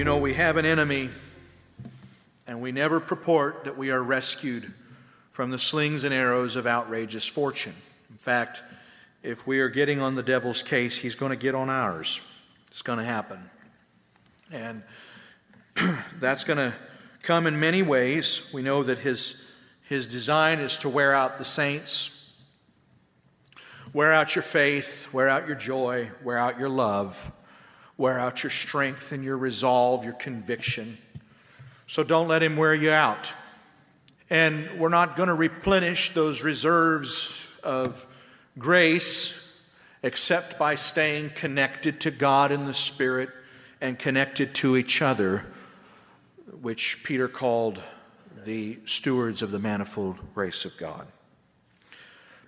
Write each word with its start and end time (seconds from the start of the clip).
You 0.00 0.04
know, 0.04 0.16
we 0.16 0.32
have 0.32 0.56
an 0.56 0.64
enemy, 0.64 1.10
and 2.46 2.62
we 2.62 2.72
never 2.72 3.00
purport 3.00 3.64
that 3.64 3.76
we 3.76 3.90
are 3.90 4.02
rescued 4.02 4.72
from 5.30 5.50
the 5.50 5.58
slings 5.58 6.04
and 6.04 6.14
arrows 6.14 6.56
of 6.56 6.66
outrageous 6.66 7.26
fortune. 7.26 7.74
In 8.08 8.16
fact, 8.16 8.62
if 9.22 9.46
we 9.46 9.60
are 9.60 9.68
getting 9.68 10.00
on 10.00 10.14
the 10.14 10.22
devil's 10.22 10.62
case, 10.62 10.96
he's 10.96 11.14
going 11.14 11.32
to 11.32 11.36
get 11.36 11.54
on 11.54 11.68
ours. 11.68 12.22
It's 12.68 12.80
going 12.80 12.98
to 12.98 13.04
happen. 13.04 13.50
And 14.50 14.82
that's 16.18 16.44
going 16.44 16.56
to 16.56 16.74
come 17.22 17.46
in 17.46 17.60
many 17.60 17.82
ways. 17.82 18.50
We 18.54 18.62
know 18.62 18.82
that 18.82 19.00
his, 19.00 19.44
his 19.82 20.06
design 20.06 20.60
is 20.60 20.78
to 20.78 20.88
wear 20.88 21.14
out 21.14 21.36
the 21.36 21.44
saints, 21.44 22.32
wear 23.92 24.14
out 24.14 24.34
your 24.34 24.44
faith, 24.44 25.12
wear 25.12 25.28
out 25.28 25.46
your 25.46 25.56
joy, 25.56 26.10
wear 26.24 26.38
out 26.38 26.58
your 26.58 26.70
love, 26.70 27.30
wear 28.00 28.18
out 28.18 28.42
your 28.42 28.48
strength 28.48 29.12
and 29.12 29.22
your 29.22 29.36
resolve, 29.36 30.06
your 30.06 30.14
conviction. 30.14 30.96
So 31.86 32.02
don't 32.02 32.28
let 32.28 32.42
him 32.42 32.56
wear 32.56 32.72
you 32.74 32.90
out. 32.90 33.30
And 34.30 34.80
we're 34.80 34.88
not 34.88 35.16
going 35.16 35.26
to 35.26 35.34
replenish 35.34 36.14
those 36.14 36.42
reserves 36.42 37.46
of 37.62 38.06
grace 38.58 39.60
except 40.02 40.58
by 40.58 40.76
staying 40.76 41.28
connected 41.34 42.00
to 42.00 42.10
God 42.10 42.52
in 42.52 42.64
the 42.64 42.72
Spirit 42.72 43.28
and 43.82 43.98
connected 43.98 44.54
to 44.54 44.78
each 44.78 45.02
other, 45.02 45.44
which 46.62 47.04
Peter 47.04 47.28
called 47.28 47.82
the 48.46 48.78
stewards 48.86 49.42
of 49.42 49.50
the 49.50 49.58
manifold 49.58 50.16
grace 50.34 50.64
of 50.64 50.74
God. 50.78 51.06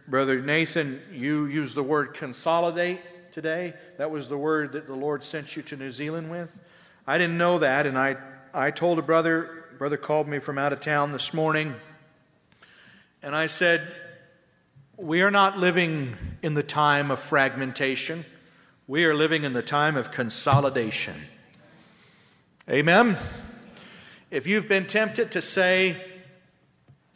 Brother 0.08 0.40
Nathan, 0.40 1.02
you 1.12 1.44
used 1.44 1.74
the 1.74 1.82
word 1.82 2.14
consolidate 2.14 3.02
today. 3.32 3.72
That 3.96 4.10
was 4.10 4.28
the 4.28 4.36
word 4.36 4.72
that 4.72 4.86
the 4.86 4.94
Lord 4.94 5.24
sent 5.24 5.56
you 5.56 5.62
to 5.62 5.76
New 5.76 5.90
Zealand 5.90 6.30
with. 6.30 6.60
I 7.06 7.16
didn't 7.16 7.38
know 7.38 7.58
that, 7.58 7.86
and 7.86 7.98
I, 7.98 8.16
I 8.52 8.70
told 8.70 8.98
a 8.98 9.02
brother, 9.02 9.64
brother 9.78 9.96
called 9.96 10.28
me 10.28 10.38
from 10.38 10.58
out 10.58 10.72
of 10.72 10.80
town 10.80 11.12
this 11.12 11.32
morning, 11.32 11.74
and 13.22 13.34
I 13.34 13.46
said, 13.46 13.80
We 14.98 15.22
are 15.22 15.30
not 15.30 15.58
living 15.58 16.16
in 16.42 16.52
the 16.54 16.62
time 16.62 17.10
of 17.10 17.18
fragmentation. 17.18 18.24
We 18.86 19.06
are 19.06 19.14
living 19.14 19.44
in 19.44 19.54
the 19.54 19.62
time 19.62 19.96
of 19.96 20.10
consolidation. 20.10 21.14
Amen. 22.68 23.16
If 24.30 24.46
you've 24.46 24.68
been 24.68 24.86
tempted 24.86 25.32
to 25.32 25.40
say, 25.40 25.96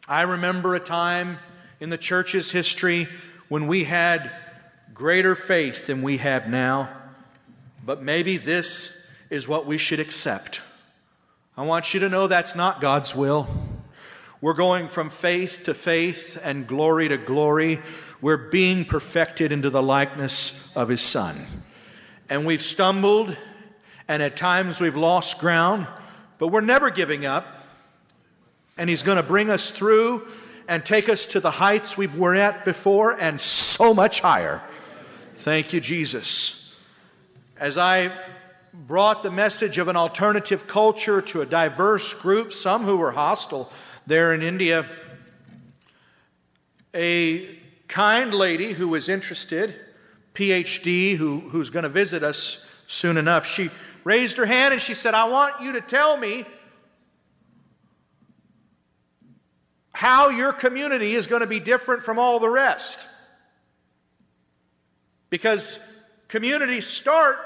I 0.07 0.23
remember 0.23 0.73
a 0.73 0.79
time 0.79 1.37
in 1.79 1.89
the 1.89 1.97
church's 1.97 2.51
history 2.51 3.07
when 3.49 3.67
we 3.67 3.83
had 3.83 4.31
greater 4.97 5.35
faith 5.35 5.85
than 5.85 6.01
we 6.01 6.17
have 6.17 6.49
now, 6.49 6.89
but 7.85 8.01
maybe 8.01 8.35
this 8.35 9.07
is 9.29 9.47
what 9.47 9.67
we 9.67 9.77
should 9.77 9.99
accept. 9.99 10.59
I 11.55 11.63
want 11.65 11.93
you 11.93 11.99
to 11.99 12.09
know 12.09 12.25
that's 12.25 12.55
not 12.55 12.81
God's 12.81 13.15
will. 13.15 13.47
We're 14.41 14.55
going 14.55 14.87
from 14.87 15.11
faith 15.11 15.65
to 15.65 15.75
faith 15.75 16.39
and 16.43 16.65
glory 16.65 17.09
to 17.09 17.17
glory. 17.17 17.79
We're 18.21 18.49
being 18.49 18.85
perfected 18.85 19.51
into 19.51 19.69
the 19.69 19.83
likeness 19.83 20.75
of 20.75 20.89
His 20.89 21.01
Son. 21.01 21.45
And 22.27 22.43
we've 22.43 22.61
stumbled, 22.61 23.37
and 24.07 24.23
at 24.23 24.35
times 24.35 24.81
we've 24.81 24.97
lost 24.97 25.37
ground, 25.37 25.85
but 26.39 26.47
we're 26.47 26.61
never 26.61 26.89
giving 26.89 27.23
up. 27.23 27.45
And 28.79 28.89
He's 28.89 29.03
going 29.03 29.17
to 29.17 29.23
bring 29.23 29.51
us 29.51 29.69
through 29.69 30.27
and 30.67 30.83
take 30.83 31.07
us 31.07 31.27
to 31.27 31.39
the 31.39 31.51
heights 31.51 31.97
we 31.97 32.07
were 32.07 32.33
at 32.33 32.65
before 32.65 33.11
and 33.11 33.39
so 33.39 33.93
much 33.93 34.21
higher. 34.21 34.63
Thank 35.47 35.71
you, 35.71 35.79
Jesus. 35.79 36.75
As 37.57 37.77
I 37.77 38.11
brought 38.73 39.23
the 39.23 39.31
message 39.31 39.77
of 39.77 39.87
an 39.87 39.95
alternative 39.95 40.67
culture 40.67 41.21
to 41.21 41.39
a 41.39 41.45
diverse 41.45 42.13
group, 42.13 42.51
some 42.51 42.83
who 42.83 42.97
were 42.97 43.11
hostile 43.11 43.71
there 44.05 44.33
in 44.33 44.41
India, 44.41 44.85
a 46.93 47.59
kind 47.87 48.33
lady 48.33 48.73
who 48.73 48.89
was 48.89 49.07
interested, 49.07 49.73
PhD, 50.33 51.15
who, 51.15 51.39
who's 51.39 51.69
going 51.69 51.83
to 51.83 51.89
visit 51.89 52.23
us 52.23 52.67
soon 52.85 53.15
enough, 53.15 53.45
she 53.45 53.69
raised 54.03 54.35
her 54.35 54.45
hand 54.45 54.73
and 54.73 54.81
she 54.81 54.93
said, 54.93 55.13
I 55.13 55.29
want 55.29 55.61
you 55.61 55.71
to 55.71 55.79
tell 55.79 56.17
me 56.17 56.43
how 59.93 60.27
your 60.27 60.51
community 60.51 61.13
is 61.13 61.25
going 61.25 61.39
to 61.39 61.47
be 61.47 61.61
different 61.61 62.03
from 62.03 62.19
all 62.19 62.37
the 62.37 62.49
rest. 62.49 63.07
Because 65.29 65.79
communities 66.27 66.87
start 66.87 67.37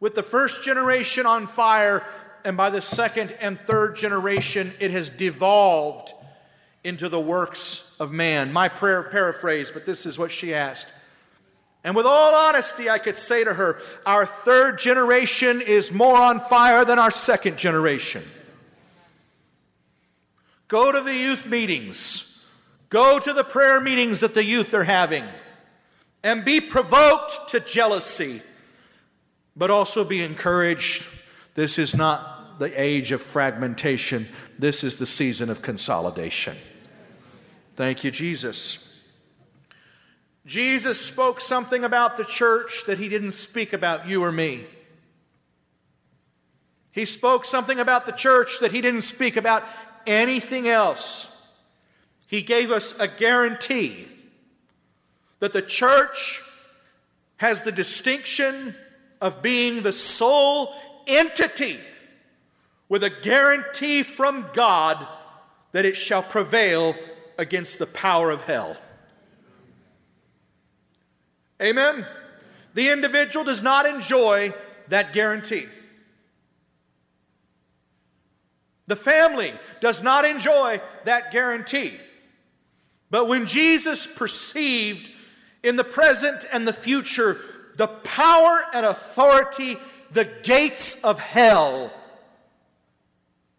with 0.00 0.14
the 0.14 0.22
first 0.22 0.62
generation 0.62 1.26
on 1.26 1.46
fire, 1.46 2.04
and 2.44 2.56
by 2.56 2.70
the 2.70 2.80
second 2.82 3.36
and 3.40 3.58
third 3.60 3.96
generation, 3.96 4.72
it 4.78 4.90
has 4.90 5.10
devolved 5.10 6.12
into 6.84 7.08
the 7.08 7.20
works 7.20 7.96
of 7.98 8.12
man. 8.12 8.52
My 8.52 8.68
prayer 8.68 9.02
paraphrase, 9.02 9.70
but 9.70 9.86
this 9.86 10.06
is 10.06 10.18
what 10.18 10.30
she 10.30 10.54
asked. 10.54 10.92
And 11.82 11.96
with 11.96 12.06
all 12.06 12.34
honesty, 12.34 12.90
I 12.90 12.98
could 12.98 13.16
say 13.16 13.44
to 13.44 13.54
her, 13.54 13.80
Our 14.04 14.26
third 14.26 14.78
generation 14.78 15.60
is 15.60 15.92
more 15.92 16.16
on 16.16 16.40
fire 16.40 16.84
than 16.84 16.98
our 16.98 17.10
second 17.10 17.58
generation. 17.58 18.22
Go 20.68 20.90
to 20.90 21.00
the 21.00 21.14
youth 21.14 21.46
meetings, 21.46 22.44
go 22.88 23.18
to 23.18 23.32
the 23.32 23.44
prayer 23.44 23.80
meetings 23.80 24.20
that 24.20 24.34
the 24.34 24.44
youth 24.44 24.74
are 24.74 24.84
having 24.84 25.24
and 26.26 26.44
be 26.44 26.60
provoked 26.60 27.50
to 27.50 27.60
jealousy, 27.60 28.42
but 29.54 29.70
also 29.70 30.02
be 30.02 30.24
encouraged. 30.24 31.08
This 31.54 31.78
is 31.78 31.94
not 31.94 32.58
the 32.58 32.72
age 32.80 33.12
of 33.12 33.22
fragmentation, 33.22 34.26
this 34.58 34.82
is 34.82 34.96
the 34.96 35.06
season 35.06 35.50
of 35.50 35.62
consolidation. 35.62 36.56
Thank 37.76 38.02
you, 38.02 38.10
Jesus. 38.10 38.82
Jesus 40.44 41.00
spoke 41.00 41.40
something 41.40 41.84
about 41.84 42.16
the 42.16 42.24
church 42.24 42.86
that 42.88 42.98
he 42.98 43.08
didn't 43.08 43.32
speak 43.32 43.72
about 43.72 44.08
you 44.08 44.24
or 44.24 44.32
me. 44.32 44.64
He 46.90 47.04
spoke 47.04 47.44
something 47.44 47.78
about 47.78 48.04
the 48.04 48.12
church 48.12 48.58
that 48.58 48.72
he 48.72 48.80
didn't 48.80 49.02
speak 49.02 49.36
about 49.36 49.62
anything 50.08 50.66
else. 50.66 51.48
He 52.26 52.42
gave 52.42 52.72
us 52.72 52.98
a 52.98 53.06
guarantee 53.06 54.08
that 55.40 55.52
the 55.52 55.62
church 55.62 56.42
has 57.38 57.64
the 57.64 57.72
distinction 57.72 58.74
of 59.20 59.42
being 59.42 59.82
the 59.82 59.92
sole 59.92 60.74
entity 61.06 61.78
with 62.88 63.04
a 63.04 63.10
guarantee 63.10 64.02
from 64.02 64.46
God 64.54 65.06
that 65.72 65.84
it 65.84 65.96
shall 65.96 66.22
prevail 66.22 66.94
against 67.38 67.78
the 67.78 67.86
power 67.86 68.30
of 68.30 68.42
hell. 68.44 68.76
Amen? 71.60 72.06
The 72.74 72.90
individual 72.90 73.44
does 73.44 73.62
not 73.62 73.86
enjoy 73.86 74.52
that 74.88 75.12
guarantee. 75.12 75.66
The 78.86 78.96
family 78.96 79.52
does 79.80 80.02
not 80.02 80.24
enjoy 80.24 80.80
that 81.04 81.32
guarantee. 81.32 81.94
But 83.10 83.28
when 83.28 83.46
Jesus 83.46 84.06
perceived 84.06 85.10
in 85.66 85.76
the 85.76 85.84
present 85.84 86.46
and 86.52 86.66
the 86.66 86.72
future 86.72 87.38
the 87.76 87.86
power 87.86 88.64
and 88.72 88.86
authority, 88.86 89.76
the 90.10 90.24
gates 90.24 91.02
of 91.04 91.18
hell. 91.18 91.92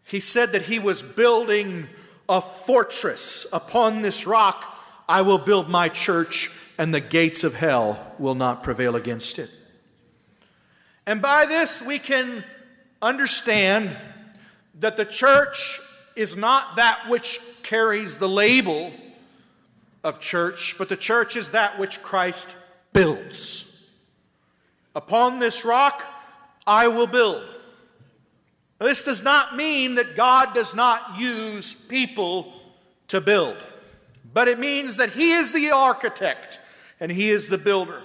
He 0.03 0.19
said 0.19 0.53
that 0.53 0.63
he 0.63 0.79
was 0.79 1.03
building 1.03 1.87
a 2.27 2.41
fortress. 2.41 3.45
Upon 3.53 4.01
this 4.01 4.25
rock 4.25 4.75
I 5.07 5.21
will 5.21 5.37
build 5.37 5.69
my 5.69 5.87
church, 5.87 6.49
and 6.77 6.93
the 6.93 6.99
gates 6.99 7.43
of 7.43 7.55
hell 7.55 8.13
will 8.17 8.35
not 8.35 8.63
prevail 8.63 8.95
against 8.95 9.39
it. 9.39 9.49
And 11.05 11.21
by 11.21 11.45
this 11.45 11.81
we 11.81 11.99
can 11.99 12.43
understand 13.01 13.95
that 14.79 14.97
the 14.97 15.05
church 15.05 15.79
is 16.15 16.35
not 16.35 16.75
that 16.77 17.07
which 17.07 17.39
carries 17.63 18.17
the 18.17 18.27
label 18.27 18.91
of 20.07 20.21
church, 20.21 20.75
but 20.77 20.87
the 20.87 20.95
church 20.95 21.35
is 21.35 21.51
that 21.51 21.77
which 21.77 22.01
Christ 22.01 22.55
builds. 22.93 23.85
Upon 24.95 25.39
this 25.39 25.65
rock 25.65 26.05
I 26.65 26.87
will 26.87 27.07
build. 27.07 27.43
This 28.79 29.03
does 29.03 29.21
not 29.21 29.57
mean 29.57 29.95
that 29.95 30.15
God 30.15 30.53
does 30.53 30.73
not 30.73 31.19
use 31.19 31.75
people 31.75 32.53
to 33.09 33.19
build, 33.19 33.57
but 34.33 34.47
it 34.47 34.59
means 34.59 34.95
that 34.95 35.11
He 35.11 35.33
is 35.33 35.51
the 35.51 35.71
architect 35.71 36.61
and 37.01 37.11
He 37.11 37.29
is 37.29 37.49
the 37.49 37.57
builder, 37.57 38.01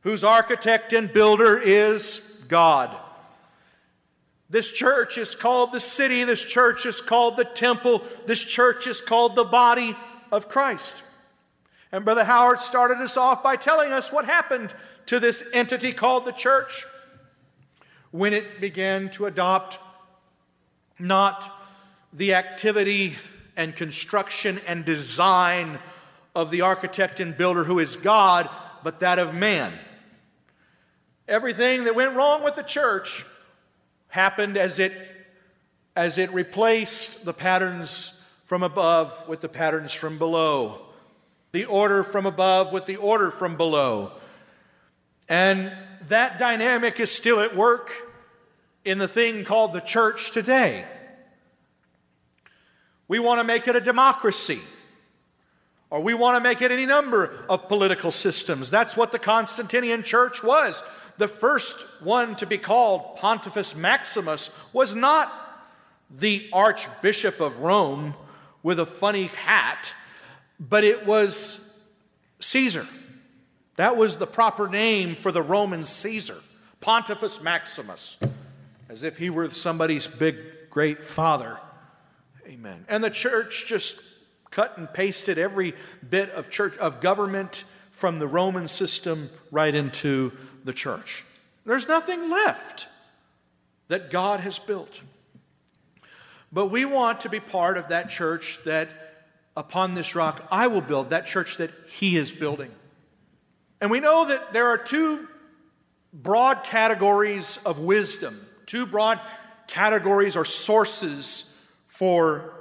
whose 0.00 0.24
architect 0.24 0.94
and 0.94 1.12
builder 1.12 1.58
is 1.58 2.42
God. 2.48 2.96
This 4.48 4.72
church 4.72 5.18
is 5.18 5.34
called 5.34 5.72
the 5.72 5.80
city, 5.80 6.24
this 6.24 6.42
church 6.42 6.86
is 6.86 7.02
called 7.02 7.36
the 7.36 7.44
temple, 7.44 8.02
this 8.24 8.42
church 8.42 8.86
is 8.86 9.02
called 9.02 9.34
the 9.34 9.44
body 9.44 9.94
of 10.34 10.48
Christ. 10.48 11.04
And 11.92 12.04
Brother 12.04 12.24
Howard 12.24 12.58
started 12.58 12.98
us 12.98 13.16
off 13.16 13.42
by 13.42 13.56
telling 13.56 13.92
us 13.92 14.12
what 14.12 14.24
happened 14.24 14.74
to 15.06 15.20
this 15.20 15.48
entity 15.52 15.92
called 15.92 16.24
the 16.24 16.32
church. 16.32 16.86
when 18.10 18.32
it 18.32 18.60
began 18.60 19.08
to 19.10 19.26
adopt 19.26 19.80
not 21.00 21.52
the 22.12 22.32
activity 22.32 23.16
and 23.56 23.74
construction 23.74 24.60
and 24.68 24.84
design 24.84 25.80
of 26.32 26.52
the 26.52 26.60
architect 26.60 27.18
and 27.18 27.36
builder 27.36 27.64
who 27.64 27.80
is 27.80 27.96
God, 27.96 28.48
but 28.84 29.00
that 29.00 29.18
of 29.18 29.34
man. 29.34 29.72
Everything 31.26 31.82
that 31.84 31.96
went 31.96 32.14
wrong 32.14 32.44
with 32.44 32.54
the 32.54 32.62
church 32.62 33.26
happened 34.06 34.56
as 34.56 34.78
it 34.78 34.92
as 35.96 36.16
it 36.16 36.32
replaced 36.32 37.24
the 37.24 37.32
patterns 37.32 38.13
from 38.54 38.62
above 38.62 39.26
with 39.26 39.40
the 39.40 39.48
patterns 39.48 39.92
from 39.92 40.16
below, 40.16 40.80
the 41.50 41.64
order 41.64 42.04
from 42.04 42.24
above 42.24 42.72
with 42.72 42.86
the 42.86 42.94
order 42.94 43.32
from 43.32 43.56
below. 43.56 44.12
And 45.28 45.72
that 46.02 46.38
dynamic 46.38 47.00
is 47.00 47.10
still 47.10 47.40
at 47.40 47.56
work 47.56 47.90
in 48.84 48.98
the 48.98 49.08
thing 49.08 49.42
called 49.42 49.72
the 49.72 49.80
church 49.80 50.30
today. 50.30 50.84
We 53.08 53.18
want 53.18 53.40
to 53.40 53.44
make 53.44 53.66
it 53.66 53.74
a 53.74 53.80
democracy, 53.80 54.60
or 55.90 56.00
we 56.00 56.14
want 56.14 56.36
to 56.36 56.40
make 56.40 56.62
it 56.62 56.70
any 56.70 56.86
number 56.86 57.44
of 57.48 57.66
political 57.66 58.12
systems. 58.12 58.70
That's 58.70 58.96
what 58.96 59.10
the 59.10 59.18
Constantinian 59.18 60.04
church 60.04 60.44
was. 60.44 60.84
The 61.18 61.26
first 61.26 62.04
one 62.04 62.36
to 62.36 62.46
be 62.46 62.58
called 62.58 63.16
Pontifex 63.16 63.74
Maximus 63.74 64.56
was 64.72 64.94
not 64.94 65.32
the 66.08 66.48
Archbishop 66.52 67.40
of 67.40 67.58
Rome 67.58 68.14
with 68.64 68.80
a 68.80 68.86
funny 68.86 69.26
hat, 69.26 69.94
but 70.58 70.82
it 70.82 71.06
was 71.06 71.80
Caesar. 72.40 72.88
That 73.76 73.96
was 73.96 74.18
the 74.18 74.26
proper 74.26 74.66
name 74.68 75.14
for 75.14 75.30
the 75.30 75.42
Roman 75.42 75.84
Caesar, 75.84 76.40
Pontifex 76.80 77.40
Maximus, 77.40 78.16
as 78.88 79.04
if 79.04 79.18
he 79.18 79.30
were 79.30 79.50
somebody's 79.50 80.08
big 80.08 80.36
great 80.70 81.04
father. 81.04 81.60
Amen. 82.48 82.84
And 82.88 83.04
the 83.04 83.10
church 83.10 83.66
just 83.66 84.00
cut 84.50 84.78
and 84.78 84.92
pasted 84.92 85.38
every 85.38 85.74
bit 86.08 86.30
of 86.30 86.50
church 86.50 86.76
of 86.78 87.00
government 87.00 87.64
from 87.90 88.18
the 88.18 88.26
Roman 88.26 88.66
system 88.66 89.30
right 89.50 89.74
into 89.74 90.32
the 90.64 90.72
church. 90.72 91.24
There's 91.66 91.88
nothing 91.88 92.30
left 92.30 92.88
that 93.88 94.10
God 94.10 94.40
has 94.40 94.58
built. 94.58 95.02
But 96.54 96.66
we 96.66 96.84
want 96.84 97.20
to 97.22 97.28
be 97.28 97.40
part 97.40 97.76
of 97.76 97.88
that 97.88 98.08
church 98.08 98.60
that 98.64 98.88
upon 99.56 99.94
this 99.94 100.14
rock 100.14 100.46
I 100.52 100.68
will 100.68 100.80
build, 100.80 101.10
that 101.10 101.26
church 101.26 101.56
that 101.56 101.70
He 101.88 102.16
is 102.16 102.32
building. 102.32 102.70
And 103.80 103.90
we 103.90 103.98
know 103.98 104.24
that 104.26 104.52
there 104.52 104.68
are 104.68 104.78
two 104.78 105.28
broad 106.12 106.62
categories 106.62 107.58
of 107.66 107.80
wisdom, 107.80 108.40
two 108.66 108.86
broad 108.86 109.20
categories 109.66 110.36
or 110.36 110.44
sources 110.44 111.50
for 111.88 112.54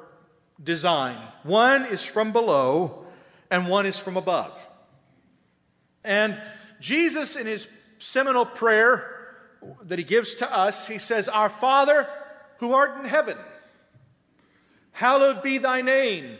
design. 0.61 1.17
One 1.43 1.85
is 1.85 2.03
from 2.03 2.31
below, 2.31 3.05
and 3.51 3.67
one 3.67 3.85
is 3.85 3.99
from 3.99 4.17
above. 4.17 4.67
And 6.03 6.41
Jesus, 6.79 7.35
in 7.35 7.45
his 7.45 7.67
seminal 7.99 8.45
prayer 8.45 9.37
that 9.83 9.99
he 9.99 10.03
gives 10.03 10.33
to 10.35 10.51
us, 10.51 10.87
he 10.87 10.97
says, 10.97 11.29
Our 11.29 11.49
Father 11.49 12.07
who 12.57 12.73
art 12.73 12.97
in 12.97 13.05
heaven, 13.05 13.37
hallowed 14.93 15.43
be 15.43 15.57
thy 15.57 15.81
name. 15.81 16.37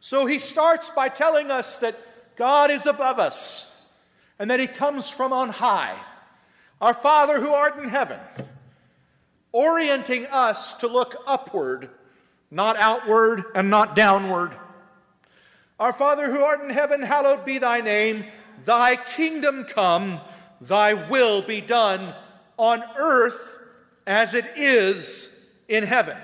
So 0.00 0.26
he 0.26 0.38
starts 0.38 0.90
by 0.90 1.08
telling 1.08 1.50
us 1.50 1.78
that 1.78 1.96
God 2.36 2.70
is 2.70 2.86
above 2.86 3.18
us 3.18 3.86
and 4.38 4.50
that 4.50 4.60
he 4.60 4.66
comes 4.66 5.08
from 5.08 5.32
on 5.32 5.48
high. 5.48 5.96
Our 6.80 6.94
Father 6.94 7.40
who 7.40 7.52
art 7.52 7.78
in 7.78 7.88
heaven 7.88 8.18
orienting 9.52 10.26
us 10.26 10.74
to 10.74 10.86
look 10.86 11.16
upward, 11.26 11.88
not 12.50 12.76
outward 12.76 13.42
and 13.54 13.70
not 13.70 13.96
downward. 13.96 14.54
Our 15.80 15.94
Father 15.94 16.30
who 16.30 16.40
art 16.40 16.60
in 16.60 16.68
heaven, 16.68 17.00
hallowed 17.00 17.46
be 17.46 17.56
thy 17.56 17.80
name. 17.80 18.26
Thy 18.66 18.96
kingdom 18.96 19.64
come, 19.64 20.20
thy 20.60 20.92
will 20.92 21.40
be 21.40 21.62
done 21.62 22.14
on 22.58 22.84
earth 22.98 23.58
as 24.06 24.34
it 24.34 24.44
is 24.56 25.50
in 25.68 25.84
heaven. 25.84 26.18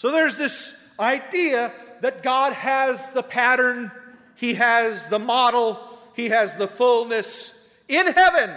So 0.00 0.10
there's 0.10 0.38
this 0.38 0.94
idea 0.98 1.70
that 2.00 2.22
God 2.22 2.54
has 2.54 3.10
the 3.10 3.22
pattern, 3.22 3.92
He 4.34 4.54
has 4.54 5.08
the 5.08 5.18
model, 5.18 5.78
He 6.16 6.30
has 6.30 6.56
the 6.56 6.66
fullness 6.66 7.70
in 7.86 8.06
heaven, 8.06 8.50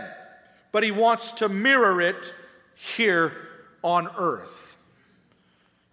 but 0.72 0.84
He 0.84 0.92
wants 0.92 1.34
to 1.34 1.50
mirror 1.50 2.00
it 2.00 2.34
here 2.76 3.34
on 3.84 4.08
earth. 4.18 4.78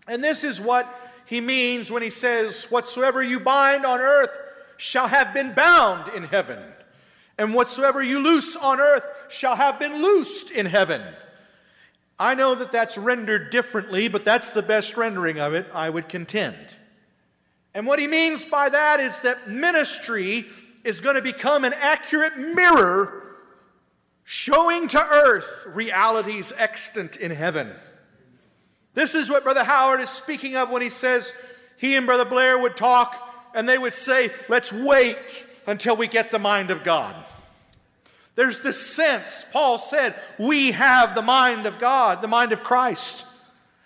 And 0.07 0.23
this 0.23 0.45
is 0.45 0.61
what 0.61 0.87
he 1.27 1.41
means 1.41 1.91
when 1.91 2.05
he 2.05 2.11
says, 2.11 2.71
Whatsoever 2.71 3.21
you 3.21 3.41
bind 3.41 3.85
on 3.85 3.99
earth 3.99 4.39
shall 4.77 5.09
have 5.09 5.35
been 5.35 5.53
bound 5.53 6.15
in 6.15 6.23
heaven, 6.23 6.63
and 7.37 7.55
whatsoever 7.55 8.01
you 8.01 8.21
loose 8.21 8.55
on 8.55 8.79
earth 8.79 9.05
shall 9.29 9.57
have 9.57 9.81
been 9.81 10.01
loosed 10.01 10.53
in 10.53 10.67
heaven. 10.67 11.03
I 12.21 12.35
know 12.35 12.55
that 12.55 12.71
that's 12.71 12.99
rendered 12.99 13.49
differently, 13.49 14.09
but 14.09 14.27
that's 14.27 14.51
the 14.51 14.61
best 14.61 14.95
rendering 14.99 15.41
of 15.41 15.55
it, 15.55 15.67
I 15.73 15.89
would 15.89 16.07
contend. 16.07 16.55
And 17.73 17.87
what 17.87 17.99
he 17.99 18.07
means 18.07 18.45
by 18.45 18.69
that 18.69 19.01
is 19.01 19.21
that 19.21 19.49
ministry 19.49 20.45
is 20.85 21.01
going 21.01 21.17
to 21.17 21.23
become 21.23 21.65
an 21.65 21.73
accurate 21.73 22.37
mirror 22.37 23.37
showing 24.23 24.87
to 24.89 24.99
earth 24.99 25.67
realities 25.69 26.53
extant 26.59 27.17
in 27.17 27.31
heaven. 27.31 27.71
This 28.93 29.15
is 29.15 29.31
what 29.31 29.43
Brother 29.43 29.65
Howard 29.65 30.01
is 30.01 30.11
speaking 30.11 30.57
of 30.57 30.69
when 30.69 30.83
he 30.83 30.91
says 30.91 31.33
he 31.79 31.97
and 31.97 32.05
Brother 32.05 32.27
Blair 32.27 32.59
would 32.59 32.77
talk 32.77 33.51
and 33.55 33.67
they 33.67 33.79
would 33.79 33.95
say, 33.95 34.31
Let's 34.47 34.71
wait 34.71 35.47
until 35.67 35.97
we 35.97 36.07
get 36.07 36.31
the 36.31 36.39
mind 36.39 36.71
of 36.71 36.85
God. 36.85 37.17
There's 38.41 38.63
this 38.63 38.81
sense, 38.81 39.45
Paul 39.53 39.77
said, 39.77 40.15
we 40.39 40.73
have 40.73 41.15
the 41.15 41.21
mind 41.21 41.67
of 41.67 41.79
God, 41.79 42.23
the 42.23 42.27
mind 42.27 42.53
of 42.53 42.63
Christ. 42.63 43.27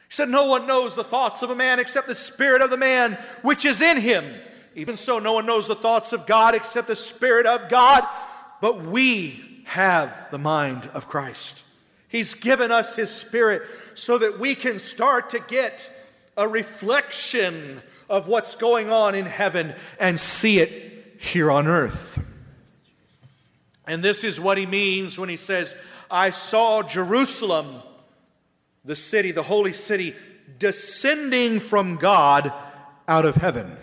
He 0.08 0.14
said, 0.14 0.28
No 0.28 0.46
one 0.46 0.68
knows 0.68 0.94
the 0.94 1.02
thoughts 1.02 1.42
of 1.42 1.50
a 1.50 1.56
man 1.56 1.80
except 1.80 2.06
the 2.06 2.14
spirit 2.14 2.62
of 2.62 2.70
the 2.70 2.76
man 2.76 3.18
which 3.42 3.64
is 3.64 3.82
in 3.82 3.96
him. 4.00 4.24
Even 4.76 4.96
so, 4.96 5.18
no 5.18 5.32
one 5.32 5.44
knows 5.44 5.66
the 5.66 5.74
thoughts 5.74 6.12
of 6.12 6.28
God 6.28 6.54
except 6.54 6.86
the 6.86 6.94
spirit 6.94 7.46
of 7.46 7.68
God. 7.68 8.06
But 8.60 8.82
we 8.82 9.64
have 9.64 10.30
the 10.30 10.38
mind 10.38 10.88
of 10.94 11.08
Christ. 11.08 11.64
He's 12.06 12.34
given 12.34 12.70
us 12.70 12.94
His 12.94 13.10
Spirit 13.10 13.62
so 13.96 14.18
that 14.18 14.38
we 14.38 14.54
can 14.54 14.78
start 14.78 15.30
to 15.30 15.40
get 15.40 15.90
a 16.36 16.46
reflection 16.46 17.82
of 18.08 18.28
what's 18.28 18.54
going 18.54 18.88
on 18.88 19.16
in 19.16 19.26
heaven 19.26 19.74
and 19.98 20.20
see 20.20 20.60
it 20.60 21.16
here 21.18 21.50
on 21.50 21.66
earth. 21.66 22.24
And 23.86 24.02
this 24.02 24.24
is 24.24 24.40
what 24.40 24.58
he 24.58 24.66
means 24.66 25.18
when 25.18 25.28
he 25.28 25.36
says, 25.36 25.76
I 26.10 26.30
saw 26.30 26.82
Jerusalem, 26.82 27.82
the 28.84 28.96
city, 28.96 29.30
the 29.30 29.42
holy 29.42 29.72
city, 29.72 30.14
descending 30.58 31.60
from 31.60 31.96
God 31.96 32.52
out 33.06 33.24
of 33.24 33.36
heaven. 33.36 33.76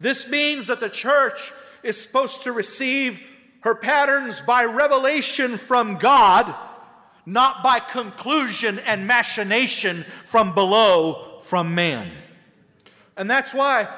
This 0.00 0.28
means 0.28 0.66
that 0.68 0.80
the 0.80 0.88
church 0.88 1.52
is 1.82 2.00
supposed 2.00 2.44
to 2.44 2.52
receive 2.52 3.20
her 3.60 3.74
patterns 3.74 4.40
by 4.40 4.64
revelation 4.64 5.56
from 5.56 5.96
God, 5.96 6.54
not 7.24 7.62
by 7.62 7.80
conclusion 7.80 8.78
and 8.80 9.06
machination 9.06 10.04
from 10.24 10.54
below 10.54 11.40
from 11.42 11.74
man. 11.74 12.10
And 13.16 13.28
that's 13.28 13.54
why 13.54 13.88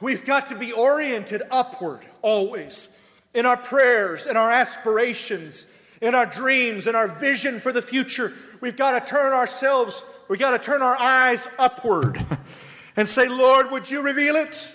we've 0.00 0.24
got 0.24 0.46
to 0.48 0.54
be 0.54 0.72
oriented 0.72 1.42
upward 1.50 2.00
always 2.22 2.97
in 3.34 3.46
our 3.46 3.56
prayers, 3.56 4.26
in 4.26 4.36
our 4.36 4.50
aspirations, 4.50 5.74
in 6.00 6.14
our 6.14 6.26
dreams, 6.26 6.86
in 6.86 6.94
our 6.94 7.08
vision 7.08 7.60
for 7.60 7.72
the 7.72 7.82
future. 7.82 8.32
We've 8.60 8.76
got 8.76 8.98
to 8.98 9.10
turn 9.10 9.32
ourselves, 9.32 10.04
we've 10.28 10.38
got 10.38 10.50
to 10.50 10.58
turn 10.58 10.82
our 10.82 10.98
eyes 10.98 11.48
upward 11.58 12.24
and 12.96 13.08
say, 13.08 13.28
Lord, 13.28 13.70
would 13.70 13.90
you 13.90 14.02
reveal 14.02 14.36
it? 14.36 14.74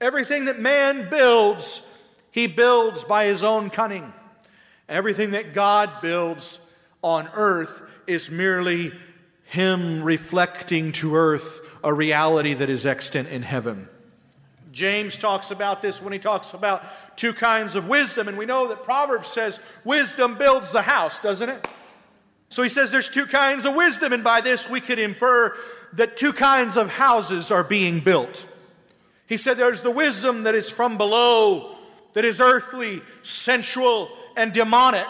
Everything 0.00 0.46
that 0.46 0.58
man 0.58 1.08
builds 1.08 1.90
he 2.34 2.48
builds 2.48 3.04
by 3.04 3.26
his 3.26 3.44
own 3.44 3.70
cunning. 3.70 4.12
Everything 4.88 5.30
that 5.30 5.54
God 5.54 5.88
builds 6.02 6.58
on 7.00 7.28
earth 7.32 7.80
is 8.08 8.28
merely 8.28 8.90
him 9.44 10.02
reflecting 10.02 10.90
to 10.90 11.14
earth 11.14 11.78
a 11.84 11.94
reality 11.94 12.52
that 12.52 12.68
is 12.68 12.86
extant 12.86 13.28
in 13.28 13.42
heaven. 13.42 13.88
James 14.74 15.16
talks 15.16 15.50
about 15.50 15.80
this 15.80 16.02
when 16.02 16.12
he 16.12 16.18
talks 16.18 16.52
about 16.52 16.82
two 17.16 17.32
kinds 17.32 17.76
of 17.76 17.88
wisdom, 17.88 18.28
and 18.28 18.36
we 18.36 18.44
know 18.44 18.68
that 18.68 18.82
Proverbs 18.82 19.28
says 19.28 19.60
wisdom 19.84 20.36
builds 20.36 20.72
the 20.72 20.82
house, 20.82 21.20
doesn't 21.20 21.48
it? 21.48 21.68
So 22.50 22.62
he 22.62 22.68
says 22.68 22.90
there's 22.90 23.08
two 23.08 23.26
kinds 23.26 23.64
of 23.64 23.74
wisdom, 23.74 24.12
and 24.12 24.24
by 24.24 24.40
this 24.40 24.68
we 24.68 24.80
could 24.80 24.98
infer 24.98 25.56
that 25.94 26.16
two 26.16 26.32
kinds 26.32 26.76
of 26.76 26.90
houses 26.90 27.50
are 27.50 27.64
being 27.64 28.00
built. 28.00 28.46
He 29.26 29.36
said 29.36 29.56
there's 29.56 29.82
the 29.82 29.90
wisdom 29.90 30.42
that 30.42 30.54
is 30.54 30.70
from 30.70 30.98
below, 30.98 31.76
that 32.12 32.24
is 32.24 32.40
earthly, 32.40 33.00
sensual, 33.22 34.10
and 34.36 34.52
demonic. 34.52 35.06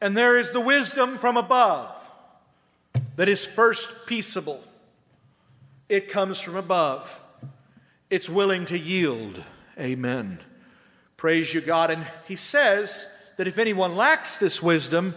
And 0.00 0.16
there 0.16 0.36
is 0.36 0.50
the 0.50 0.60
wisdom 0.60 1.16
from 1.16 1.36
above 1.36 2.10
that 3.14 3.28
is 3.28 3.46
first 3.46 4.06
peaceable. 4.08 4.62
It 5.88 6.08
comes 6.08 6.40
from 6.40 6.56
above. 6.56 7.21
It's 8.12 8.28
willing 8.28 8.66
to 8.66 8.78
yield. 8.78 9.42
Amen. 9.80 10.38
Praise 11.16 11.54
you, 11.54 11.62
God. 11.62 11.90
And 11.90 12.06
he 12.28 12.36
says 12.36 13.10
that 13.38 13.48
if 13.48 13.56
anyone 13.56 13.96
lacks 13.96 14.36
this 14.36 14.62
wisdom, 14.62 15.14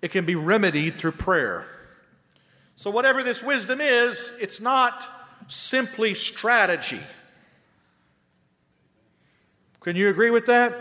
it 0.00 0.12
can 0.12 0.24
be 0.24 0.34
remedied 0.34 0.96
through 0.96 1.12
prayer. 1.12 1.66
So, 2.74 2.90
whatever 2.90 3.22
this 3.22 3.42
wisdom 3.42 3.82
is, 3.82 4.34
it's 4.40 4.62
not 4.62 5.04
simply 5.46 6.14
strategy. 6.14 7.00
Can 9.80 9.94
you 9.94 10.08
agree 10.08 10.30
with 10.30 10.46
that? 10.46 10.72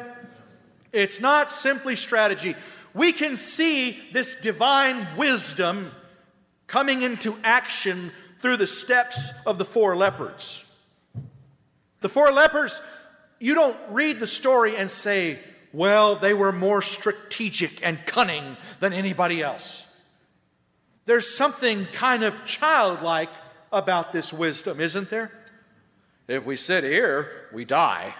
It's 0.93 1.19
not 1.19 1.51
simply 1.51 1.97
strategy. 1.97 2.55
We 2.93 3.11
can 3.11 3.35
see 3.35 3.99
this 4.13 4.35
divine 4.35 5.05
wisdom 5.17 5.91
coming 6.67 7.01
into 7.01 7.35
action 7.43 8.13
through 8.39 8.55
the 8.55 8.67
steps 8.67 9.33
of 9.45 9.57
the 9.57 9.65
four 9.65 9.97
lepers. 9.97 10.60
The 12.01 12.09
four 12.09 12.31
lepers, 12.31 12.81
you 13.39 13.55
don't 13.55 13.77
read 13.89 14.19
the 14.19 14.27
story 14.27 14.75
and 14.75 14.89
say, 14.89 15.39
well, 15.73 16.15
they 16.15 16.33
were 16.33 16.51
more 16.51 16.81
strategic 16.81 17.85
and 17.85 18.05
cunning 18.05 18.57
than 18.79 18.91
anybody 18.91 19.41
else. 19.41 19.87
There's 21.05 21.33
something 21.33 21.85
kind 21.93 22.23
of 22.23 22.45
childlike 22.45 23.29
about 23.71 24.11
this 24.11 24.33
wisdom, 24.33 24.79
isn't 24.79 25.09
there? 25.09 25.31
If 26.27 26.45
we 26.45 26.57
sit 26.57 26.83
here, 26.83 27.49
we 27.53 27.65
die. 27.65 28.13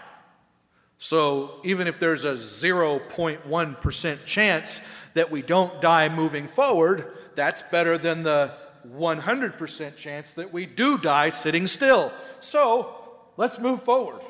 So 0.98 1.60
even 1.64 1.88
if 1.88 2.00
there's 2.00 2.24
a 2.26 2.34
0.1% 2.34 4.26
chance 4.26 4.82
that 5.14 5.32
we 5.32 5.42
don't 5.42 5.82
die 5.82 6.10
moving 6.10 6.48
forward, 6.48 7.18
that's 7.36 7.62
better 7.64 7.98
than 7.98 8.24
the 8.24 8.54
100% 8.88 9.96
chance 9.96 10.34
that 10.36 10.54
we 10.54 10.66
do 10.66 10.98
die 10.98 11.30
sitting 11.30 11.68
still. 11.68 12.12
So 12.40 13.01
let's 13.42 13.60
move 13.60 13.82
forward. 13.82 14.22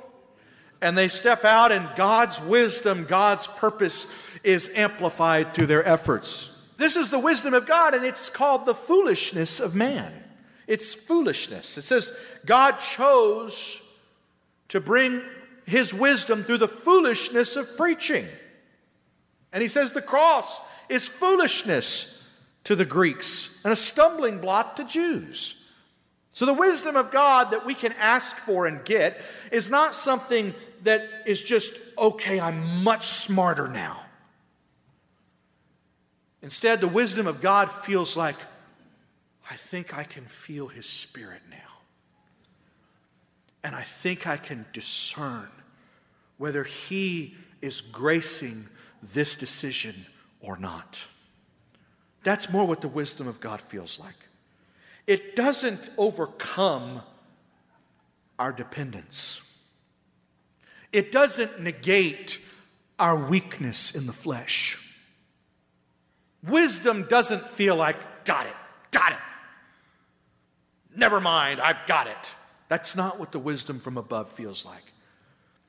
And 0.82 0.98
they 0.98 1.10
step 1.10 1.44
out, 1.44 1.72
and 1.72 1.88
God's 1.96 2.42
wisdom, 2.42 3.06
God's 3.06 3.46
purpose 3.46 4.12
is 4.42 4.72
amplified 4.74 5.54
through 5.54 5.68
their 5.68 5.86
efforts. 5.86 6.48
This 6.78 6.96
is 6.96 7.10
the 7.10 7.20
wisdom 7.20 7.54
of 7.54 7.68
God, 7.68 7.94
and 7.94 8.06
it's 8.06 8.30
called 8.30 8.66
the 8.66 8.74
foolishness 8.74 9.60
of 9.60 9.76
man. 9.76 10.14
It's 10.66 10.94
foolishness. 10.94 11.78
It 11.78 11.82
says 11.82 12.18
God 12.46 12.80
chose 12.80 13.84
to 14.70 14.80
bring 14.80 15.22
his 15.66 15.94
wisdom 15.94 16.44
through 16.44 16.60
the 16.60 16.68
foolishness 16.70 17.58
of 17.58 17.76
preaching. 17.76 18.26
And 19.52 19.62
he 19.62 19.68
says 19.68 19.92
the 19.92 20.02
cross 20.02 20.62
is 20.88 21.06
foolishness 21.06 22.30
to 22.64 22.78
the 22.78 22.86
Greeks 22.86 23.60
and 23.66 23.74
a 23.74 23.76
stumbling 23.76 24.40
block 24.40 24.78
to 24.78 24.86
Jews. 24.86 25.61
So, 26.34 26.46
the 26.46 26.54
wisdom 26.54 26.96
of 26.96 27.12
God 27.12 27.52
that 27.52 27.66
we 27.66 27.74
can 27.74 27.94
ask 27.94 28.38
for 28.38 28.66
and 28.66 28.84
get 28.86 29.22
is 29.52 29.70
not 29.70 29.96
something 29.96 30.54
that 30.84 31.08
is 31.26 31.42
just, 31.42 31.78
okay, 31.98 32.40
I'm 32.40 32.84
much 32.84 33.06
smarter 33.06 33.68
now. 33.68 34.02
Instead, 36.42 36.82
the 36.82 36.88
wisdom 36.88 37.28
of 37.28 37.42
God 37.42 37.70
feels 37.70 38.18
like, 38.18 38.38
I 39.50 39.56
think 39.56 39.96
I 39.96 40.04
can 40.04 40.24
feel 40.26 40.68
His 40.68 40.86
Spirit 40.86 41.42
now. 41.50 41.58
And 43.64 43.76
I 43.76 43.82
think 43.82 44.26
I 44.26 44.38
can 44.38 44.66
discern 44.74 45.50
whether 46.38 46.64
He 46.64 47.36
is 47.62 47.82
gracing 47.82 48.68
this 49.04 49.36
decision 49.36 50.06
or 50.40 50.58
not. 50.58 51.06
That's 52.24 52.52
more 52.52 52.66
what 52.66 52.82
the 52.82 52.88
wisdom 52.88 53.28
of 53.28 53.40
God 53.40 53.62
feels 53.62 54.00
like. 54.00 54.16
It 55.12 55.36
doesn't 55.36 55.90
overcome 55.98 57.02
our 58.40 58.54
dependence, 58.54 59.60
it 60.94 61.12
doesn't 61.12 61.60
negate 61.60 62.40
our 62.98 63.18
weakness 63.18 63.94
in 63.94 64.06
the 64.08 64.14
flesh. 64.14 64.98
Wisdom 66.48 67.08
doesn't 67.10 67.42
feel 67.42 67.76
like, 67.76 68.24
got 68.24 68.46
it, 68.46 68.56
got 68.92 69.12
it. 69.12 69.18
Never 70.96 71.20
mind, 71.20 71.60
I've 71.60 71.86
got 71.86 72.08
it. 72.08 72.34
That's 72.70 72.96
not 72.96 73.20
what 73.20 73.34
the 73.34 73.40
wisdom 73.40 73.82
from 73.82 73.98
above 73.98 74.32
feels 74.32 74.66
like. 74.66 74.94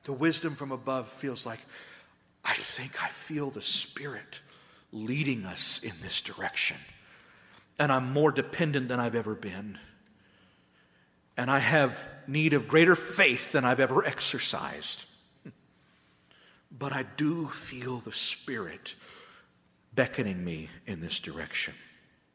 The 0.03 0.13
wisdom 0.13 0.55
from 0.55 0.71
above 0.71 1.09
feels 1.09 1.45
like, 1.45 1.59
I 2.45 2.53
think 2.53 3.03
I 3.03 3.09
feel 3.09 3.49
the 3.49 3.61
Spirit 3.61 4.39
leading 4.93 5.45
us 5.45 5.83
in 5.83 5.91
this 6.01 6.21
direction. 6.21 6.77
And 7.79 7.91
I'm 7.91 8.11
more 8.11 8.31
dependent 8.31 8.87
than 8.87 8.99
I've 8.99 9.15
ever 9.15 9.35
been. 9.35 9.77
And 11.35 11.49
I 11.49 11.59
have 11.59 12.09
need 12.27 12.53
of 12.53 12.67
greater 12.67 12.95
faith 12.95 13.51
than 13.51 13.65
I've 13.65 13.79
ever 13.79 14.05
exercised. 14.05 15.05
But 16.71 16.93
I 16.93 17.03
do 17.17 17.47
feel 17.47 17.97
the 17.97 18.13
Spirit 18.13 18.95
beckoning 19.93 20.43
me 20.43 20.69
in 20.85 21.01
this 21.01 21.19
direction. 21.19 21.73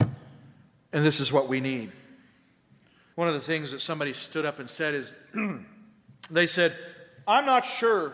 And 0.00 1.04
this 1.04 1.20
is 1.20 1.32
what 1.32 1.48
we 1.48 1.60
need. 1.60 1.92
One 3.14 3.28
of 3.28 3.34
the 3.34 3.40
things 3.40 3.72
that 3.72 3.80
somebody 3.80 4.12
stood 4.12 4.46
up 4.46 4.58
and 4.58 4.70
said 4.70 4.94
is 4.94 5.12
they 6.30 6.46
said, 6.46 6.72
I'm 7.26 7.44
not 7.44 7.64
sure 7.64 8.12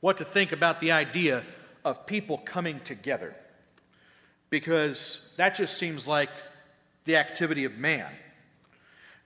what 0.00 0.18
to 0.18 0.24
think 0.24 0.52
about 0.52 0.80
the 0.80 0.92
idea 0.92 1.44
of 1.84 2.06
people 2.06 2.38
coming 2.38 2.80
together 2.80 3.34
because 4.50 5.32
that 5.36 5.54
just 5.54 5.78
seems 5.78 6.06
like 6.06 6.30
the 7.04 7.16
activity 7.16 7.64
of 7.64 7.76
man. 7.76 8.10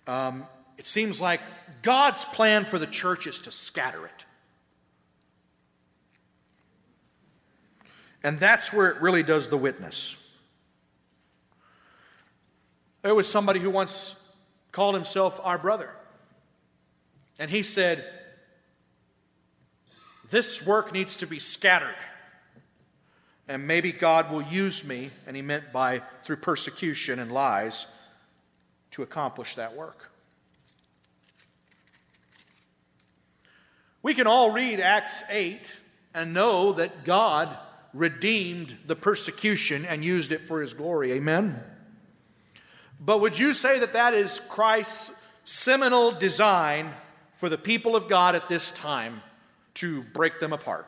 Um, 0.06 0.46
it 0.78 0.86
seems 0.86 1.20
like 1.20 1.40
God's 1.82 2.24
plan 2.24 2.64
for 2.64 2.78
the 2.78 2.86
church 2.86 3.26
is 3.26 3.38
to 3.40 3.50
scatter 3.50 4.06
it. 4.06 4.24
And 8.22 8.38
that's 8.38 8.72
where 8.72 8.88
it 8.88 9.00
really 9.00 9.22
does 9.22 9.48
the 9.48 9.56
witness. 9.56 10.16
There 13.02 13.14
was 13.14 13.28
somebody 13.28 13.60
who 13.60 13.70
once 13.70 14.14
called 14.72 14.94
himself 14.94 15.40
our 15.44 15.58
brother. 15.58 15.90
And 17.38 17.50
he 17.50 17.62
said, 17.62 18.04
This 20.30 20.64
work 20.64 20.92
needs 20.92 21.16
to 21.16 21.26
be 21.26 21.38
scattered. 21.38 21.94
And 23.48 23.66
maybe 23.66 23.92
God 23.92 24.30
will 24.30 24.42
use 24.42 24.84
me, 24.84 25.10
and 25.26 25.34
he 25.34 25.42
meant 25.42 25.72
by 25.72 26.02
through 26.22 26.36
persecution 26.36 27.18
and 27.18 27.32
lies, 27.32 27.86
to 28.90 29.02
accomplish 29.02 29.54
that 29.54 29.74
work. 29.74 30.10
We 34.02 34.14
can 34.14 34.26
all 34.26 34.52
read 34.52 34.80
Acts 34.80 35.22
8 35.30 35.80
and 36.14 36.32
know 36.32 36.72
that 36.72 37.04
God 37.04 37.56
redeemed 37.94 38.76
the 38.86 38.96
persecution 38.96 39.84
and 39.86 40.04
used 40.04 40.32
it 40.32 40.42
for 40.42 40.60
his 40.60 40.74
glory. 40.74 41.12
Amen? 41.12 41.62
But 43.00 43.20
would 43.20 43.38
you 43.38 43.54
say 43.54 43.78
that 43.78 43.92
that 43.94 44.14
is 44.14 44.40
Christ's 44.48 45.18
seminal 45.44 46.12
design 46.12 46.92
for 47.36 47.48
the 47.48 47.58
people 47.58 47.96
of 47.96 48.08
God 48.08 48.34
at 48.34 48.48
this 48.48 48.70
time 48.70 49.22
to 49.74 50.02
break 50.02 50.40
them 50.40 50.52
apart? 50.52 50.86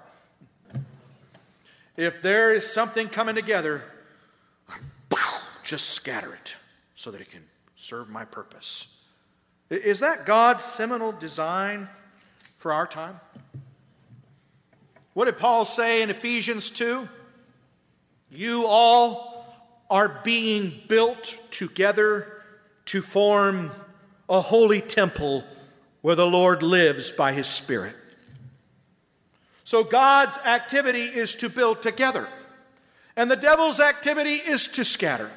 If 1.97 2.23
there 2.23 2.55
is 2.55 2.71
something 2.71 3.09
coming 3.09 3.35
together, 3.35 3.83
just 5.65 5.91
scatter 5.91 6.35
it 6.35 6.57
so 6.95 7.11
that 7.11 7.21
it 7.21 7.31
can 7.31 7.45
serve 7.77 8.09
my 8.09 8.25
purpose. 8.25 8.97
Is 9.71 10.01
that 10.01 10.27
God's 10.27 10.65
seminal 10.65 11.13
design 11.13 11.89
for 12.55 12.73
our 12.73 12.87
time? 12.87 13.21
What 15.15 15.27
did 15.27 15.39
Paul 15.39 15.65
say 15.65 16.03
in 16.03 16.11
Ephesians 16.11 16.71
2? 16.71 17.09
You 18.31 18.67
all 18.67 19.47
are 19.91 20.21
being 20.25 20.73
built 20.89 21.39
together 21.51 22.43
to 22.87 23.03
form 23.03 23.71
a 24.29 24.41
holy 24.41 24.81
temple 24.81 25.45
where 26.01 26.15
the 26.15 26.27
Lord 26.27 26.63
lives 26.63 27.13
by 27.13 27.33
his 27.33 27.47
Spirit. 27.47 27.95
So 29.71 29.85
God's 29.85 30.37
activity 30.39 31.03
is 31.05 31.37
to 31.37 31.49
build 31.49 31.81
together, 31.81 32.27
and 33.15 33.31
the 33.31 33.37
devil's 33.37 33.79
activity 33.79 34.33
is 34.33 34.67
to 34.67 34.85
scatter. 34.85 35.31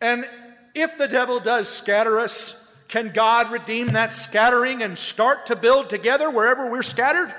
And 0.00 0.28
if 0.74 0.98
the 0.98 1.06
devil 1.06 1.38
does 1.38 1.68
scatter 1.68 2.18
us, 2.18 2.84
can 2.88 3.10
God 3.10 3.52
redeem 3.52 3.90
that 3.90 4.12
scattering 4.12 4.82
and 4.82 4.98
start 4.98 5.46
to 5.46 5.54
build 5.54 5.88
together 5.88 6.28
wherever 6.28 6.68
we're 6.68 6.82
scattered? 6.82 7.32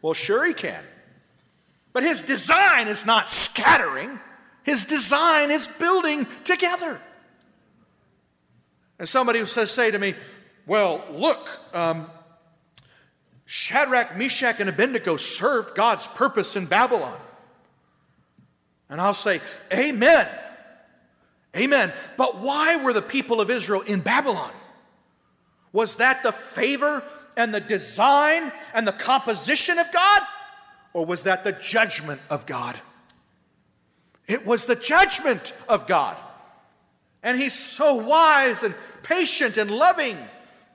Well, 0.00 0.14
sure, 0.14 0.46
he 0.46 0.54
can. 0.54 0.84
But 1.92 2.04
his 2.04 2.22
design 2.22 2.86
is 2.86 3.04
not 3.04 3.28
scattering, 3.28 4.20
his 4.62 4.84
design 4.84 5.50
is 5.50 5.66
building 5.66 6.28
together. 6.44 7.00
And 9.00 9.08
somebody 9.08 9.40
will 9.40 9.46
say 9.46 9.90
to 9.90 9.98
me, 9.98 10.14
Well, 10.66 11.04
look, 11.10 11.50
um, 11.74 12.08
Shadrach, 13.46 14.16
Meshach, 14.16 14.60
and 14.60 14.68
Abednego 14.68 15.16
served 15.16 15.74
God's 15.74 16.06
purpose 16.08 16.56
in 16.56 16.66
Babylon. 16.66 17.18
And 18.88 19.00
I'll 19.00 19.14
say, 19.14 19.40
Amen. 19.72 20.28
Amen. 21.56 21.92
But 22.16 22.38
why 22.38 22.82
were 22.82 22.92
the 22.92 23.02
people 23.02 23.40
of 23.40 23.50
Israel 23.50 23.82
in 23.82 24.00
Babylon? 24.00 24.52
Was 25.72 25.96
that 25.96 26.22
the 26.22 26.32
favor 26.32 27.02
and 27.36 27.54
the 27.54 27.60
design 27.60 28.50
and 28.72 28.86
the 28.86 28.92
composition 28.92 29.78
of 29.78 29.90
God? 29.92 30.22
Or 30.92 31.04
was 31.04 31.24
that 31.24 31.44
the 31.44 31.52
judgment 31.52 32.20
of 32.30 32.46
God? 32.46 32.78
It 34.26 34.46
was 34.46 34.66
the 34.66 34.76
judgment 34.76 35.52
of 35.68 35.86
God. 35.86 36.16
And 37.22 37.38
He's 37.38 37.54
so 37.54 37.94
wise 37.94 38.62
and 38.62 38.74
patient 39.02 39.56
and 39.56 39.70
loving 39.70 40.16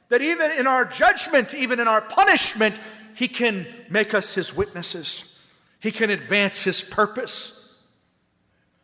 that 0.09 0.21
even 0.21 0.51
in 0.51 0.67
our 0.67 0.85
judgment, 0.85 1.53
even 1.53 1.79
in 1.79 1.87
our 1.87 2.01
punishment, 2.01 2.75
He 3.15 3.27
can 3.27 3.65
make 3.89 4.13
us 4.13 4.33
His 4.33 4.55
witnesses. 4.55 5.39
He 5.79 5.91
can 5.91 6.09
advance 6.09 6.63
His 6.63 6.83
purpose. 6.83 7.77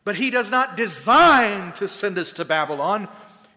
But 0.03 0.15
He 0.15 0.29
does 0.29 0.49
not 0.49 0.77
design 0.77 1.73
to 1.73 1.87
send 1.87 2.17
us 2.17 2.33
to 2.33 2.45
Babylon. 2.45 3.07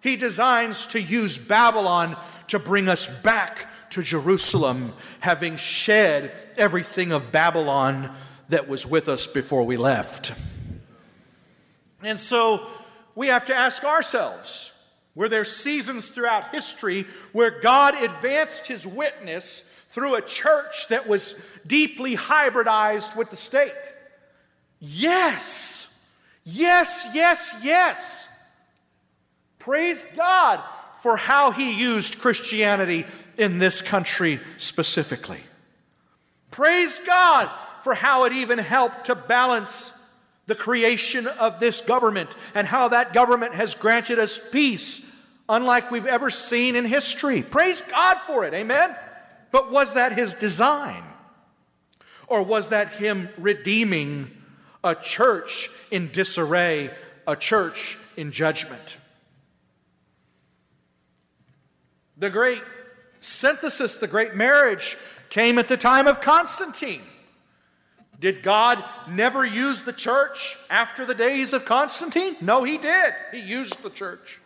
He 0.01 0.17
designs 0.17 0.87
to 0.87 1.01
use 1.01 1.39
Babylon 1.39 2.17
to 2.49 2.59
bring 2.59 2.89
us 2.89 3.07
back 3.23 3.71
to 3.91 4.03
Jerusalem, 4.03 4.93
having 5.21 5.57
shed 5.57 6.33
everything 6.57 7.13
of 7.13 7.31
Babylon 7.33 8.15
that 8.49 8.69
was 8.69 8.87
with 8.87 9.09
us 9.09 9.27
before 9.27 9.65
we 9.65 9.77
left. 9.77 10.33
And 12.03 12.19
so 12.19 12.67
we 13.15 13.27
have 13.27 13.45
to 13.47 13.55
ask 13.55 13.85
ourselves 13.85 14.73
were 15.19 15.29
there 15.29 15.45
seasons 15.45 16.11
throughout 16.11 16.55
history 16.55 17.05
where 17.33 17.51
God 17.51 18.01
advanced 18.01 18.69
his 18.69 18.87
witness 18.87 19.63
through 19.89 20.15
a 20.15 20.23
church 20.23 20.87
that 20.91 21.09
was 21.09 21.59
deeply 21.67 22.15
hybridized 22.15 23.17
with 23.17 23.29
the 23.29 23.35
state? 23.35 23.73
Yes. 24.79 25.93
Yes, 26.45 27.09
yes, 27.15 27.53
yes. 27.65 28.29
Praise 29.59 30.07
God 30.17 30.61
for 31.03 31.17
how 31.17 31.51
he 31.51 31.77
used 31.77 32.21
Christianity 32.21 33.05
in 33.37 33.59
this 33.59 33.83
country 33.83 34.39
specifically. 34.57 35.41
Praise 36.53 37.01
God 37.05 37.51
for 37.83 37.95
how 37.95 38.23
it 38.23 38.33
even 38.33 38.59
helped 38.61 39.07
to 39.07 39.17
balance 39.17 39.95
the 40.47 40.55
creation 40.55 41.27
of 41.27 41.59
this 41.59 41.81
government 41.81 42.31
and 42.55 42.69
how 42.69 42.87
that 42.87 43.13
government 43.13 43.55
has 43.55 43.75
granted 43.75 44.21
us 44.21 44.39
peace 44.53 45.07
unlike 45.49 45.91
we've 45.91 46.07
ever 46.07 46.31
seen 46.31 46.77
in 46.77 46.85
history. 46.85 47.43
Praise 47.43 47.81
God 47.81 48.19
for 48.27 48.45
it, 48.45 48.55
amen? 48.55 48.95
But 49.51 49.71
was 49.71 49.95
that 49.95 50.13
his 50.13 50.35
design? 50.35 51.03
Or 52.27 52.43
was 52.43 52.69
that 52.69 52.93
him 52.93 53.31
redeeming 53.39 54.31
a 54.85 54.95
church 54.95 55.71
in 55.91 56.11
disarray, 56.13 56.91
a 57.27 57.35
church 57.35 57.99
in 58.17 58.31
judgment? 58.31 58.99
The 62.19 62.31
great 62.31 62.63
synthesis, 63.21 63.99
the 63.99 64.07
great 64.07 64.35
marriage 64.35 64.97
came 65.31 65.59
at 65.59 65.69
the 65.69 65.77
time 65.77 66.07
of 66.07 66.21
Constantine. 66.21 67.03
Did 68.21 68.43
God 68.43 68.83
never 69.09 69.45
use 69.45 69.85
the 69.85 69.93
church 69.93 70.59
after 70.69 71.07
the 71.07 71.15
days 71.15 71.53
of 71.53 71.65
Constantine? 71.65 72.37
No, 72.41 72.65
he 72.65 72.77
did. 72.77 73.15
He 73.31 73.39
used 73.39 73.81
the 73.83 73.91
church. 73.91 74.41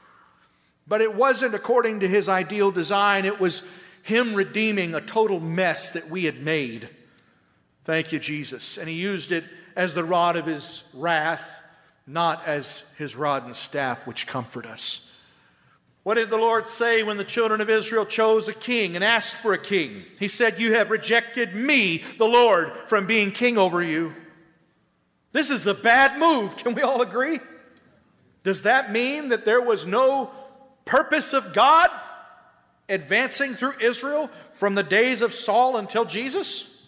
But 0.86 1.00
it 1.00 1.14
wasn't 1.14 1.54
according 1.54 2.00
to 2.00 2.08
his 2.08 2.28
ideal 2.28 2.70
design, 2.70 3.24
it 3.24 3.40
was 3.40 3.62
him 4.02 4.34
redeeming 4.34 4.94
a 4.94 5.00
total 5.00 5.40
mess 5.40 5.92
that 5.92 6.08
we 6.08 6.24
had 6.24 6.42
made. 6.42 6.88
Thank 7.84 8.12
you, 8.12 8.18
Jesus. 8.18 8.78
And 8.78 8.88
he 8.88 8.94
used 8.94 9.32
it 9.32 9.44
as 9.76 9.94
the 9.94 10.04
rod 10.04 10.36
of 10.36 10.46
his 10.46 10.84
wrath, 10.92 11.62
not 12.06 12.44
as 12.46 12.94
his 12.98 13.16
rod 13.16 13.44
and 13.44 13.54
staff, 13.54 14.06
which 14.06 14.26
comfort 14.26 14.66
us. 14.66 15.08
What 16.02 16.14
did 16.14 16.30
the 16.30 16.38
Lord 16.38 16.66
say 16.66 17.04
when 17.04 17.16
the 17.16 17.24
children 17.24 17.60
of 17.60 17.70
Israel 17.70 18.04
chose 18.04 18.48
a 18.48 18.52
king 18.52 18.96
and 18.96 19.04
asked 19.04 19.36
for 19.36 19.52
a 19.52 19.58
king? 19.58 20.02
He 20.18 20.26
said, 20.26 20.58
You 20.58 20.74
have 20.74 20.90
rejected 20.90 21.54
me, 21.54 22.02
the 22.18 22.26
Lord, 22.26 22.72
from 22.88 23.06
being 23.06 23.30
king 23.30 23.56
over 23.56 23.82
you. 23.82 24.12
This 25.30 25.48
is 25.48 25.66
a 25.66 25.74
bad 25.74 26.18
move. 26.18 26.56
Can 26.56 26.74
we 26.74 26.82
all 26.82 27.02
agree? 27.02 27.38
Does 28.42 28.62
that 28.62 28.90
mean 28.90 29.28
that 29.28 29.44
there 29.44 29.62
was 29.62 29.86
no 29.86 30.32
purpose 30.84 31.32
of 31.32 31.54
God 31.54 31.90
advancing 32.88 33.54
through 33.54 33.74
Israel 33.80 34.30
from 34.52 34.74
the 34.74 34.82
days 34.82 35.22
of 35.22 35.32
Saul 35.32 35.76
until 35.76 36.04
Jesus? 36.04 36.86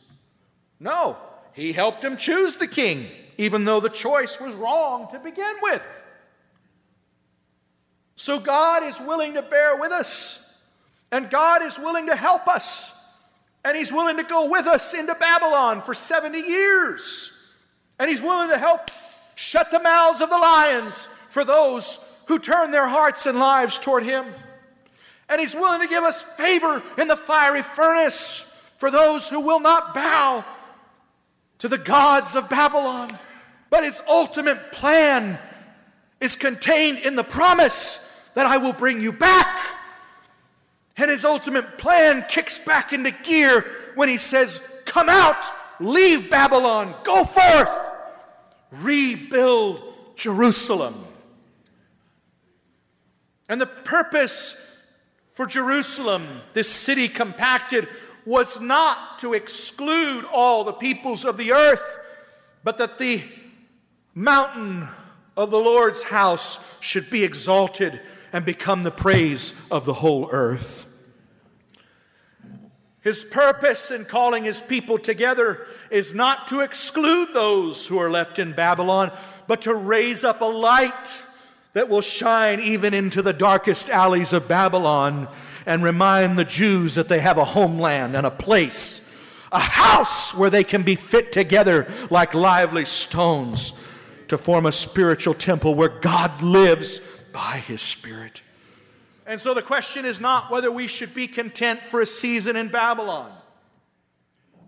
No. 0.80 1.16
He 1.52 1.72
helped 1.72 2.04
him 2.04 2.16
choose 2.16 2.56
the 2.56 2.66
king, 2.66 3.06
even 3.38 3.64
though 3.64 3.80
the 3.80 3.88
choice 3.88 4.40
was 4.40 4.54
wrong 4.54 5.08
to 5.10 5.18
begin 5.18 5.54
with. 5.62 6.02
So 8.16 8.38
God 8.38 8.82
is 8.82 9.00
willing 9.00 9.34
to 9.34 9.42
bear 9.42 9.76
with 9.76 9.92
us, 9.92 10.62
and 11.10 11.30
God 11.30 11.62
is 11.62 11.78
willing 11.78 12.06
to 12.06 12.16
help 12.16 12.46
us, 12.48 12.90
and 13.64 13.76
He's 13.76 13.92
willing 13.92 14.16
to 14.18 14.22
go 14.22 14.48
with 14.48 14.66
us 14.66 14.94
into 14.94 15.14
Babylon 15.14 15.80
for 15.80 15.94
70 15.94 16.38
years, 16.38 17.32
and 17.98 18.08
He's 18.08 18.22
willing 18.22 18.50
to 18.50 18.58
help 18.58 18.90
shut 19.34 19.70
the 19.70 19.80
mouths 19.80 20.20
of 20.20 20.30
the 20.30 20.38
lions 20.38 21.06
for 21.06 21.44
those 21.44 22.13
who 22.26 22.38
turn 22.38 22.70
their 22.70 22.88
hearts 22.88 23.26
and 23.26 23.38
lives 23.38 23.78
toward 23.78 24.04
Him. 24.04 24.24
And 25.28 25.40
He's 25.40 25.54
willing 25.54 25.80
to 25.80 25.88
give 25.88 26.04
us 26.04 26.22
favor 26.22 26.82
in 26.98 27.08
the 27.08 27.16
fiery 27.16 27.62
furnace 27.62 28.50
for 28.78 28.90
those 28.90 29.28
who 29.28 29.40
will 29.40 29.60
not 29.60 29.94
bow 29.94 30.44
to 31.58 31.68
the 31.68 31.78
gods 31.78 32.36
of 32.36 32.50
Babylon. 32.50 33.10
But 33.70 33.84
His 33.84 34.00
ultimate 34.08 34.72
plan 34.72 35.38
is 36.20 36.36
contained 36.36 36.98
in 37.00 37.16
the 37.16 37.24
promise 37.24 38.00
that 38.34 38.46
I 38.46 38.56
will 38.56 38.72
bring 38.72 39.00
you 39.00 39.12
back. 39.12 39.60
And 40.96 41.10
his 41.10 41.24
ultimate 41.24 41.78
plan 41.78 42.24
kicks 42.28 42.58
back 42.58 42.92
into 42.92 43.10
gear 43.10 43.66
when 43.94 44.08
he 44.08 44.16
says, 44.16 44.60
Come 44.84 45.08
out, 45.08 45.44
leave 45.80 46.30
Babylon, 46.30 46.94
go 47.02 47.24
forth, 47.24 47.92
rebuild 48.70 49.82
Jerusalem. 50.16 50.94
And 53.48 53.60
the 53.60 53.66
purpose 53.66 54.82
for 55.32 55.46
Jerusalem, 55.46 56.26
this 56.52 56.68
city 56.68 57.08
compacted, 57.08 57.88
was 58.24 58.60
not 58.60 59.18
to 59.18 59.34
exclude 59.34 60.24
all 60.32 60.64
the 60.64 60.72
peoples 60.72 61.24
of 61.24 61.36
the 61.36 61.52
earth, 61.52 61.98
but 62.62 62.78
that 62.78 62.98
the 62.98 63.22
mountain 64.14 64.88
of 65.36 65.50
the 65.50 65.58
Lord's 65.58 66.04
house 66.04 66.58
should 66.80 67.10
be 67.10 67.24
exalted 67.24 68.00
and 68.32 68.44
become 68.44 68.82
the 68.82 68.90
praise 68.90 69.54
of 69.70 69.84
the 69.84 69.94
whole 69.94 70.28
earth. 70.32 70.86
His 73.00 73.22
purpose 73.22 73.90
in 73.90 74.06
calling 74.06 74.44
his 74.44 74.62
people 74.62 74.98
together 74.98 75.66
is 75.90 76.14
not 76.14 76.48
to 76.48 76.60
exclude 76.60 77.34
those 77.34 77.86
who 77.86 77.98
are 77.98 78.10
left 78.10 78.38
in 78.38 78.52
Babylon, 78.52 79.12
but 79.46 79.60
to 79.62 79.74
raise 79.74 80.24
up 80.24 80.40
a 80.40 80.46
light 80.46 81.22
that 81.74 81.88
will 81.88 82.00
shine 82.00 82.60
even 82.60 82.94
into 82.94 83.20
the 83.20 83.32
darkest 83.32 83.90
alleys 83.90 84.32
of 84.32 84.48
Babylon 84.48 85.28
and 85.66 85.82
remind 85.82 86.38
the 86.38 86.44
Jews 86.44 86.94
that 86.94 87.08
they 87.08 87.20
have 87.20 87.36
a 87.36 87.44
homeland 87.44 88.16
and 88.16 88.26
a 88.26 88.30
place, 88.30 89.12
a 89.52 89.58
house 89.58 90.34
where 90.34 90.50
they 90.50 90.64
can 90.64 90.82
be 90.82 90.94
fit 90.94 91.32
together 91.32 91.86
like 92.10 92.32
lively 92.32 92.84
stones 92.84 93.78
to 94.28 94.38
form 94.38 94.66
a 94.66 94.72
spiritual 94.72 95.34
temple 95.34 95.74
where 95.74 95.88
God 95.88 96.42
lives 96.42 97.00
by 97.32 97.58
His 97.58 97.82
Spirit. 97.82 98.42
And 99.26 99.40
so 99.40 99.52
the 99.52 99.62
question 99.62 100.04
is 100.04 100.20
not 100.20 100.50
whether 100.50 100.70
we 100.70 100.86
should 100.86 101.14
be 101.14 101.26
content 101.26 101.80
for 101.80 102.00
a 102.00 102.06
season 102.06 102.56
in 102.56 102.68
Babylon. 102.68 103.32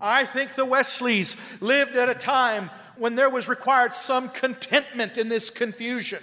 I 0.01 0.25
think 0.25 0.55
the 0.55 0.65
Wesleys 0.65 1.37
lived 1.61 1.97
at 1.97 2.09
a 2.09 2.15
time 2.15 2.71
when 2.97 3.15
there 3.15 3.31
was 3.31 3.49
required 3.49 3.95
some 3.95 4.29
contentment 4.31 5.19
in 5.19 5.29
this 5.29 5.51
confusion. 5.51 6.23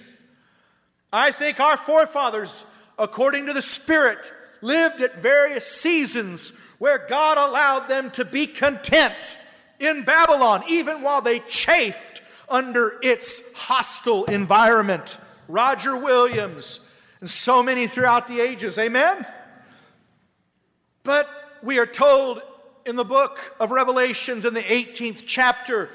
I 1.14 1.32
think 1.32 1.60
our 1.60 1.78
forefathers, 1.78 2.66
according 2.98 3.46
to 3.46 3.54
the 3.54 3.62
Spirit, 3.62 4.34
lived 4.62 5.00
at 5.00 5.16
various 5.16 5.66
seasons 5.66 6.54
where 6.80 7.06
God 7.08 7.38
allowed 7.38 7.88
them 7.88 8.10
to 8.12 8.26
be 8.26 8.48
content 8.48 9.38
in 9.80 10.04
Babylon, 10.04 10.64
even 10.68 11.04
while 11.04 11.22
they 11.22 11.40
chafed 11.40 12.24
under 12.50 12.98
its 13.04 13.54
hostile 13.56 14.26
environment. 14.26 15.18
Roger 15.48 15.96
Williams, 15.96 16.80
and 17.20 17.30
so 17.30 17.62
many 17.62 17.86
throughout 17.86 18.28
the 18.28 18.40
ages. 18.40 18.80
Amen? 18.80 19.26
But 21.04 21.30
we 21.62 21.78
are 21.78 21.86
told 21.86 22.42
in 22.88 22.96
the 22.96 23.06
book 23.06 23.56
of 23.60 23.70
Revelations 23.72 24.46
in 24.46 24.54
the 24.54 24.64
18th 24.64 25.24
chapter 25.28 25.90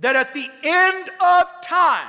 that 0.00 0.16
at 0.16 0.34
the 0.34 0.50
end 0.64 1.08
of 1.20 1.46
time, 1.62 2.08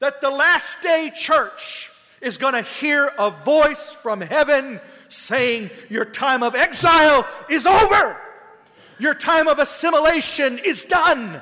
that 0.00 0.20
the 0.20 0.30
last 0.30 0.82
day 0.82 1.12
church 1.14 1.90
is 2.20 2.36
going 2.38 2.54
to 2.54 2.62
hear 2.62 3.10
a 3.18 3.30
voice 3.30 3.94
from 3.94 4.20
heaven 4.20 4.80
saying, 5.08 5.70
Your 5.88 6.04
time 6.04 6.42
of 6.42 6.54
exile 6.54 7.26
is 7.48 7.66
over. 7.66 8.16
Your 8.98 9.14
time 9.14 9.48
of 9.48 9.58
assimilation 9.58 10.58
is 10.58 10.84
done. 10.84 11.40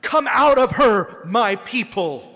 Come 0.00 0.26
out 0.30 0.58
of 0.58 0.72
her, 0.72 1.24
my 1.24 1.56
people. 1.56 2.30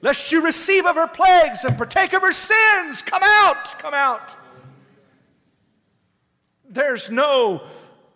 Lest 0.00 0.30
you 0.30 0.44
receive 0.44 0.86
of 0.86 0.96
her 0.96 1.08
plagues 1.08 1.64
and 1.64 1.76
partake 1.76 2.12
of 2.12 2.22
her 2.22 2.32
sins. 2.32 3.02
Come 3.02 3.22
out, 3.24 3.78
come 3.78 3.94
out. 3.94 4.36
There's 6.68 7.10
no 7.10 7.62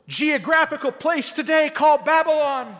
geographical 0.06 0.92
place 0.92 1.32
today 1.32 1.70
called 1.72 2.04
Babylon, 2.04 2.76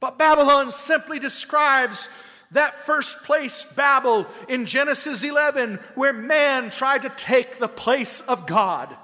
but 0.00 0.18
Babylon 0.18 0.70
simply 0.70 1.18
describes 1.18 2.08
that 2.52 2.78
first 2.78 3.24
place, 3.24 3.64
Babel, 3.64 4.26
in 4.48 4.66
Genesis 4.66 5.24
11, 5.24 5.80
where 5.94 6.12
man 6.12 6.70
tried 6.70 7.02
to 7.02 7.08
take 7.10 7.58
the 7.58 7.68
place 7.68 8.20
of 8.20 8.46
God. 8.46 8.94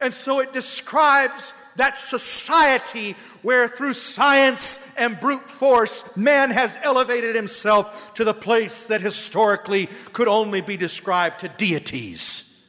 And 0.00 0.14
so 0.14 0.40
it 0.40 0.52
describes 0.52 1.52
that 1.76 1.96
society 1.96 3.16
where 3.42 3.68
through 3.68 3.94
science 3.94 4.94
and 4.96 5.18
brute 5.20 5.48
force, 5.48 6.16
man 6.16 6.50
has 6.50 6.78
elevated 6.82 7.34
himself 7.34 8.14
to 8.14 8.24
the 8.24 8.34
place 8.34 8.86
that 8.86 9.00
historically 9.00 9.88
could 10.12 10.28
only 10.28 10.60
be 10.60 10.76
described 10.76 11.40
to 11.40 11.48
deities. 11.48 12.68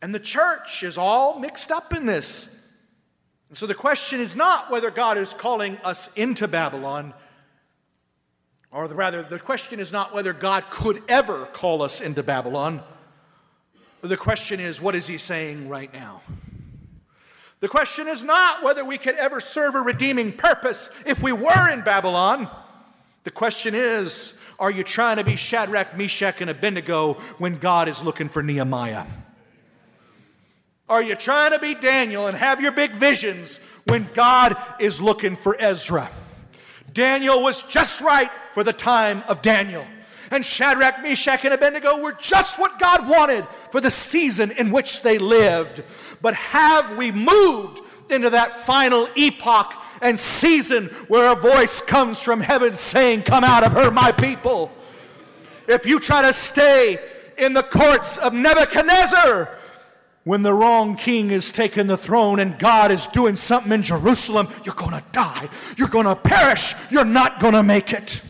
And 0.00 0.14
the 0.14 0.20
church 0.20 0.82
is 0.82 0.98
all 0.98 1.38
mixed 1.38 1.70
up 1.70 1.94
in 1.94 2.06
this. 2.06 2.68
And 3.48 3.56
so 3.56 3.66
the 3.66 3.74
question 3.74 4.20
is 4.20 4.34
not 4.34 4.70
whether 4.70 4.90
God 4.90 5.16
is 5.18 5.32
calling 5.32 5.78
us 5.84 6.12
into 6.14 6.48
Babylon, 6.48 7.14
or 8.72 8.86
rather, 8.86 9.22
the 9.22 9.38
question 9.38 9.80
is 9.80 9.92
not 9.92 10.14
whether 10.14 10.32
God 10.32 10.70
could 10.70 11.02
ever 11.06 11.46
call 11.52 11.82
us 11.82 12.00
into 12.00 12.22
Babylon. 12.22 12.82
The 14.00 14.16
question 14.16 14.60
is, 14.60 14.80
what 14.80 14.94
is 14.94 15.06
he 15.06 15.18
saying 15.18 15.68
right 15.68 15.92
now? 15.92 16.22
The 17.60 17.68
question 17.68 18.08
is 18.08 18.24
not 18.24 18.64
whether 18.64 18.84
we 18.84 18.98
could 18.98 19.14
ever 19.16 19.40
serve 19.40 19.74
a 19.74 19.80
redeeming 19.80 20.32
purpose 20.32 20.90
if 21.06 21.22
we 21.22 21.32
were 21.32 21.70
in 21.70 21.82
Babylon. 21.82 22.48
The 23.24 23.30
question 23.30 23.74
is, 23.74 24.36
are 24.58 24.70
you 24.70 24.82
trying 24.82 25.18
to 25.18 25.24
be 25.24 25.36
Shadrach, 25.36 25.96
Meshach, 25.96 26.40
and 26.40 26.50
Abednego 26.50 27.14
when 27.38 27.58
God 27.58 27.88
is 27.88 28.02
looking 28.02 28.28
for 28.28 28.42
Nehemiah? 28.42 29.04
Are 30.88 31.02
you 31.02 31.14
trying 31.14 31.52
to 31.52 31.58
be 31.58 31.74
Daniel 31.74 32.26
and 32.26 32.36
have 32.36 32.60
your 32.60 32.72
big 32.72 32.92
visions 32.92 33.58
when 33.86 34.08
God 34.14 34.56
is 34.80 35.00
looking 35.00 35.36
for 35.36 35.56
Ezra? 35.60 36.10
Daniel 36.92 37.42
was 37.42 37.62
just 37.62 38.00
right 38.00 38.30
for 38.52 38.64
the 38.64 38.72
time 38.72 39.22
of 39.28 39.42
Daniel 39.42 39.84
and 40.32 40.44
Shadrach, 40.44 41.02
Meshach, 41.02 41.44
and 41.44 41.52
Abednego 41.52 42.00
were 42.00 42.14
just 42.14 42.58
what 42.58 42.78
God 42.78 43.06
wanted 43.06 43.44
for 43.70 43.80
the 43.80 43.90
season 43.90 44.50
in 44.52 44.72
which 44.72 45.02
they 45.02 45.18
lived. 45.18 45.84
But 46.22 46.34
have 46.34 46.96
we 46.96 47.12
moved 47.12 47.80
into 48.10 48.30
that 48.30 48.52
final 48.52 49.08
epoch 49.14 49.74
and 50.00 50.18
season 50.18 50.86
where 51.08 51.32
a 51.32 51.36
voice 51.36 51.82
comes 51.82 52.22
from 52.22 52.40
heaven 52.40 52.72
saying, 52.72 53.22
Come 53.22 53.44
out 53.44 53.62
of 53.62 53.72
her, 53.72 53.90
my 53.90 54.10
people? 54.10 54.72
If 55.68 55.86
you 55.86 56.00
try 56.00 56.22
to 56.22 56.32
stay 56.32 56.98
in 57.36 57.52
the 57.52 57.62
courts 57.62 58.16
of 58.16 58.32
Nebuchadnezzar, 58.32 59.50
when 60.24 60.42
the 60.42 60.54
wrong 60.54 60.96
king 60.96 61.30
is 61.30 61.50
taking 61.50 61.88
the 61.88 61.96
throne 61.96 62.38
and 62.38 62.58
God 62.58 62.90
is 62.90 63.06
doing 63.08 63.36
something 63.36 63.72
in 63.72 63.82
Jerusalem, 63.82 64.48
you're 64.64 64.74
going 64.74 64.92
to 64.92 65.04
die. 65.12 65.48
You're 65.76 65.88
going 65.88 66.06
to 66.06 66.16
perish. 66.16 66.74
You're 66.90 67.04
not 67.04 67.40
going 67.40 67.54
to 67.54 67.62
make 67.62 67.92
it. 67.92 68.22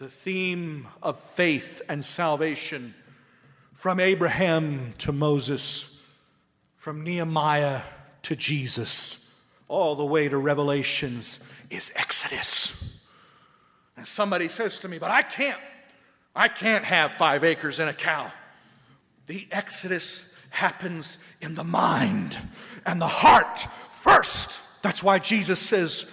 the 0.00 0.08
theme 0.08 0.88
of 1.02 1.20
faith 1.20 1.82
and 1.86 2.02
salvation 2.02 2.94
from 3.74 4.00
Abraham 4.00 4.94
to 4.96 5.12
Moses, 5.12 6.02
from 6.74 7.04
Nehemiah 7.04 7.82
to 8.22 8.34
Jesus, 8.34 9.38
all 9.68 9.94
the 9.94 10.04
way 10.04 10.26
to 10.26 10.38
Revelations 10.38 11.46
is 11.68 11.92
Exodus. 11.96 12.98
And 13.94 14.06
somebody 14.06 14.48
says 14.48 14.78
to 14.78 14.88
me, 14.88 14.96
But 14.96 15.10
I 15.10 15.20
can't, 15.20 15.60
I 16.34 16.48
can't 16.48 16.86
have 16.86 17.12
five 17.12 17.44
acres 17.44 17.78
and 17.78 17.90
a 17.90 17.92
cow. 17.92 18.32
The 19.30 19.46
Exodus 19.52 20.36
happens 20.48 21.16
in 21.40 21.54
the 21.54 21.62
mind 21.62 22.36
and 22.84 23.00
the 23.00 23.06
heart 23.06 23.60
first. 23.92 24.58
That's 24.82 25.04
why 25.04 25.20
Jesus 25.20 25.60
says, 25.60 26.10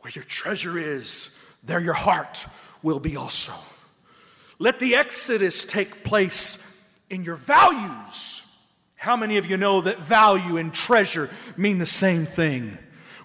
Where 0.00 0.10
your 0.10 0.24
treasure 0.24 0.76
is, 0.76 1.40
there 1.62 1.78
your 1.78 1.94
heart 1.94 2.48
will 2.82 2.98
be 2.98 3.16
also. 3.16 3.52
Let 4.58 4.80
the 4.80 4.96
Exodus 4.96 5.64
take 5.64 6.02
place 6.02 6.82
in 7.10 7.22
your 7.22 7.36
values. 7.36 8.42
How 8.96 9.16
many 9.16 9.36
of 9.36 9.48
you 9.48 9.56
know 9.56 9.82
that 9.82 10.00
value 10.00 10.56
and 10.56 10.74
treasure 10.74 11.30
mean 11.56 11.78
the 11.78 11.86
same 11.86 12.26
thing? 12.26 12.76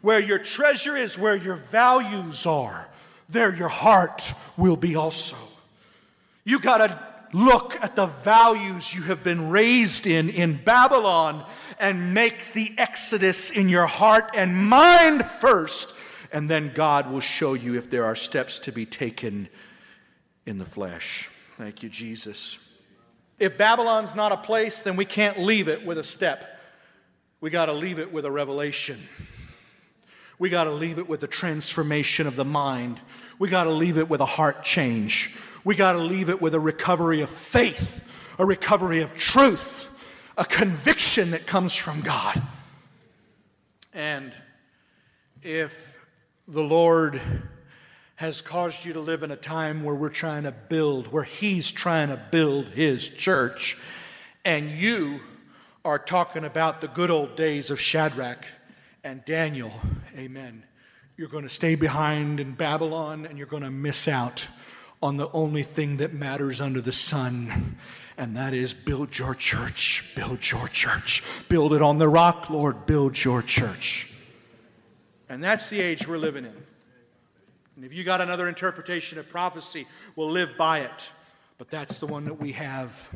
Where 0.03 0.19
your 0.19 0.37
treasure 0.37 0.95
is, 0.95 1.17
where 1.17 1.35
your 1.35 1.55
values 1.55 2.45
are, 2.45 2.87
there 3.27 3.51
your 3.51 3.67
heart 3.67 4.31
will 4.57 4.77
be 4.77 4.95
also. 4.95 5.37
You 6.43 6.59
got 6.59 6.85
to 6.85 7.10
look 7.33 7.75
at 7.81 7.95
the 7.95 8.07
values 8.07 8.93
you 8.93 9.03
have 9.03 9.23
been 9.23 9.49
raised 9.49 10.05
in 10.07 10.29
in 10.29 10.61
Babylon 10.63 11.45
and 11.79 12.13
make 12.13 12.53
the 12.53 12.73
exodus 12.77 13.51
in 13.51 13.69
your 13.69 13.87
heart 13.87 14.31
and 14.35 14.55
mind 14.55 15.25
first 15.25 15.93
and 16.31 16.49
then 16.49 16.71
God 16.73 17.11
will 17.11 17.19
show 17.19 17.53
you 17.53 17.75
if 17.75 17.89
there 17.89 18.05
are 18.05 18.15
steps 18.15 18.59
to 18.59 18.71
be 18.71 18.85
taken 18.85 19.49
in 20.45 20.57
the 20.57 20.65
flesh. 20.65 21.29
Thank 21.57 21.83
you, 21.83 21.89
Jesus. 21.89 22.59
If 23.37 23.57
Babylon's 23.57 24.15
not 24.15 24.31
a 24.31 24.37
place, 24.37 24.81
then 24.81 24.95
we 24.95 25.05
can't 25.05 25.39
leave 25.39 25.67
it 25.67 25.85
with 25.85 25.97
a 25.97 26.03
step. 26.03 26.59
We 27.41 27.49
got 27.49 27.65
to 27.65 27.73
leave 27.73 27.99
it 27.99 28.13
with 28.13 28.25
a 28.25 28.31
revelation. 28.31 28.99
We 30.39 30.49
got 30.49 30.65
to 30.65 30.71
leave 30.71 30.99
it 30.99 31.09
with 31.09 31.23
a 31.23 31.27
transformation 31.27 32.27
of 32.27 32.35
the 32.35 32.45
mind. 32.45 32.99
We 33.37 33.49
got 33.49 33.65
to 33.65 33.71
leave 33.71 33.97
it 33.97 34.09
with 34.09 34.21
a 34.21 34.25
heart 34.25 34.63
change. 34.63 35.35
We 35.63 35.75
got 35.75 35.93
to 35.93 35.99
leave 35.99 36.29
it 36.29 36.41
with 36.41 36.55
a 36.55 36.59
recovery 36.59 37.21
of 37.21 37.29
faith, 37.29 38.03
a 38.39 38.45
recovery 38.45 39.01
of 39.01 39.13
truth, 39.13 39.89
a 40.37 40.45
conviction 40.45 41.31
that 41.31 41.45
comes 41.45 41.75
from 41.75 42.01
God. 42.01 42.41
And 43.93 44.33
if 45.43 45.99
the 46.47 46.63
Lord 46.63 47.21
has 48.15 48.41
caused 48.41 48.85
you 48.85 48.93
to 48.93 48.99
live 48.99 49.21
in 49.21 49.31
a 49.31 49.35
time 49.35 49.83
where 49.83 49.95
we're 49.95 50.09
trying 50.09 50.43
to 50.43 50.51
build, 50.51 51.07
where 51.11 51.23
He's 51.23 51.71
trying 51.71 52.09
to 52.09 52.17
build 52.17 52.69
His 52.69 53.07
church, 53.07 53.77
and 54.43 54.71
you 54.71 55.19
are 55.85 55.99
talking 55.99 56.43
about 56.43 56.81
the 56.81 56.87
good 56.87 57.11
old 57.11 57.35
days 57.35 57.69
of 57.69 57.79
Shadrach 57.79 58.45
and 59.03 59.23
Daniel, 59.25 59.71
amen. 60.17 60.63
You're 61.17 61.27
going 61.27 61.43
to 61.43 61.49
stay 61.49 61.75
behind 61.75 62.39
in 62.39 62.53
Babylon 62.53 63.27
and 63.27 63.37
you're 63.37 63.47
going 63.47 63.63
to 63.63 63.71
miss 63.71 64.07
out 64.07 64.47
on 65.01 65.17
the 65.17 65.29
only 65.31 65.63
thing 65.63 65.97
that 65.97 66.13
matters 66.13 66.61
under 66.61 66.81
the 66.81 66.91
sun, 66.91 67.77
and 68.17 68.37
that 68.37 68.53
is 68.53 68.73
build 68.73 69.17
your 69.17 69.33
church, 69.33 70.13
build 70.15 70.49
your 70.51 70.67
church, 70.67 71.23
build 71.49 71.73
it 71.73 71.81
on 71.81 71.97
the 71.97 72.07
rock, 72.07 72.49
Lord, 72.49 72.85
build 72.85 73.23
your 73.23 73.41
church. 73.41 74.13
And 75.27 75.43
that's 75.43 75.69
the 75.69 75.79
age 75.79 76.07
we're 76.07 76.17
living 76.17 76.45
in. 76.45 76.53
And 77.75 77.85
if 77.85 77.93
you 77.93 78.03
got 78.03 78.21
another 78.21 78.47
interpretation 78.47 79.17
of 79.17 79.27
prophecy, 79.29 79.87
we'll 80.15 80.29
live 80.29 80.55
by 80.57 80.81
it. 80.81 81.09
But 81.57 81.69
that's 81.69 81.97
the 81.97 82.05
one 82.07 82.25
that 82.25 82.39
we 82.39 82.51
have. 82.51 83.09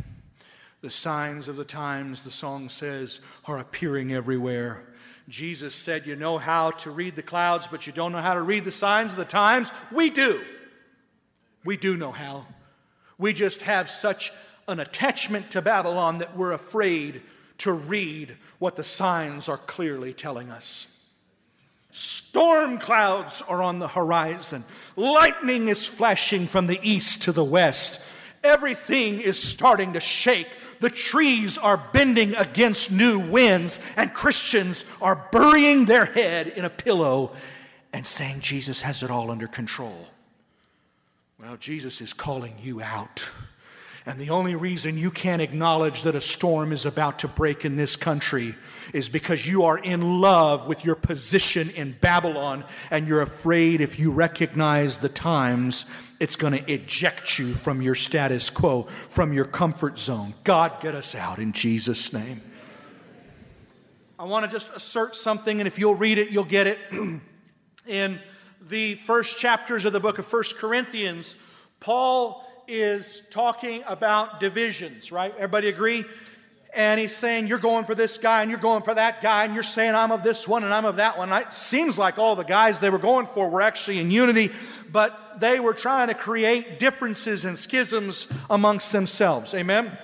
The 0.82 0.90
signs 0.90 1.48
of 1.48 1.56
the 1.56 1.66
times, 1.66 2.24
the 2.24 2.32
song 2.32 2.70
says, 2.70 3.20
are 3.46 3.60
appearing 3.60 4.14
everywhere. 4.14 4.84
Jesus 5.28 5.76
said, 5.76 6.06
You 6.06 6.16
know 6.16 6.38
how 6.38 6.72
to 6.72 6.92
read 6.92 7.16
the 7.16 7.24
clouds, 7.24 7.68
but 7.68 7.86
you 7.86 7.94
don't 7.94 8.12
know 8.12 8.22
how 8.22 8.36
to 8.36 8.42
read 8.42 8.66
the 8.66 8.72
signs 8.72 9.12
of 9.12 9.18
the 9.18 9.26
times? 9.26 9.72
We 9.92 10.10
do. 10.10 10.42
We 11.66 11.76
do 11.76 11.98
know 11.98 12.12
how. 12.12 12.46
We 13.18 13.34
just 13.34 13.64
have 13.64 13.90
such 13.90 14.32
an 14.68 14.80
attachment 14.80 15.52
to 15.52 15.62
Babylon 15.62 16.20
that 16.20 16.38
we're 16.38 16.54
afraid 16.54 17.22
to 17.60 17.72
read 17.72 18.38
what 18.60 18.76
the 18.76 18.84
signs 18.84 19.50
are 19.50 19.58
clearly 19.58 20.14
telling 20.14 20.50
us. 20.52 20.88
Storm 21.92 22.78
clouds 22.78 23.42
are 23.48 23.64
on 23.64 23.80
the 23.80 23.88
horizon. 23.88 24.64
Lightning 24.96 25.70
is 25.70 25.86
flashing 25.86 26.46
from 26.46 26.68
the 26.68 26.80
east 26.84 27.24
to 27.24 27.32
the 27.32 27.44
west. 27.44 28.04
Everything 28.44 29.22
is 29.22 29.42
starting 29.42 29.94
to 29.94 30.00
shake. 30.00 30.50
The 30.82 30.90
trees 30.90 31.58
are 31.58 31.82
bending 31.94 32.36
against 32.36 32.92
new 32.92 33.18
winds, 33.18 33.80
and 33.96 34.14
Christians 34.14 34.84
are 35.02 35.28
burying 35.32 35.86
their 35.86 36.06
head 36.06 36.50
in 36.50 36.66
a 36.66 36.70
pillow 36.70 37.32
and 37.94 38.06
saying, 38.06 38.42
Jesus 38.42 38.82
has 38.82 39.02
it 39.02 39.10
all 39.10 39.32
under 39.32 39.48
control. 39.48 40.08
Jesus 41.60 42.02
is 42.02 42.14
calling 42.14 42.56
you 42.62 42.82
out. 42.82 43.30
And 44.08 44.20
the 44.20 44.30
only 44.30 44.56
reason 44.56 44.98
you 44.98 45.10
can't 45.10 45.42
acknowledge 45.42 46.04
that 46.04 46.16
a 46.16 46.22
storm 46.22 46.72
is 46.72 46.86
about 46.86 47.20
to 47.20 47.28
break 47.28 47.66
in 47.66 47.76
this 47.76 47.96
country 47.96 48.56
is 48.94 49.10
because 49.10 49.48
you 49.48 49.64
are 49.64 49.80
in 49.80 50.22
love 50.22 50.68
with 50.68 50.86
your 50.86 50.96
position 50.96 51.72
in 51.72 51.94
Babylon 52.02 52.66
and 52.92 53.08
you're 53.08 53.24
afraid 53.24 53.82
if 53.82 53.98
you 53.98 54.12
recognize 54.12 55.00
the 55.00 55.10
times, 55.10 55.88
it's 56.20 56.36
going 56.36 56.54
to 56.54 56.72
eject 56.72 57.40
you 57.40 57.54
from 57.54 57.82
your 57.82 57.96
status 57.96 58.52
quo, 58.52 58.84
from 58.84 59.34
your 59.34 59.46
comfort 59.46 59.98
zone. 59.98 60.36
God, 60.44 60.80
get 60.82 60.94
us 60.94 61.16
out 61.16 61.40
in 61.40 61.52
Jesus' 61.52 62.14
name. 62.14 62.42
I 64.20 64.24
want 64.24 64.46
to 64.46 64.52
just 64.52 64.70
assert 64.76 65.16
something, 65.16 65.60
and 65.60 65.68
if 65.68 65.78
you'll 65.78 65.96
read 65.96 66.18
it, 66.18 66.32
you'll 66.32 66.46
get 66.46 66.68
it. 66.68 66.80
In 67.88 68.20
the 68.68 68.96
first 68.96 69.38
chapters 69.38 69.86
of 69.86 69.94
the 69.94 70.00
book 70.00 70.18
of 70.18 70.26
First 70.26 70.58
Corinthians, 70.58 71.36
Paul 71.80 72.44
is 72.68 73.22
talking 73.30 73.84
about 73.86 74.40
divisions, 74.40 75.12
right? 75.12 75.34
Everybody 75.36 75.68
agree? 75.68 76.04
And 76.76 77.00
he's 77.00 77.16
saying, 77.16 77.48
You're 77.48 77.60
going 77.60 77.86
for 77.86 77.94
this 77.94 78.18
guy, 78.18 78.42
and 78.42 78.50
you're 78.50 78.60
going 78.60 78.82
for 78.82 78.94
that 78.94 79.22
guy, 79.22 79.46
and 79.46 79.54
you're 79.54 79.64
saying, 79.64 79.94
I'm 79.94 80.12
of 80.12 80.24
this 80.24 80.48
one, 80.48 80.64
and 80.64 80.74
I'm 80.74 80.86
of 80.86 80.96
that 80.96 81.18
one. 81.18 81.32
It 81.32 81.54
seems 81.54 82.00
like 82.00 82.18
all 82.18 82.36
the 82.36 82.44
guys 82.44 82.80
they 82.80 82.90
were 82.90 82.98
going 82.98 83.28
for 83.28 83.50
were 83.50 83.62
actually 83.62 84.00
in 84.00 84.10
unity, 84.10 84.52
but 84.92 85.40
they 85.40 85.60
were 85.60 85.74
trying 85.74 86.08
to 86.08 86.16
create 86.16 86.80
differences 86.80 87.46
and 87.46 87.58
schisms 87.58 88.28
amongst 88.50 88.92
themselves. 88.92 89.54
Amen? 89.54 89.96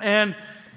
And 0.00 0.34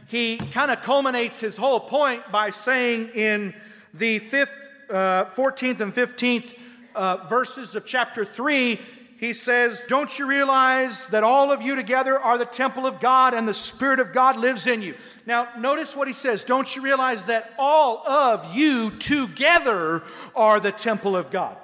he 0.07 0.38
kind 0.38 0.69
of 0.69 0.83
culminates 0.83 1.39
his 1.39 1.57
whole 1.57 1.79
point 1.79 2.31
by 2.31 2.51
saying 2.51 3.09
in 3.15 3.55
the 3.95 4.19
fifth, 4.19 4.55
uh, 4.91 5.25
14th 5.25 5.79
and 5.79 5.93
15th 5.93 6.55
uh, 6.95 7.27
verses 7.27 7.75
of 7.75 7.86
chapter 7.86 8.25
3, 8.25 8.79
he 9.17 9.34
says, 9.34 9.86
Don't 9.88 10.19
you 10.19 10.27
realize 10.27 11.08
that 11.08 11.23
all 11.23 11.51
of 11.51 11.62
you 11.62 11.75
together 11.75 12.19
are 12.19 12.38
the 12.38 12.45
temple 12.45 12.86
of 12.86 12.99
God 12.99 13.34
and 13.34 13.47
the 13.47 13.53
Spirit 13.53 13.99
of 13.99 14.12
God 14.12 14.38
lives 14.38 14.67
in 14.67 14.81
you? 14.81 14.95
Now, 15.25 15.47
notice 15.58 15.95
what 15.95 16.08
he 16.08 16.13
says. 16.13 16.43
Don't 16.43 16.75
you 16.75 16.81
realize 16.81 17.25
that 17.25 17.53
all 17.58 18.08
of 18.08 18.55
you 18.55 18.91
together 18.91 20.03
are 20.36 20.60
the 20.60 20.71
temple 20.71 21.15
of 21.15 21.31
God? 21.31 21.58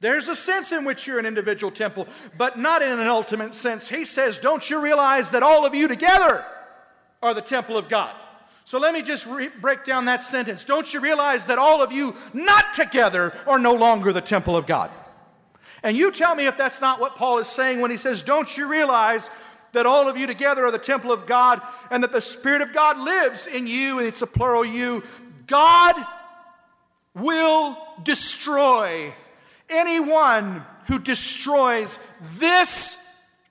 There's 0.00 0.28
a 0.28 0.36
sense 0.36 0.72
in 0.72 0.84
which 0.84 1.06
you're 1.06 1.18
an 1.18 1.26
individual 1.26 1.70
temple, 1.70 2.08
but 2.38 2.58
not 2.58 2.82
in 2.82 2.98
an 2.98 3.08
ultimate 3.08 3.54
sense. 3.54 3.88
He 3.88 4.04
says, 4.04 4.38
Don't 4.38 4.68
you 4.68 4.80
realize 4.80 5.30
that 5.30 5.42
all 5.42 5.66
of 5.66 5.74
you 5.74 5.88
together 5.88 6.44
are 7.22 7.34
the 7.34 7.42
temple 7.42 7.76
of 7.76 7.88
God? 7.88 8.14
So 8.70 8.78
let 8.78 8.94
me 8.94 9.02
just 9.02 9.26
re- 9.26 9.48
break 9.48 9.82
down 9.82 10.04
that 10.04 10.22
sentence. 10.22 10.62
Don't 10.62 10.94
you 10.94 11.00
realize 11.00 11.46
that 11.46 11.58
all 11.58 11.82
of 11.82 11.90
you 11.90 12.14
not 12.32 12.72
together 12.72 13.34
are 13.48 13.58
no 13.58 13.74
longer 13.74 14.12
the 14.12 14.20
temple 14.20 14.56
of 14.56 14.64
God? 14.64 14.92
And 15.82 15.96
you 15.96 16.12
tell 16.12 16.36
me 16.36 16.46
if 16.46 16.56
that's 16.56 16.80
not 16.80 17.00
what 17.00 17.16
Paul 17.16 17.38
is 17.38 17.48
saying 17.48 17.80
when 17.80 17.90
he 17.90 17.96
says, 17.96 18.22
Don't 18.22 18.56
you 18.56 18.68
realize 18.68 19.28
that 19.72 19.86
all 19.86 20.06
of 20.06 20.16
you 20.16 20.28
together 20.28 20.64
are 20.64 20.70
the 20.70 20.78
temple 20.78 21.10
of 21.10 21.26
God 21.26 21.60
and 21.90 22.04
that 22.04 22.12
the 22.12 22.20
Spirit 22.20 22.62
of 22.62 22.72
God 22.72 22.96
lives 22.96 23.48
in 23.48 23.66
you, 23.66 23.98
and 23.98 24.06
it's 24.06 24.22
a 24.22 24.26
plural 24.28 24.64
you. 24.64 25.02
God 25.48 25.96
will 27.12 27.76
destroy 28.04 29.12
anyone 29.68 30.64
who 30.86 31.00
destroys 31.00 31.98
this 32.36 33.04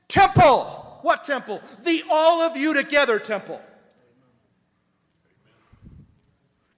temple. 0.08 1.00
What 1.02 1.26
temple? 1.26 1.62
The 1.84 2.04
all 2.10 2.40
of 2.40 2.56
you 2.56 2.74
together 2.74 3.20
temple. 3.20 3.62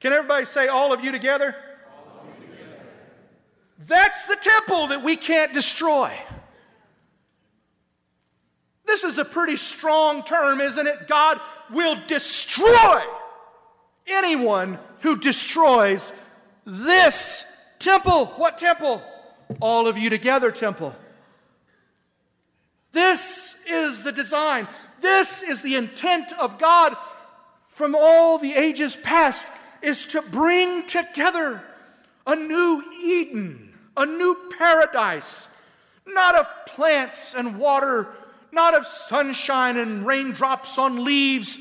Can 0.02 0.14
everybody 0.14 0.46
say 0.46 0.68
all 0.68 0.92
of 0.92 1.04
you 1.04 1.12
together? 1.12 1.56
That's 3.88 4.26
the 4.26 4.36
temple 4.36 4.88
that 4.88 5.04
we 5.04 5.16
can't 5.16 5.54
destroy. 5.54 6.12
This 8.86 9.04
is 9.04 9.20
a 9.20 9.26
pretty 9.26 9.58
strong 9.58 10.24
term, 10.24 10.60
isn't 10.60 10.88
it? 10.88 11.08
God 11.08 11.40
will 11.72 11.96
destroy 12.08 13.02
anyone 14.08 14.80
who 15.02 15.18
destroys 15.18 16.14
this 16.66 17.46
temple. 17.78 18.26
What 18.38 18.58
temple? 18.58 19.04
All 19.60 19.88
of 19.88 20.00
you 20.00 20.10
together 20.10 20.50
temple. 20.52 20.96
This 22.92 23.64
is 23.68 24.04
the 24.04 24.12
design. 24.12 24.68
This 25.00 25.44
is 25.44 25.62
the 25.62 25.76
intent 25.76 26.34
of 26.40 26.58
God 26.58 26.98
from 27.68 27.96
all 27.96 28.40
the 28.40 28.54
ages 28.54 28.96
past 28.96 29.48
is 29.82 30.06
to 30.08 30.22
bring 30.22 30.86
together 30.86 31.62
a 32.28 32.36
new 32.36 32.84
Eden, 33.02 33.74
a 33.98 34.06
new 34.06 34.38
paradise, 34.58 35.50
not 36.06 36.36
of 36.36 36.48
plants 36.66 37.36
and 37.36 37.58
water, 37.58 38.08
not 38.52 38.74
of 38.74 38.86
sunshine 38.86 39.78
and 39.78 40.06
raindrops 40.06 40.78
on 40.78 41.04
leaves, 41.04 41.58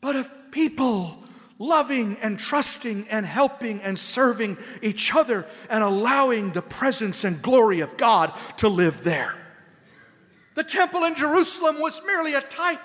but 0.00 0.16
of 0.16 0.30
people 0.50 1.22
loving 1.58 2.16
and 2.22 2.38
trusting 2.38 3.06
and 3.10 3.26
helping 3.26 3.82
and 3.82 3.98
serving 3.98 4.56
each 4.80 5.14
other 5.14 5.44
and 5.68 5.82
allowing 5.82 6.52
the 6.52 6.62
presence 6.62 7.24
and 7.24 7.42
glory 7.42 7.80
of 7.80 7.96
God 7.96 8.32
to 8.56 8.68
live 8.68 9.02
there. 9.02 9.34
The 10.54 10.64
temple 10.64 11.04
in 11.04 11.14
Jerusalem 11.14 11.80
was 11.80 12.00
merely 12.06 12.34
a 12.34 12.40
type. 12.40 12.80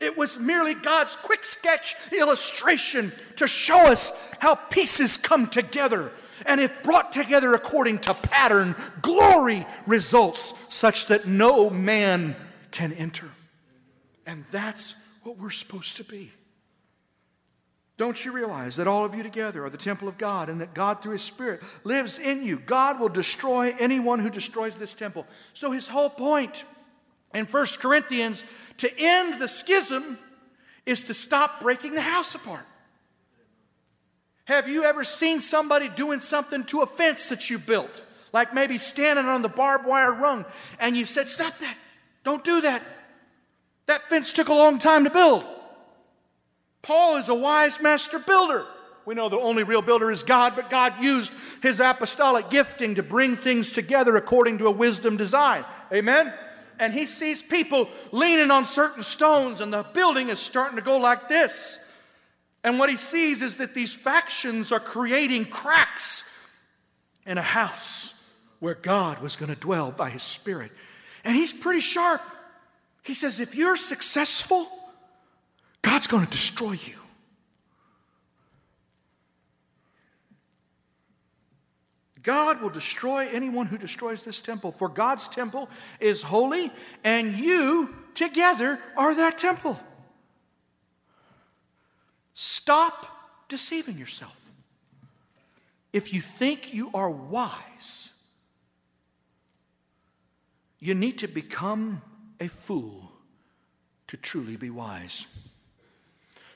It 0.00 0.16
was 0.16 0.38
merely 0.38 0.74
God's 0.74 1.14
quick 1.14 1.44
sketch 1.44 1.94
illustration 2.12 3.12
to 3.36 3.46
show 3.46 3.86
us 3.86 4.12
how 4.38 4.54
pieces 4.54 5.16
come 5.16 5.46
together. 5.46 6.10
And 6.46 6.60
if 6.60 6.82
brought 6.82 7.12
together 7.12 7.52
according 7.54 7.98
to 8.00 8.14
pattern, 8.14 8.74
glory 9.02 9.66
results 9.86 10.54
such 10.74 11.08
that 11.08 11.26
no 11.26 11.68
man 11.68 12.34
can 12.70 12.92
enter. 12.94 13.28
And 14.26 14.44
that's 14.50 14.94
what 15.22 15.36
we're 15.36 15.50
supposed 15.50 15.98
to 15.98 16.04
be. 16.04 16.32
Don't 17.98 18.24
you 18.24 18.32
realize 18.32 18.76
that 18.76 18.86
all 18.86 19.04
of 19.04 19.14
you 19.14 19.22
together 19.22 19.62
are 19.62 19.68
the 19.68 19.76
temple 19.76 20.08
of 20.08 20.16
God 20.16 20.48
and 20.48 20.62
that 20.62 20.72
God, 20.72 21.02
through 21.02 21.12
His 21.12 21.22
Spirit, 21.22 21.62
lives 21.84 22.18
in 22.18 22.42
you? 22.42 22.58
God 22.58 22.98
will 22.98 23.10
destroy 23.10 23.74
anyone 23.78 24.20
who 24.20 24.30
destroys 24.30 24.78
this 24.78 24.94
temple. 24.94 25.26
So, 25.52 25.70
His 25.70 25.86
whole 25.86 26.08
point 26.08 26.64
in 27.34 27.46
1 27.46 27.66
Corinthians 27.78 28.44
to 28.78 28.90
end 28.98 29.40
the 29.40 29.48
schism 29.48 30.18
is 30.86 31.04
to 31.04 31.14
stop 31.14 31.60
breaking 31.60 31.94
the 31.94 32.00
house 32.00 32.34
apart. 32.34 32.64
Have 34.44 34.68
you 34.68 34.84
ever 34.84 35.04
seen 35.04 35.40
somebody 35.40 35.88
doing 35.88 36.18
something 36.18 36.64
to 36.64 36.80
a 36.80 36.86
fence 36.86 37.28
that 37.28 37.50
you 37.50 37.58
built? 37.58 38.02
Like 38.32 38.54
maybe 38.54 38.78
standing 38.78 39.26
on 39.26 39.42
the 39.42 39.48
barbed 39.48 39.86
wire 39.86 40.12
rung 40.12 40.44
and 40.78 40.96
you 40.96 41.04
said, 41.04 41.28
Stop 41.28 41.58
that. 41.58 41.76
Don't 42.24 42.42
do 42.42 42.60
that. 42.62 42.82
That 43.86 44.08
fence 44.08 44.32
took 44.32 44.48
a 44.48 44.54
long 44.54 44.78
time 44.78 45.04
to 45.04 45.10
build. 45.10 45.44
Paul 46.82 47.16
is 47.16 47.28
a 47.28 47.34
wise 47.34 47.80
master 47.80 48.18
builder. 48.18 48.66
We 49.06 49.14
know 49.14 49.28
the 49.28 49.38
only 49.38 49.62
real 49.62 49.82
builder 49.82 50.10
is 50.10 50.22
God, 50.22 50.54
but 50.54 50.70
God 50.70 51.02
used 51.02 51.32
his 51.62 51.80
apostolic 51.80 52.50
gifting 52.50 52.96
to 52.96 53.02
bring 53.02 53.36
things 53.36 53.72
together 53.72 54.16
according 54.16 54.58
to 54.58 54.66
a 54.66 54.70
wisdom 54.70 55.16
design. 55.16 55.64
Amen? 55.92 56.32
And 56.80 56.94
he 56.94 57.04
sees 57.04 57.42
people 57.42 57.88
leaning 58.10 58.50
on 58.50 58.64
certain 58.64 59.02
stones, 59.04 59.60
and 59.60 59.70
the 59.72 59.84
building 59.92 60.30
is 60.30 60.40
starting 60.40 60.76
to 60.76 60.82
go 60.82 60.96
like 60.96 61.28
this. 61.28 61.78
And 62.64 62.78
what 62.78 62.88
he 62.88 62.96
sees 62.96 63.42
is 63.42 63.58
that 63.58 63.74
these 63.74 63.94
factions 63.94 64.72
are 64.72 64.80
creating 64.80 65.44
cracks 65.44 66.24
in 67.26 67.38
a 67.38 67.42
house 67.42 68.14
where 68.60 68.74
God 68.74 69.20
was 69.20 69.36
going 69.36 69.52
to 69.52 69.60
dwell 69.60 69.92
by 69.92 70.08
his 70.08 70.22
Spirit. 70.22 70.72
And 71.22 71.36
he's 71.36 71.52
pretty 71.52 71.80
sharp. 71.80 72.22
He 73.02 73.14
says, 73.14 73.40
if 73.40 73.54
you're 73.54 73.76
successful, 73.76 74.66
God's 75.82 76.06
going 76.06 76.24
to 76.24 76.30
destroy 76.30 76.72
you. 76.72 76.99
God 82.22 82.60
will 82.60 82.70
destroy 82.70 83.28
anyone 83.32 83.66
who 83.66 83.78
destroys 83.78 84.24
this 84.24 84.40
temple, 84.40 84.72
for 84.72 84.88
God's 84.88 85.28
temple 85.28 85.68
is 86.00 86.22
holy, 86.22 86.70
and 87.02 87.34
you 87.34 87.94
together 88.14 88.78
are 88.96 89.14
that 89.14 89.38
temple. 89.38 89.78
Stop 92.34 93.06
deceiving 93.48 93.96
yourself. 93.98 94.50
If 95.92 96.12
you 96.12 96.20
think 96.20 96.72
you 96.72 96.90
are 96.94 97.10
wise, 97.10 98.10
you 100.78 100.94
need 100.94 101.18
to 101.18 101.28
become 101.28 102.02
a 102.38 102.48
fool 102.48 103.10
to 104.06 104.16
truly 104.16 104.56
be 104.56 104.70
wise. 104.70 105.26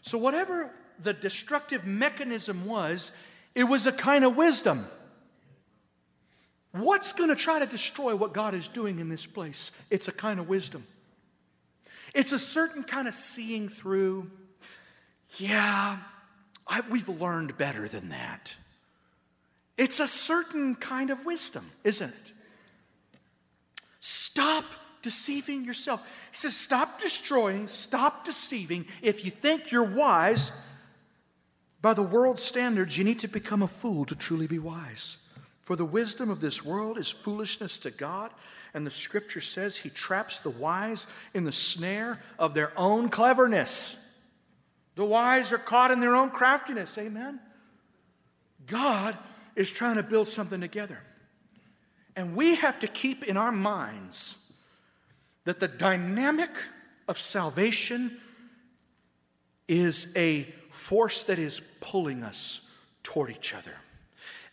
So, 0.02 0.18
whatever 0.18 0.70
the 0.98 1.12
destructive 1.12 1.86
mechanism 1.86 2.66
was, 2.66 3.12
it 3.54 3.64
was 3.64 3.86
a 3.86 3.92
kind 3.92 4.24
of 4.24 4.36
wisdom. 4.36 4.86
What's 6.74 7.12
going 7.12 7.28
to 7.28 7.36
try 7.36 7.60
to 7.60 7.66
destroy 7.66 8.16
what 8.16 8.32
God 8.32 8.52
is 8.52 8.66
doing 8.66 8.98
in 8.98 9.08
this 9.08 9.26
place? 9.26 9.70
It's 9.90 10.08
a 10.08 10.12
kind 10.12 10.40
of 10.40 10.48
wisdom. 10.48 10.84
It's 12.12 12.32
a 12.32 12.38
certain 12.38 12.82
kind 12.82 13.06
of 13.06 13.14
seeing 13.14 13.68
through. 13.68 14.28
Yeah, 15.38 15.98
I, 16.66 16.80
we've 16.90 17.08
learned 17.08 17.56
better 17.56 17.86
than 17.86 18.08
that. 18.08 18.56
It's 19.78 20.00
a 20.00 20.08
certain 20.08 20.74
kind 20.74 21.10
of 21.10 21.24
wisdom, 21.24 21.70
isn't 21.84 22.10
it? 22.10 22.32
Stop 24.00 24.64
deceiving 25.00 25.64
yourself. 25.64 26.04
He 26.32 26.38
says, 26.38 26.56
Stop 26.56 27.00
destroying, 27.00 27.68
stop 27.68 28.24
deceiving. 28.24 28.86
If 29.00 29.24
you 29.24 29.30
think 29.30 29.70
you're 29.70 29.84
wise, 29.84 30.50
by 31.80 31.94
the 31.94 32.02
world's 32.02 32.42
standards, 32.42 32.98
you 32.98 33.04
need 33.04 33.20
to 33.20 33.28
become 33.28 33.62
a 33.62 33.68
fool 33.68 34.04
to 34.06 34.16
truly 34.16 34.48
be 34.48 34.58
wise. 34.58 35.18
For 35.64 35.76
the 35.76 35.84
wisdom 35.84 36.30
of 36.30 36.40
this 36.40 36.64
world 36.64 36.98
is 36.98 37.08
foolishness 37.08 37.78
to 37.80 37.90
God, 37.90 38.30
and 38.74 38.86
the 38.86 38.90
scripture 38.90 39.40
says 39.40 39.76
he 39.76 39.88
traps 39.88 40.40
the 40.40 40.50
wise 40.50 41.06
in 41.32 41.44
the 41.44 41.52
snare 41.52 42.20
of 42.38 42.54
their 42.54 42.72
own 42.76 43.08
cleverness. 43.08 44.18
The 44.94 45.04
wise 45.04 45.52
are 45.52 45.58
caught 45.58 45.90
in 45.90 46.00
their 46.00 46.14
own 46.14 46.30
craftiness. 46.30 46.98
Amen. 46.98 47.40
God 48.66 49.16
is 49.56 49.72
trying 49.72 49.96
to 49.96 50.02
build 50.02 50.28
something 50.28 50.60
together. 50.60 50.98
And 52.16 52.36
we 52.36 52.56
have 52.56 52.78
to 52.80 52.88
keep 52.88 53.24
in 53.24 53.36
our 53.36 53.52
minds 53.52 54.52
that 55.44 55.60
the 55.60 55.68
dynamic 55.68 56.50
of 57.08 57.18
salvation 57.18 58.20
is 59.66 60.12
a 60.16 60.42
force 60.70 61.22
that 61.24 61.38
is 61.38 61.60
pulling 61.80 62.22
us 62.22 62.70
toward 63.02 63.30
each 63.30 63.54
other. 63.54 63.72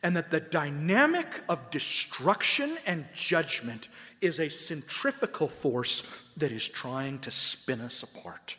And 0.03 0.17
that 0.17 0.31
the 0.31 0.39
dynamic 0.39 1.27
of 1.47 1.69
destruction 1.69 2.77
and 2.85 3.05
judgment 3.13 3.87
is 4.19 4.39
a 4.39 4.49
centrifugal 4.49 5.47
force 5.47 6.03
that 6.37 6.51
is 6.51 6.67
trying 6.67 7.19
to 7.19 7.31
spin 7.31 7.81
us 7.81 8.03
apart. 8.03 8.55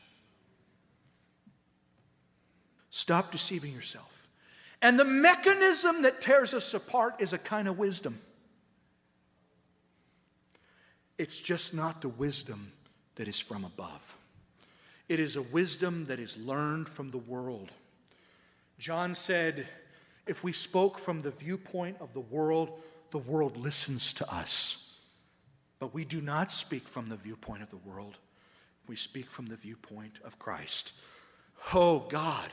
Stop 2.91 3.33
deceiving 3.33 3.73
yourself. 3.73 4.29
And 4.83 4.99
the 4.99 5.05
mechanism 5.05 6.03
that 6.03 6.21
tears 6.21 6.55
us 6.55 6.75
apart 6.75 7.15
is 7.21 7.33
a 7.33 7.39
kind 7.39 7.69
of 7.69 7.79
wisdom. 7.79 8.21
It's 11.19 11.37
just 11.37 11.73
not 11.73 12.03
the 12.03 12.09
wisdom 12.09 12.73
that 13.15 13.29
is 13.29 13.39
from 13.39 13.65
above. 13.65 14.17
It 15.09 15.21
is 15.21 15.37
a 15.37 15.43
wisdom 15.43 16.07
that 16.07 16.19
is 16.19 16.37
learned 16.37 16.89
from 16.89 17.11
the 17.11 17.19
world. 17.19 17.71
John 18.79 19.15
said, 19.15 19.69
if 20.27 20.45
we 20.45 20.53
spoke 20.53 20.99
from 20.99 21.23
the 21.23 21.31
viewpoint 21.31 21.97
of 22.01 22.13
the 22.13 22.21
world, 22.21 22.81
the 23.11 23.19
world 23.19 23.57
listens 23.57 24.13
to 24.15 24.33
us. 24.33 24.99
But 25.79 25.93
we 25.93 26.05
do 26.05 26.21
not 26.21 26.53
speak 26.53 26.87
from 26.87 27.09
the 27.09 27.17
viewpoint 27.17 27.63
of 27.63 27.71
the 27.71 27.77
world, 27.77 28.17
we 28.87 28.97
speak 28.97 29.31
from 29.31 29.47
the 29.47 29.57
viewpoint 29.57 30.19
of 30.25 30.39
Christ. 30.39 30.93
Oh 31.73 32.01
God, 32.09 32.51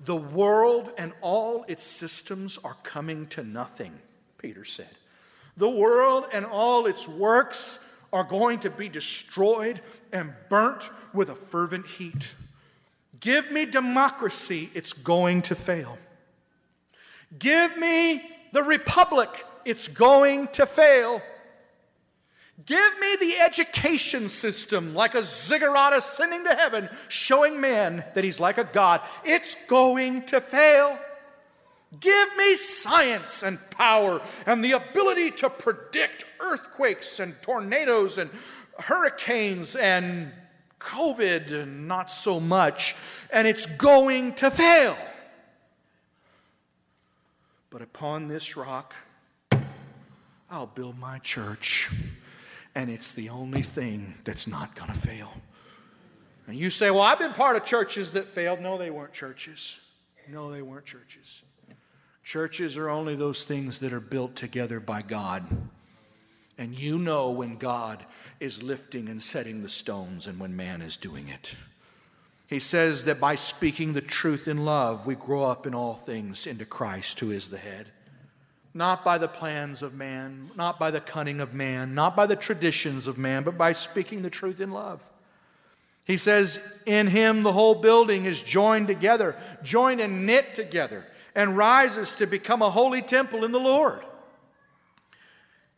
the 0.00 0.16
world 0.16 0.92
and 0.98 1.12
all 1.20 1.64
its 1.68 1.82
systems 1.82 2.58
are 2.64 2.76
coming 2.82 3.26
to 3.28 3.42
nothing, 3.42 3.92
Peter 4.38 4.64
said. 4.64 4.90
The 5.56 5.70
world 5.70 6.26
and 6.32 6.44
all 6.44 6.86
its 6.86 7.08
works 7.08 7.78
are 8.12 8.24
going 8.24 8.58
to 8.60 8.70
be 8.70 8.88
destroyed 8.88 9.80
and 10.12 10.32
burnt 10.48 10.90
with 11.12 11.30
a 11.30 11.34
fervent 11.34 11.86
heat. 11.86 12.34
Give 13.20 13.50
me 13.50 13.64
democracy, 13.64 14.68
it's 14.74 14.92
going 14.92 15.42
to 15.42 15.54
fail. 15.54 15.98
Give 17.38 17.76
me 17.76 18.22
the 18.52 18.62
republic, 18.62 19.44
it's 19.64 19.88
going 19.88 20.48
to 20.48 20.66
fail. 20.66 21.20
Give 22.64 22.98
me 22.98 23.16
the 23.20 23.34
education 23.44 24.28
system 24.28 24.94
like 24.94 25.14
a 25.14 25.22
ziggurat 25.22 25.92
ascending 25.92 26.44
to 26.44 26.54
heaven, 26.54 26.88
showing 27.08 27.60
man 27.60 28.02
that 28.14 28.24
he's 28.24 28.40
like 28.40 28.56
a 28.56 28.64
god. 28.64 29.02
It's 29.24 29.56
going 29.66 30.22
to 30.26 30.40
fail. 30.40 30.98
Give 32.00 32.36
me 32.36 32.56
science 32.56 33.42
and 33.42 33.58
power 33.70 34.20
and 34.46 34.64
the 34.64 34.72
ability 34.72 35.32
to 35.32 35.50
predict 35.50 36.24
earthquakes 36.40 37.20
and 37.20 37.40
tornadoes 37.42 38.18
and 38.18 38.30
hurricanes 38.78 39.76
and 39.76 40.32
COVID 40.80 41.52
and 41.52 41.88
not 41.88 42.10
so 42.10 42.40
much, 42.40 42.94
and 43.30 43.46
it's 43.46 43.66
going 43.66 44.34
to 44.34 44.50
fail. 44.50 44.96
But 47.76 47.82
upon 47.82 48.26
this 48.26 48.56
rock, 48.56 48.94
I'll 50.50 50.66
build 50.66 50.98
my 50.98 51.18
church, 51.18 51.90
and 52.74 52.88
it's 52.90 53.12
the 53.12 53.28
only 53.28 53.60
thing 53.60 54.14
that's 54.24 54.46
not 54.46 54.74
going 54.74 54.90
to 54.90 54.98
fail. 54.98 55.30
And 56.46 56.56
you 56.56 56.70
say, 56.70 56.90
Well, 56.90 57.02
I've 57.02 57.18
been 57.18 57.34
part 57.34 57.54
of 57.54 57.66
churches 57.66 58.12
that 58.12 58.28
failed. 58.28 58.62
No, 58.62 58.78
they 58.78 58.88
weren't 58.88 59.12
churches. 59.12 59.78
No, 60.26 60.50
they 60.50 60.62
weren't 60.62 60.86
churches. 60.86 61.42
Churches 62.24 62.78
are 62.78 62.88
only 62.88 63.14
those 63.14 63.44
things 63.44 63.80
that 63.80 63.92
are 63.92 64.00
built 64.00 64.36
together 64.36 64.80
by 64.80 65.02
God. 65.02 65.44
And 66.56 66.78
you 66.78 66.98
know 66.98 67.30
when 67.30 67.58
God 67.58 68.06
is 68.40 68.62
lifting 68.62 69.06
and 69.10 69.22
setting 69.22 69.62
the 69.62 69.68
stones 69.68 70.26
and 70.26 70.40
when 70.40 70.56
man 70.56 70.80
is 70.80 70.96
doing 70.96 71.28
it. 71.28 71.54
He 72.46 72.58
says 72.60 73.04
that 73.04 73.18
by 73.18 73.34
speaking 73.34 73.92
the 73.92 74.00
truth 74.00 74.46
in 74.46 74.64
love, 74.64 75.06
we 75.06 75.16
grow 75.16 75.44
up 75.44 75.66
in 75.66 75.74
all 75.74 75.94
things 75.94 76.46
into 76.46 76.64
Christ, 76.64 77.18
who 77.18 77.32
is 77.32 77.50
the 77.50 77.58
head. 77.58 77.88
Not 78.72 79.04
by 79.04 79.18
the 79.18 79.28
plans 79.28 79.82
of 79.82 79.94
man, 79.94 80.50
not 80.54 80.78
by 80.78 80.90
the 80.90 81.00
cunning 81.00 81.40
of 81.40 81.54
man, 81.54 81.94
not 81.94 82.14
by 82.14 82.26
the 82.26 82.36
traditions 82.36 83.06
of 83.06 83.18
man, 83.18 83.42
but 83.42 83.58
by 83.58 83.72
speaking 83.72 84.22
the 84.22 84.30
truth 84.30 84.60
in 84.60 84.70
love. 84.70 85.02
He 86.04 86.16
says, 86.16 86.82
In 86.86 87.08
him 87.08 87.42
the 87.42 87.52
whole 87.52 87.74
building 87.74 88.26
is 88.26 88.40
joined 88.40 88.86
together, 88.86 89.34
joined 89.64 90.00
and 90.00 90.24
knit 90.24 90.54
together 90.54 91.04
and 91.34 91.56
rises 91.56 92.14
to 92.16 92.26
become 92.26 92.62
a 92.62 92.70
holy 92.70 93.02
temple 93.02 93.44
in 93.44 93.50
the 93.50 93.58
Lord. 93.58 94.04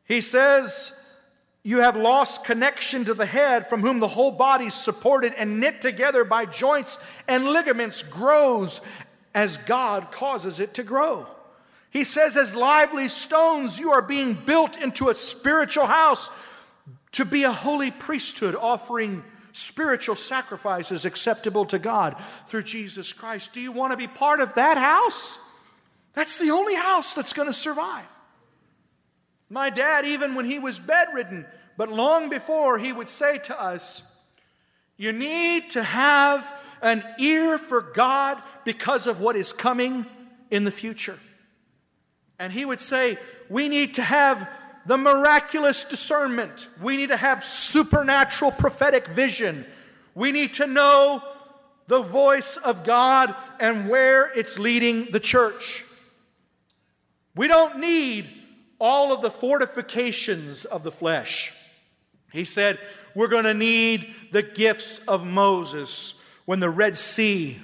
He 0.05 0.21
says, 0.21 0.93
You 1.69 1.81
have 1.81 1.99
lost 1.99 2.45
connection 2.45 3.05
to 3.05 3.13
the 3.13 3.27
head, 3.27 3.67
from 3.67 3.83
whom 3.83 4.01
the 4.01 4.09
whole 4.09 4.31
body, 4.31 4.71
supported 4.71 5.35
and 5.35 5.61
knit 5.61 5.83
together 5.83 6.25
by 6.25 6.47
joints 6.47 6.97
and 7.29 7.45
ligaments, 7.45 8.03
grows 8.03 8.81
as 9.35 9.59
God 9.59 10.11
causes 10.11 10.61
it 10.61 10.73
to 10.73 10.83
grow. 10.83 11.27
He 11.91 12.05
says, 12.05 12.39
As 12.39 12.57
lively 12.57 13.07
stones, 13.09 13.79
you 13.79 13.91
are 13.91 14.01
being 14.01 14.33
built 14.33 14.81
into 14.81 15.11
a 15.11 15.15
spiritual 15.15 15.85
house 15.85 16.31
to 17.13 17.27
be 17.27 17.45
a 17.45 17.53
holy 17.53 17.91
priesthood, 17.91 18.55
offering 18.55 19.23
spiritual 19.53 20.17
sacrifices 20.17 21.05
acceptable 21.05 21.67
to 21.67 21.79
God 21.79 22.17
through 22.47 22.63
Jesus 22.63 23.13
Christ. 23.13 23.53
Do 23.53 23.61
you 23.61 23.73
want 23.73 23.91
to 23.91 23.99
be 23.99 24.07
part 24.07 24.41
of 24.41 24.55
that 24.55 24.79
house? 24.79 25.39
That's 26.15 26.39
the 26.39 26.51
only 26.51 26.77
house 26.77 27.15
that's 27.15 27.35
going 27.35 27.49
to 27.49 27.53
survive. 27.53 28.09
My 29.51 29.69
dad, 29.69 30.07
even 30.07 30.35
when 30.35 30.47
he 30.47 30.59
was 30.59 30.79
bedridden, 30.79 31.45
but 31.79 31.93
long 31.93 32.29
before, 32.29 32.77
he 32.77 32.93
would 32.93 33.09
say 33.09 33.39
to 33.39 33.59
us, 33.59 34.03
You 34.97 35.13
need 35.13 35.71
to 35.71 35.83
have 35.83 36.53
an 36.83 37.05
ear 37.21 37.57
for 37.57 37.81
God 37.81 38.43
because 38.65 39.07
of 39.07 39.21
what 39.21 39.37
is 39.37 39.53
coming 39.53 40.05
in 40.51 40.65
the 40.65 40.73
future. 40.73 41.19
And 42.37 42.53
he 42.53 42.65
would 42.65 42.81
say, 42.81 43.17
We 43.49 43.69
need 43.69 43.95
to 43.95 44.03
have 44.03 44.51
the 44.87 44.99
miraculous 44.99 45.85
discernment. 45.85 46.69
We 46.83 46.97
need 46.97 47.11
to 47.11 47.17
have 47.17 47.45
supernatural 47.45 48.51
prophetic 48.51 49.07
vision. 49.07 49.65
We 50.17 50.33
need 50.33 50.55
to 50.55 50.67
know 50.67 51.23
the 51.87 52.03
voice 52.03 52.57
of 52.57 52.85
God 52.85 53.37
and 53.61 53.89
where 53.89 54.33
it's 54.35 54.59
leading 54.59 55.13
the 55.13 55.21
church. 55.21 55.85
We 57.37 57.47
don't 57.47 57.79
need 57.79 58.29
all 58.81 59.13
of 59.13 59.23
the 59.23 59.31
fortifications 59.31 60.65
of 60.65 60.83
the 60.83 60.91
flesh. 60.91 61.55
He 62.33 62.45
said, 62.45 62.79
We're 63.15 63.29
going 63.29 63.45
to 63.45 63.55
need 63.55 64.15
the 64.33 64.43
gifts 64.43 64.99
of 65.01 65.27
Moses 65.27 66.23
when 66.45 66.61
the 66.61 66.71
Red 66.71 66.97
Sea 66.97 67.59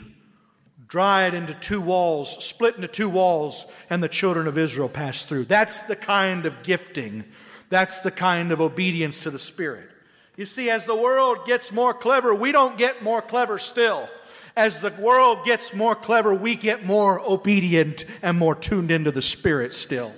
dried 0.86 1.34
into 1.34 1.54
two 1.54 1.80
walls, 1.80 2.44
split 2.44 2.76
into 2.76 2.88
two 2.88 3.08
walls, 3.08 3.66
and 3.90 4.02
the 4.02 4.08
children 4.08 4.46
of 4.46 4.56
Israel 4.56 4.88
passed 4.88 5.28
through. 5.28 5.44
That's 5.44 5.82
the 5.82 5.96
kind 5.96 6.46
of 6.46 6.62
gifting, 6.62 7.24
that's 7.68 8.00
the 8.00 8.10
kind 8.10 8.52
of 8.52 8.60
obedience 8.60 9.22
to 9.24 9.30
the 9.30 9.38
Spirit. 9.38 9.88
You 10.36 10.46
see, 10.46 10.70
as 10.70 10.84
the 10.84 10.96
world 10.96 11.46
gets 11.46 11.72
more 11.72 11.94
clever, 11.94 12.34
we 12.34 12.52
don't 12.52 12.76
get 12.78 13.02
more 13.02 13.22
clever 13.22 13.58
still. 13.58 14.08
As 14.56 14.80
the 14.80 14.92
world 14.92 15.44
gets 15.44 15.74
more 15.74 15.94
clever, 15.94 16.32
we 16.34 16.54
get 16.54 16.84
more 16.84 17.20
obedient 17.20 18.04
and 18.22 18.38
more 18.38 18.54
tuned 18.54 18.90
into 18.90 19.10
the 19.10 19.22
Spirit 19.22 19.74
still. 19.74 20.12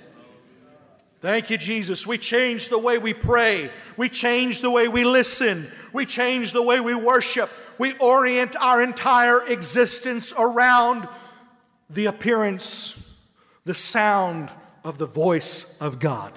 Thank 1.27 1.49
you, 1.49 1.57
Jesus. 1.57 2.07
We 2.07 2.17
change 2.17 2.69
the 2.69 2.77
way 2.77 2.97
we 2.97 3.13
pray. 3.13 3.69
We 3.97 4.07
change 4.07 4.61
the 4.61 4.71
way 4.71 4.87
we 4.87 5.03
listen. 5.03 5.69
We 5.91 6.05
change 6.05 6.53
the 6.53 6.61
way 6.61 6.79
we 6.79 6.95
worship. 6.95 7.49
We 7.77 7.97
orient 7.97 8.55
our 8.55 8.81
entire 8.81 9.45
existence 9.45 10.31
around 10.37 11.09
the 11.89 12.05
appearance, 12.05 13.13
the 13.65 13.73
sound 13.73 14.49
of 14.85 14.99
the 14.99 15.05
voice 15.05 15.77
of 15.81 15.99
God. 15.99 16.31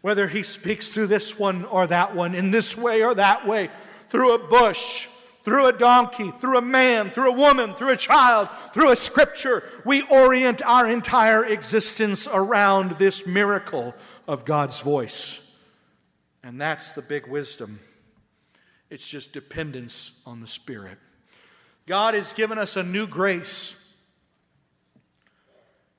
Whether 0.00 0.26
He 0.26 0.42
speaks 0.42 0.88
through 0.88 1.08
this 1.08 1.38
one 1.38 1.66
or 1.66 1.86
that 1.86 2.16
one, 2.16 2.34
in 2.34 2.50
this 2.50 2.74
way 2.74 3.04
or 3.04 3.12
that 3.16 3.46
way, 3.46 3.68
through 4.08 4.32
a 4.32 4.38
bush, 4.38 5.06
through 5.42 5.66
a 5.66 5.72
donkey, 5.72 6.30
through 6.30 6.58
a 6.58 6.62
man, 6.62 7.10
through 7.10 7.30
a 7.30 7.36
woman, 7.36 7.74
through 7.74 7.90
a 7.90 7.96
child, 7.96 8.48
through 8.72 8.90
a 8.90 8.96
scripture. 8.96 9.62
We 9.84 10.02
orient 10.02 10.62
our 10.64 10.88
entire 10.88 11.44
existence 11.44 12.28
around 12.32 12.92
this 12.92 13.26
miracle 13.26 13.94
of 14.28 14.44
God's 14.44 14.80
voice. 14.80 15.38
And 16.44 16.60
that's 16.60 16.92
the 16.92 17.02
big 17.02 17.26
wisdom. 17.26 17.80
It's 18.90 19.08
just 19.08 19.32
dependence 19.32 20.20
on 20.26 20.40
the 20.40 20.46
Spirit. 20.46 20.98
God 21.86 22.14
has 22.14 22.32
given 22.32 22.58
us 22.58 22.76
a 22.76 22.82
new 22.82 23.06
grace. 23.06 23.96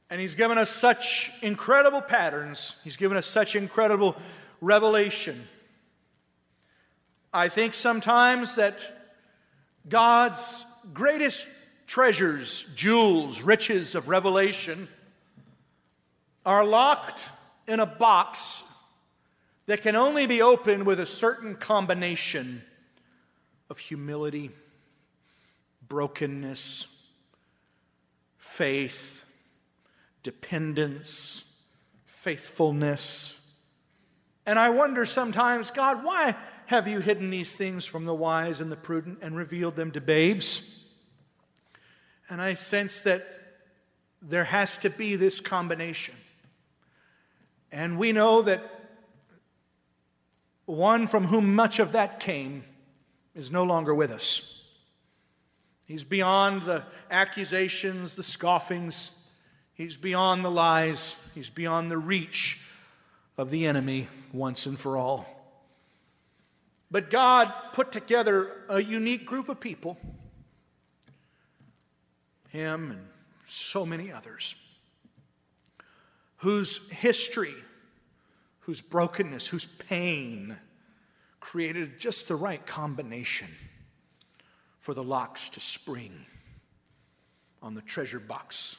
And 0.09 0.21
He's 0.21 0.35
given 0.35 0.57
us 0.57 0.69
such 0.69 1.31
incredible 1.41 2.01
patterns. 2.01 2.79
He's 2.83 2.97
given 2.97 3.17
us 3.17 3.25
such 3.25 3.55
incredible 3.55 4.15
revelation. 4.61 5.41
I 7.33 7.49
think 7.49 7.73
sometimes 7.73 8.55
that 8.55 9.02
God's 9.88 10.65
greatest 10.93 11.47
treasures, 11.88 12.63
jewels, 12.75 13.41
riches 13.41 13.95
of 13.95 14.07
revelation 14.07 14.88
are 16.45 16.65
locked 16.65 17.29
in 17.67 17.79
a 17.79 17.86
box 17.86 18.63
that 19.65 19.81
can 19.81 19.95
only 19.95 20.25
be 20.25 20.41
opened 20.41 20.86
with 20.86 20.99
a 20.99 21.05
certain 21.05 21.55
combination 21.55 22.61
of 23.69 23.79
humility, 23.79 24.51
brokenness, 25.88 27.07
faith, 28.38 29.23
dependence, 30.21 31.57
faithfulness. 32.05 33.53
And 34.45 34.59
I 34.59 34.69
wonder 34.69 35.05
sometimes, 35.05 35.71
God, 35.71 36.03
why 36.03 36.36
have 36.68 36.88
you 36.88 36.99
hidden 36.99 37.30
these 37.30 37.55
things 37.55 37.86
from 37.86 38.05
the 38.05 38.14
wise 38.14 38.61
and 38.61 38.72
the 38.72 38.76
prudent 38.76 39.20
and 39.22 39.36
revealed 39.36 39.76
them 39.76 39.91
to 39.91 40.01
babes? 40.01 40.88
And 42.30 42.41
I 42.41 42.53
sense 42.53 43.01
that 43.01 43.26
there 44.22 44.45
has 44.45 44.78
to 44.80 44.89
be 44.89 45.16
this 45.16 45.39
combination. 45.39 46.16
And 47.72 47.97
we 47.97 48.11
know 48.11 48.41
that 48.43 48.61
one 50.66 51.07
from 51.07 51.26
whom 51.26 51.55
much 51.55 51.80
of 51.80 51.91
that 51.91 52.20
came 52.20 52.64
is 53.36 53.51
no 53.51 53.64
longer 53.64 53.93
with 53.93 54.11
us. 54.11 54.70
He's 55.88 56.03
beyond 56.03 56.64
the 56.64 56.84
accusations, 57.11 58.16
the 58.16 58.24
scoffings. 58.24 59.11
He's 59.74 59.97
beyond 59.97 60.45
the 60.45 60.51
lies. 60.51 61.18
He's 61.36 61.49
beyond 61.49 61.91
the 61.91 61.97
reach 61.97 62.66
of 63.38 63.49
the 63.49 63.68
enemy 63.68 64.07
once 64.32 64.66
and 64.66 64.80
for 64.80 64.97
all. 64.97 65.32
But 66.93 67.09
God 67.09 67.51
put 67.73 67.91
together 67.91 68.51
a 68.69 68.79
unique 68.79 69.25
group 69.25 69.49
of 69.49 69.59
people, 69.59 69.97
him 72.49 72.91
and 72.91 73.07
so 73.45 73.83
many 73.83 74.11
others, 74.11 74.53
whose 76.37 76.87
history, 76.91 77.55
whose 78.59 78.79
brokenness, 78.79 79.47
whose 79.47 79.65
pain 79.65 80.55
created 81.39 81.99
just 81.99 82.27
the 82.27 82.35
right 82.35 82.63
combination 82.63 83.47
for 84.79 84.93
the 84.93 85.03
locks 85.03 85.49
to 85.49 85.59
spring 85.59 86.27
on 87.63 87.73
the 87.73 87.81
treasure 87.81 88.19
box 88.19 88.77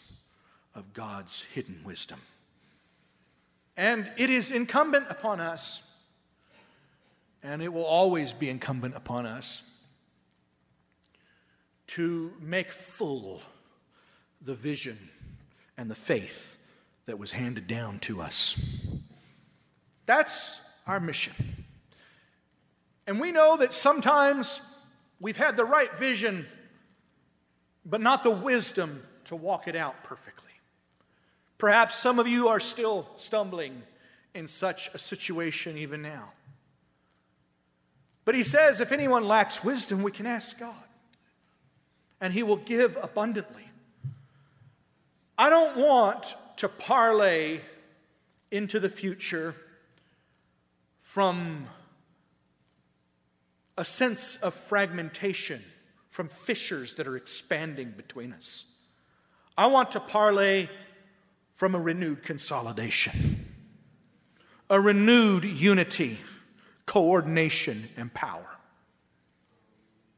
of 0.72 0.92
God's 0.92 1.42
hidden 1.42 1.80
wisdom. 1.82 2.20
And 3.76 4.08
it 4.16 4.30
is 4.30 4.52
incumbent 4.52 5.06
upon 5.10 5.40
us 5.40 5.93
and 7.44 7.62
it 7.62 7.72
will 7.72 7.84
always 7.84 8.32
be 8.32 8.48
incumbent 8.48 8.96
upon 8.96 9.26
us 9.26 9.62
to 11.86 12.32
make 12.40 12.72
full 12.72 13.42
the 14.40 14.54
vision 14.54 14.98
and 15.76 15.90
the 15.90 15.94
faith 15.94 16.56
that 17.04 17.18
was 17.18 17.32
handed 17.32 17.66
down 17.66 17.98
to 17.98 18.22
us. 18.22 18.58
That's 20.06 20.60
our 20.86 20.98
mission. 20.98 21.34
And 23.06 23.20
we 23.20 23.30
know 23.30 23.58
that 23.58 23.74
sometimes 23.74 24.62
we've 25.20 25.36
had 25.36 25.58
the 25.58 25.66
right 25.66 25.94
vision, 25.96 26.46
but 27.84 28.00
not 28.00 28.22
the 28.22 28.30
wisdom 28.30 29.02
to 29.26 29.36
walk 29.36 29.68
it 29.68 29.76
out 29.76 30.02
perfectly. 30.02 30.50
Perhaps 31.58 31.94
some 31.94 32.18
of 32.18 32.26
you 32.26 32.48
are 32.48 32.60
still 32.60 33.06
stumbling 33.16 33.82
in 34.34 34.48
such 34.48 34.88
a 34.94 34.98
situation 34.98 35.76
even 35.76 36.00
now. 36.00 36.32
But 38.24 38.34
he 38.34 38.42
says, 38.42 38.80
if 38.80 38.90
anyone 38.92 39.26
lacks 39.26 39.62
wisdom, 39.62 40.02
we 40.02 40.10
can 40.10 40.26
ask 40.26 40.58
God, 40.58 40.74
and 42.20 42.32
he 42.32 42.42
will 42.42 42.56
give 42.56 42.96
abundantly. 43.02 43.68
I 45.36 45.50
don't 45.50 45.76
want 45.76 46.34
to 46.56 46.68
parlay 46.68 47.60
into 48.50 48.80
the 48.80 48.88
future 48.88 49.54
from 51.00 51.66
a 53.76 53.84
sense 53.84 54.36
of 54.36 54.54
fragmentation, 54.54 55.60
from 56.08 56.28
fissures 56.28 56.94
that 56.94 57.06
are 57.06 57.16
expanding 57.16 57.90
between 57.90 58.32
us. 58.32 58.66
I 59.58 59.66
want 59.66 59.90
to 59.92 60.00
parlay 60.00 60.68
from 61.52 61.74
a 61.74 61.80
renewed 61.80 62.22
consolidation, 62.22 63.44
a 64.70 64.80
renewed 64.80 65.44
unity 65.44 66.18
coordination, 66.86 67.88
and 67.96 68.12
power. 68.12 68.46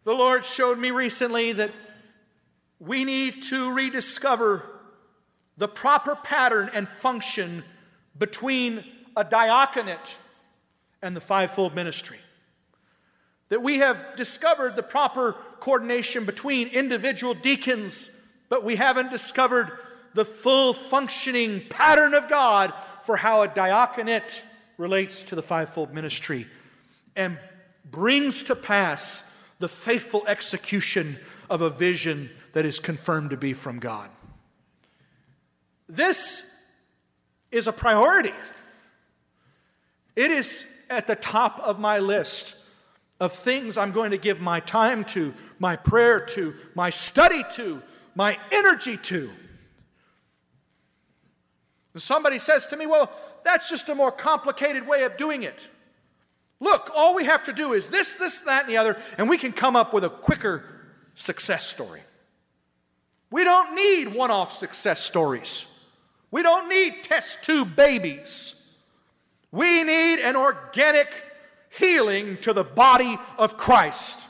The 0.05 0.15
Lord 0.15 0.45
showed 0.45 0.79
me 0.79 0.91
recently 0.91 1.53
that 1.53 1.71
we 2.79 3.05
need 3.05 3.43
to 3.45 3.73
rediscover 3.73 4.63
the 5.57 5.69
proper 5.69 6.17
pattern 6.17 6.71
and 6.75 6.89
function 6.89 7.65
between 8.19 8.85
a 9.17 9.25
diaconate 9.25 10.19
and 11.03 11.17
the 11.17 11.21
fivefold 11.21 11.75
ministry. 11.75 12.19
That 13.49 13.63
we 13.63 13.79
have 13.79 14.17
discovered 14.17 14.77
the 14.77 14.83
proper 14.83 15.33
coordination 15.61 16.25
between 16.25 16.69
individual 16.69 17.35
deacons, 17.35 18.11
but 18.49 18.65
we 18.65 18.77
haven't 18.77 19.11
discovered 19.11 19.71
the 20.15 20.25
full 20.25 20.73
functioning 20.73 21.63
pattern 21.69 22.15
of 22.15 22.29
God 22.29 22.73
for 23.03 23.17
how 23.17 23.43
a 23.43 23.49
diaconate 23.49 24.43
relates 24.79 25.25
to 25.25 25.35
the 25.35 25.43
fivefold 25.43 25.95
ministry 25.95 26.47
and 27.17 27.39
brings 27.91 28.43
to 28.45 28.55
pass 28.55 29.33
the 29.59 29.69
faithful 29.69 30.23
execution 30.27 31.17
of 31.49 31.63
a 31.63 31.71
vision 31.71 32.31
that 32.53 32.65
is 32.67 32.79
confirmed 32.79 33.31
to 33.31 33.37
be 33.37 33.53
from 33.53 33.79
God. 33.79 34.11
This 35.89 36.43
is 37.51 37.67
a 37.67 37.73
priority. 37.73 38.33
It 40.15 40.31
is 40.31 40.65
at 40.91 41.07
the 41.07 41.17
top 41.17 41.61
of 41.61 41.79
my 41.79 41.99
list 41.99 42.55
of 43.21 43.33
things 43.33 43.79
I'm 43.79 43.93
going 43.93 44.11
to 44.11 44.19
give 44.19 44.41
my 44.41 44.61
time 44.61 45.05
to, 45.05 45.33
my 45.59 45.77
prayer 45.77 46.21
to, 46.21 46.55
my 46.75 46.91
study 46.91 47.43
to, 47.53 47.83
my 48.15 48.39
energy 48.53 48.97
to. 48.99 49.31
And 51.95 52.03
somebody 52.03 52.39
says 52.39 52.67
to 52.69 52.77
me, 52.77 52.87
Well, 52.87 53.11
that's 53.43 53.71
just 53.71 53.89
a 53.89 53.95
more 53.95 54.13
complicated 54.13 54.87
way 54.87 55.05
of 55.05 55.17
doing 55.17 55.45
it. 55.45 55.69
Look, 56.61 56.91
all 56.95 57.15
we 57.15 57.25
have 57.25 57.45
to 57.45 57.53
do 57.53 57.73
is 57.75 57.89
this, 57.89 58.17
this, 58.17 58.41
that, 58.41 58.63
and 58.63 58.71
the 58.71 58.79
other, 58.79 58.97
and 59.19 59.29
we 59.29 59.39
can 59.39 59.53
come 59.53 59.77
up 59.77 59.93
with 59.93 60.05
a 60.05 60.09
quicker 60.09 60.65
success 61.15 61.67
story. 61.67 62.01
We 63.31 63.45
don't 63.45 63.75
need 63.75 64.15
one 64.15 64.31
off 64.31 64.53
success 64.53 65.01
stories. 65.01 65.67
We 66.31 66.43
don't 66.43 66.69
need 66.69 67.03
test 67.03 67.43
tube 67.43 67.77
babies. 67.77 68.55
We 69.51 69.85
need 69.85 70.21
an 70.21 70.37
organic 70.37 71.09
healing 71.71 72.39
to 72.39 72.53
the 72.53 72.65
body 72.65 73.19
of 73.39 73.57
Christ 73.57 74.21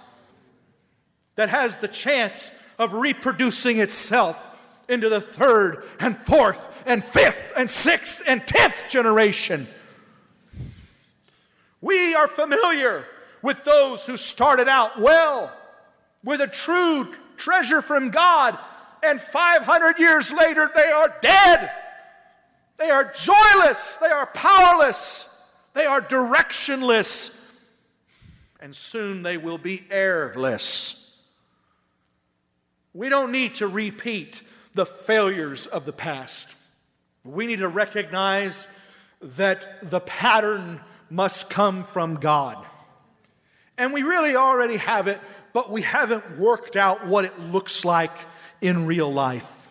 that 1.37 1.49
has 1.49 1.79
the 1.79 1.89
chance 1.89 2.51
of 2.79 2.95
reproducing 2.95 3.79
itself 3.79 4.51
into 4.89 5.09
the 5.09 5.21
third 5.21 5.85
and 6.01 6.17
fourth 6.17 6.83
and 6.87 7.05
fifth 7.05 7.53
and 7.57 7.71
sixth 7.71 8.23
and 8.27 8.47
tenth 8.47 8.85
generation 8.89 9.67
we 11.87 12.17
are 12.17 12.27
familiar 12.27 13.07
with 13.43 13.65
those 13.65 14.05
who 14.07 14.17
started 14.17 14.67
out 14.67 15.01
well, 15.01 15.57
with 16.25 16.41
a 16.41 16.49
true 16.49 17.09
treasure 17.37 17.81
from 17.81 18.11
God, 18.11 18.59
and 19.05 19.21
500 19.21 19.99
years 20.01 20.33
later 20.33 20.69
they 20.75 20.91
are 20.91 21.15
dead. 21.21 21.71
They 22.77 22.91
are 22.91 23.05
joyless. 23.05 23.99
They 23.99 24.09
are 24.09 24.27
powerless. 24.27 25.49
They 25.75 25.87
are 25.87 26.01
directionless. 26.01 27.33
And 28.61 28.75
soon 28.75 29.23
they 29.23 29.37
will 29.37 29.59
be 29.59 29.85
airless. 29.91 31.17
We 32.93 33.09
don't 33.09 33.31
need 33.31 33.55
to 33.57 33.69
repeat 33.69 34.43
the 34.75 34.87
failures 34.87 35.67
of 35.67 35.85
the 35.85 35.93
past. 35.93 36.57
We 37.25 37.47
need 37.47 37.61
to 37.61 37.69
recognize 37.69 38.67
that 39.21 39.91
the 39.91 40.01
pattern 40.01 40.81
must 41.11 41.51
come 41.51 41.85
from 41.85 42.17
God. 42.17 42.65
And 43.79 43.93
we 43.93 44.03
really 44.03 44.37
already 44.37 44.77
have 44.77 45.09
it, 45.09 45.21
but 45.53 45.71
we 45.71 45.83
haven't 45.83 46.39
worked 46.39 46.77
out 46.77 47.07
what 47.07 47.25
it 47.25 47.39
looks 47.39 47.85
like 47.85 48.17
in 48.61 48.87
real 48.87 49.13
life. 49.13 49.69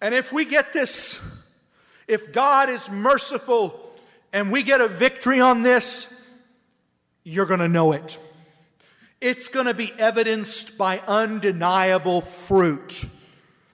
And 0.00 0.14
if 0.14 0.32
we 0.32 0.44
get 0.44 0.72
this, 0.72 1.44
if 2.06 2.32
God 2.32 2.70
is 2.70 2.90
merciful 2.90 3.78
and 4.32 4.52
we 4.52 4.62
get 4.62 4.80
a 4.80 4.88
victory 4.88 5.40
on 5.40 5.62
this, 5.62 6.14
you're 7.24 7.46
going 7.46 7.60
to 7.60 7.68
know 7.68 7.92
it. 7.92 8.18
It's 9.20 9.48
going 9.48 9.66
to 9.66 9.74
be 9.74 9.92
evidenced 9.98 10.78
by 10.78 11.00
undeniable 11.00 12.20
fruit 12.20 13.04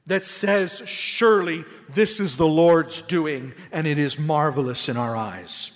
that 0.06 0.24
says, 0.24 0.82
Surely 0.86 1.64
this 1.90 2.20
is 2.20 2.38
the 2.38 2.46
Lord's 2.46 3.02
doing, 3.02 3.52
and 3.70 3.86
it 3.86 3.98
is 3.98 4.18
marvelous 4.18 4.88
in 4.88 4.96
our 4.96 5.14
eyes. 5.14 5.73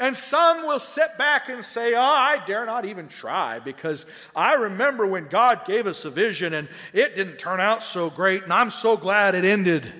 And 0.00 0.16
some 0.16 0.66
will 0.66 0.80
sit 0.80 1.18
back 1.18 1.50
and 1.50 1.62
say, 1.62 1.94
Oh, 1.94 2.00
I 2.00 2.42
dare 2.46 2.64
not 2.64 2.86
even 2.86 3.06
try 3.06 3.58
because 3.58 4.06
I 4.34 4.54
remember 4.54 5.06
when 5.06 5.28
God 5.28 5.66
gave 5.66 5.86
us 5.86 6.06
a 6.06 6.10
vision 6.10 6.54
and 6.54 6.68
it 6.94 7.14
didn't 7.14 7.38
turn 7.38 7.60
out 7.60 7.82
so 7.82 8.08
great, 8.08 8.42
and 8.42 8.52
I'm 8.52 8.70
so 8.70 8.96
glad 8.96 9.34
it 9.34 9.44
ended. 9.44 9.92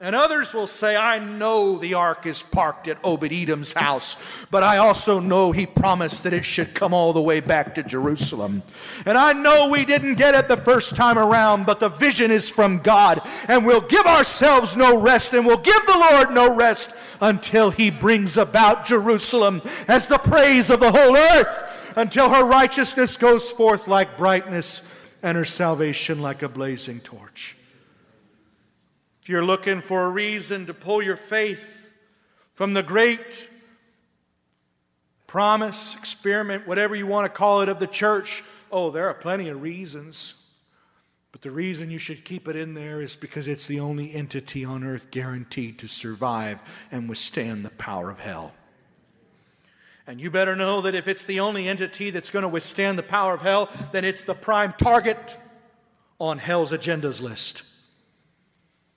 And 0.00 0.14
others 0.14 0.54
will 0.54 0.68
say, 0.68 0.94
I 0.94 1.18
know 1.18 1.76
the 1.76 1.94
ark 1.94 2.24
is 2.24 2.40
parked 2.40 2.86
at 2.86 3.00
Obed 3.02 3.32
Edom's 3.32 3.72
house, 3.72 4.16
but 4.48 4.62
I 4.62 4.76
also 4.76 5.18
know 5.18 5.50
he 5.50 5.66
promised 5.66 6.22
that 6.22 6.32
it 6.32 6.44
should 6.44 6.72
come 6.72 6.94
all 6.94 7.12
the 7.12 7.20
way 7.20 7.40
back 7.40 7.74
to 7.74 7.82
Jerusalem. 7.82 8.62
And 9.06 9.18
I 9.18 9.32
know 9.32 9.66
we 9.66 9.84
didn't 9.84 10.14
get 10.14 10.36
it 10.36 10.46
the 10.46 10.56
first 10.56 10.94
time 10.94 11.18
around, 11.18 11.66
but 11.66 11.80
the 11.80 11.88
vision 11.88 12.30
is 12.30 12.48
from 12.48 12.78
God. 12.78 13.20
And 13.48 13.66
we'll 13.66 13.80
give 13.80 14.06
ourselves 14.06 14.76
no 14.76 15.00
rest, 15.00 15.34
and 15.34 15.44
we'll 15.44 15.56
give 15.56 15.84
the 15.86 16.06
Lord 16.12 16.30
no 16.30 16.54
rest 16.54 16.94
until 17.20 17.72
he 17.72 17.90
brings 17.90 18.36
about 18.36 18.86
Jerusalem 18.86 19.62
as 19.88 20.06
the 20.06 20.18
praise 20.18 20.70
of 20.70 20.78
the 20.78 20.92
whole 20.92 21.16
earth, 21.16 21.92
until 21.96 22.30
her 22.30 22.44
righteousness 22.44 23.16
goes 23.16 23.50
forth 23.50 23.88
like 23.88 24.16
brightness 24.16 24.94
and 25.24 25.36
her 25.36 25.44
salvation 25.44 26.22
like 26.22 26.44
a 26.44 26.48
blazing 26.48 27.00
torch. 27.00 27.57
If 29.28 29.32
you're 29.32 29.44
looking 29.44 29.82
for 29.82 30.06
a 30.06 30.08
reason 30.08 30.64
to 30.64 30.72
pull 30.72 31.02
your 31.02 31.18
faith 31.18 31.92
from 32.54 32.72
the 32.72 32.82
great 32.82 33.46
promise, 35.26 35.94
experiment, 35.96 36.66
whatever 36.66 36.94
you 36.94 37.06
want 37.06 37.26
to 37.26 37.28
call 37.28 37.60
it, 37.60 37.68
of 37.68 37.78
the 37.78 37.86
church, 37.86 38.42
oh, 38.72 38.88
there 38.88 39.06
are 39.06 39.12
plenty 39.12 39.50
of 39.50 39.60
reasons. 39.60 40.32
But 41.30 41.42
the 41.42 41.50
reason 41.50 41.90
you 41.90 41.98
should 41.98 42.24
keep 42.24 42.48
it 42.48 42.56
in 42.56 42.72
there 42.72 43.02
is 43.02 43.16
because 43.16 43.48
it's 43.48 43.66
the 43.66 43.80
only 43.80 44.14
entity 44.14 44.64
on 44.64 44.82
earth 44.82 45.10
guaranteed 45.10 45.78
to 45.80 45.88
survive 45.88 46.62
and 46.90 47.06
withstand 47.06 47.66
the 47.66 47.70
power 47.72 48.08
of 48.08 48.20
hell. 48.20 48.54
And 50.06 50.22
you 50.22 50.30
better 50.30 50.56
know 50.56 50.80
that 50.80 50.94
if 50.94 51.06
it's 51.06 51.26
the 51.26 51.40
only 51.40 51.68
entity 51.68 52.08
that's 52.08 52.30
going 52.30 52.44
to 52.44 52.48
withstand 52.48 52.96
the 52.96 53.02
power 53.02 53.34
of 53.34 53.42
hell, 53.42 53.68
then 53.92 54.06
it's 54.06 54.24
the 54.24 54.32
prime 54.32 54.72
target 54.72 55.36
on 56.18 56.38
hell's 56.38 56.72
agendas 56.72 57.20
list. 57.20 57.64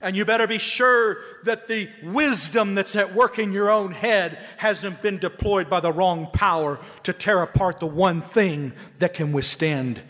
And 0.02 0.16
you 0.16 0.24
better 0.24 0.48
be 0.48 0.58
sure 0.58 1.18
that 1.44 1.68
the 1.68 1.88
wisdom 2.02 2.74
that's 2.74 2.96
at 2.96 3.14
work 3.14 3.38
in 3.38 3.52
your 3.52 3.70
own 3.70 3.92
head 3.92 4.44
hasn't 4.56 5.00
been 5.00 5.18
deployed 5.18 5.70
by 5.70 5.78
the 5.78 5.92
wrong 5.92 6.26
power 6.32 6.80
to 7.04 7.12
tear 7.12 7.40
apart 7.40 7.78
the 7.78 7.86
one 7.86 8.20
thing 8.20 8.72
that 8.98 9.14
can 9.14 9.32
withstand 9.32 10.02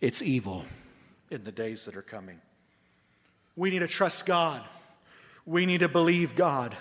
its 0.00 0.20
evil 0.20 0.64
in 1.30 1.44
the 1.44 1.52
days 1.52 1.84
that 1.84 1.96
are 1.96 2.02
coming. 2.02 2.40
We 3.54 3.70
need 3.70 3.78
to 3.78 3.88
trust 3.88 4.26
God. 4.26 4.62
We 5.46 5.64
need 5.64 5.80
to 5.80 5.88
believe 5.88 6.34
God. 6.34 6.76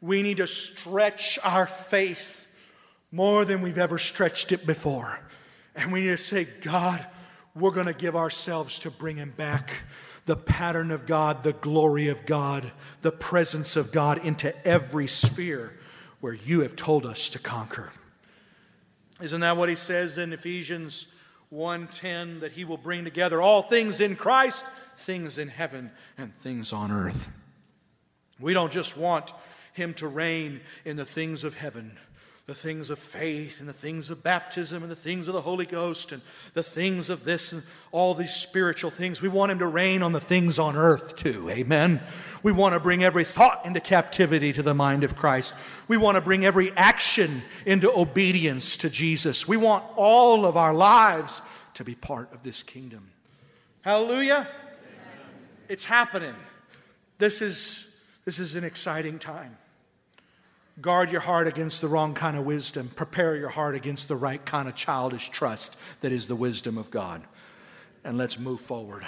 We 0.00 0.22
need 0.22 0.36
to 0.36 0.46
stretch 0.46 1.40
our 1.42 1.66
faith 1.66 2.46
more 3.10 3.44
than 3.44 3.60
we've 3.60 3.78
ever 3.78 3.98
stretched 3.98 4.52
it 4.52 4.64
before. 4.66 5.20
And 5.74 5.92
we 5.92 6.00
need 6.00 6.08
to 6.08 6.16
say, 6.16 6.46
God, 6.62 7.04
we're 7.56 7.70
going 7.72 7.86
to 7.86 7.92
give 7.92 8.14
ourselves 8.14 8.78
to 8.80 8.90
bring 8.90 9.16
Him 9.16 9.32
back 9.36 9.72
the 10.26 10.36
pattern 10.36 10.90
of 10.90 11.06
God, 11.06 11.42
the 11.42 11.52
glory 11.52 12.08
of 12.08 12.26
God, 12.26 12.72
the 13.02 13.12
presence 13.12 13.76
of 13.76 13.92
God 13.92 14.24
into 14.24 14.54
every 14.66 15.06
sphere 15.06 15.78
where 16.20 16.34
you 16.34 16.60
have 16.60 16.76
told 16.76 17.04
us 17.04 17.28
to 17.30 17.38
conquer. 17.38 17.92
Isn't 19.20 19.40
that 19.40 19.56
what 19.56 19.68
he 19.68 19.74
says 19.74 20.18
in 20.18 20.32
Ephesians 20.32 21.08
1:10 21.52 22.40
that 22.40 22.52
he 22.52 22.64
will 22.64 22.76
bring 22.76 23.04
together 23.04 23.42
all 23.42 23.62
things 23.62 24.00
in 24.00 24.16
Christ, 24.16 24.66
things 24.96 25.38
in 25.38 25.48
heaven 25.48 25.90
and 26.16 26.34
things 26.34 26.72
on 26.72 26.90
earth. 26.90 27.28
We 28.40 28.54
don't 28.54 28.72
just 28.72 28.96
want 28.96 29.32
him 29.72 29.94
to 29.94 30.08
reign 30.08 30.60
in 30.84 30.96
the 30.96 31.04
things 31.04 31.44
of 31.44 31.54
heaven 31.54 31.98
the 32.46 32.54
things 32.54 32.90
of 32.90 32.98
faith 32.98 33.60
and 33.60 33.68
the 33.68 33.72
things 33.72 34.10
of 34.10 34.22
baptism 34.22 34.82
and 34.82 34.90
the 34.90 34.96
things 34.96 35.28
of 35.28 35.34
the 35.34 35.40
Holy 35.40 35.64
Ghost 35.64 36.10
and 36.10 36.20
the 36.54 36.62
things 36.62 37.08
of 37.08 37.24
this 37.24 37.52
and 37.52 37.62
all 37.92 38.14
these 38.14 38.34
spiritual 38.34 38.90
things. 38.90 39.22
We 39.22 39.28
want 39.28 39.52
Him 39.52 39.60
to 39.60 39.66
reign 39.68 40.02
on 40.02 40.10
the 40.10 40.20
things 40.20 40.58
on 40.58 40.74
earth 40.74 41.16
too. 41.16 41.48
Amen. 41.50 42.00
We 42.42 42.50
want 42.50 42.74
to 42.74 42.80
bring 42.80 43.04
every 43.04 43.22
thought 43.22 43.64
into 43.64 43.78
captivity 43.78 44.52
to 44.54 44.62
the 44.62 44.74
mind 44.74 45.04
of 45.04 45.14
Christ. 45.14 45.54
We 45.86 45.96
want 45.96 46.16
to 46.16 46.20
bring 46.20 46.44
every 46.44 46.72
action 46.76 47.42
into 47.64 47.92
obedience 47.96 48.76
to 48.78 48.90
Jesus. 48.90 49.46
We 49.46 49.56
want 49.56 49.84
all 49.96 50.44
of 50.44 50.56
our 50.56 50.74
lives 50.74 51.42
to 51.74 51.84
be 51.84 51.94
part 51.94 52.32
of 52.32 52.42
this 52.42 52.64
kingdom. 52.64 53.10
Hallelujah. 53.82 54.48
Amen. 54.48 54.48
It's 55.68 55.84
happening. 55.84 56.34
This 57.18 57.40
is, 57.40 58.02
this 58.24 58.40
is 58.40 58.56
an 58.56 58.64
exciting 58.64 59.20
time. 59.20 59.56
Guard 60.82 61.12
your 61.12 61.20
heart 61.20 61.46
against 61.46 61.80
the 61.80 61.86
wrong 61.86 62.12
kind 62.12 62.36
of 62.36 62.44
wisdom. 62.44 62.90
Prepare 62.96 63.36
your 63.36 63.50
heart 63.50 63.76
against 63.76 64.08
the 64.08 64.16
right 64.16 64.44
kind 64.44 64.66
of 64.66 64.74
childish 64.74 65.28
trust 65.28 65.78
that 66.00 66.10
is 66.10 66.26
the 66.26 66.34
wisdom 66.34 66.76
of 66.76 66.90
God. 66.90 67.22
And 68.02 68.18
let's 68.18 68.36
move 68.36 68.60
forward. 68.60 69.04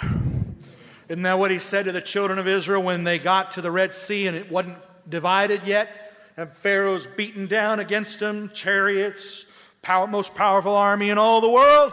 Isn't 1.09 1.23
that 1.23 1.37
what 1.37 1.51
he 1.51 1.59
said 1.59 1.83
to 1.83 1.91
the 1.91 1.99
children 1.99 2.39
of 2.39 2.47
Israel 2.47 2.81
when 2.81 3.03
they 3.03 3.19
got 3.19 3.51
to 3.51 3.61
the 3.61 3.71
Red 3.71 3.91
Sea 3.91 4.27
and 4.27 4.37
it 4.37 4.49
wasn't 4.49 4.77
divided 5.09 5.63
yet? 5.65 6.13
And 6.37 6.49
Pharaoh's 6.49 7.07
beaten 7.07 7.45
down 7.45 7.81
against 7.81 8.21
them, 8.21 8.47
chariots, 8.53 9.45
power, 9.81 10.07
most 10.07 10.33
powerful 10.33 10.73
army 10.73 11.09
in 11.09 11.17
all 11.17 11.41
the 11.41 11.49
world. 11.49 11.91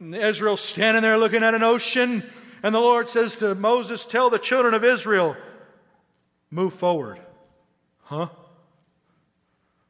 And 0.00 0.16
Israel's 0.16 0.60
standing 0.60 1.02
there 1.02 1.16
looking 1.16 1.44
at 1.44 1.54
an 1.54 1.62
ocean. 1.62 2.24
And 2.60 2.74
the 2.74 2.80
Lord 2.80 3.08
says 3.08 3.36
to 3.36 3.54
Moses, 3.54 4.04
Tell 4.04 4.30
the 4.30 4.38
children 4.40 4.74
of 4.74 4.82
Israel, 4.82 5.36
move 6.50 6.74
forward. 6.74 7.20
Huh? 8.02 8.30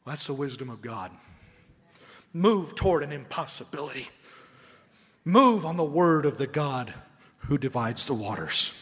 That's 0.07 0.27
the 0.27 0.35
wisdom 0.35 0.71
of 0.71 0.81
God. 0.81 1.11
Move 2.33 2.75
toward 2.75 3.03
an 3.03 3.13
impossibility. 3.13 4.09
Move 5.25 5.67
on 5.67 5.77
the 5.77 5.85
word 5.85 6.25
of 6.25 6.39
the 6.39 6.47
God 6.47 6.95
who 7.39 7.59
divides 7.59 8.07
the 8.07 8.15
waters. 8.15 8.73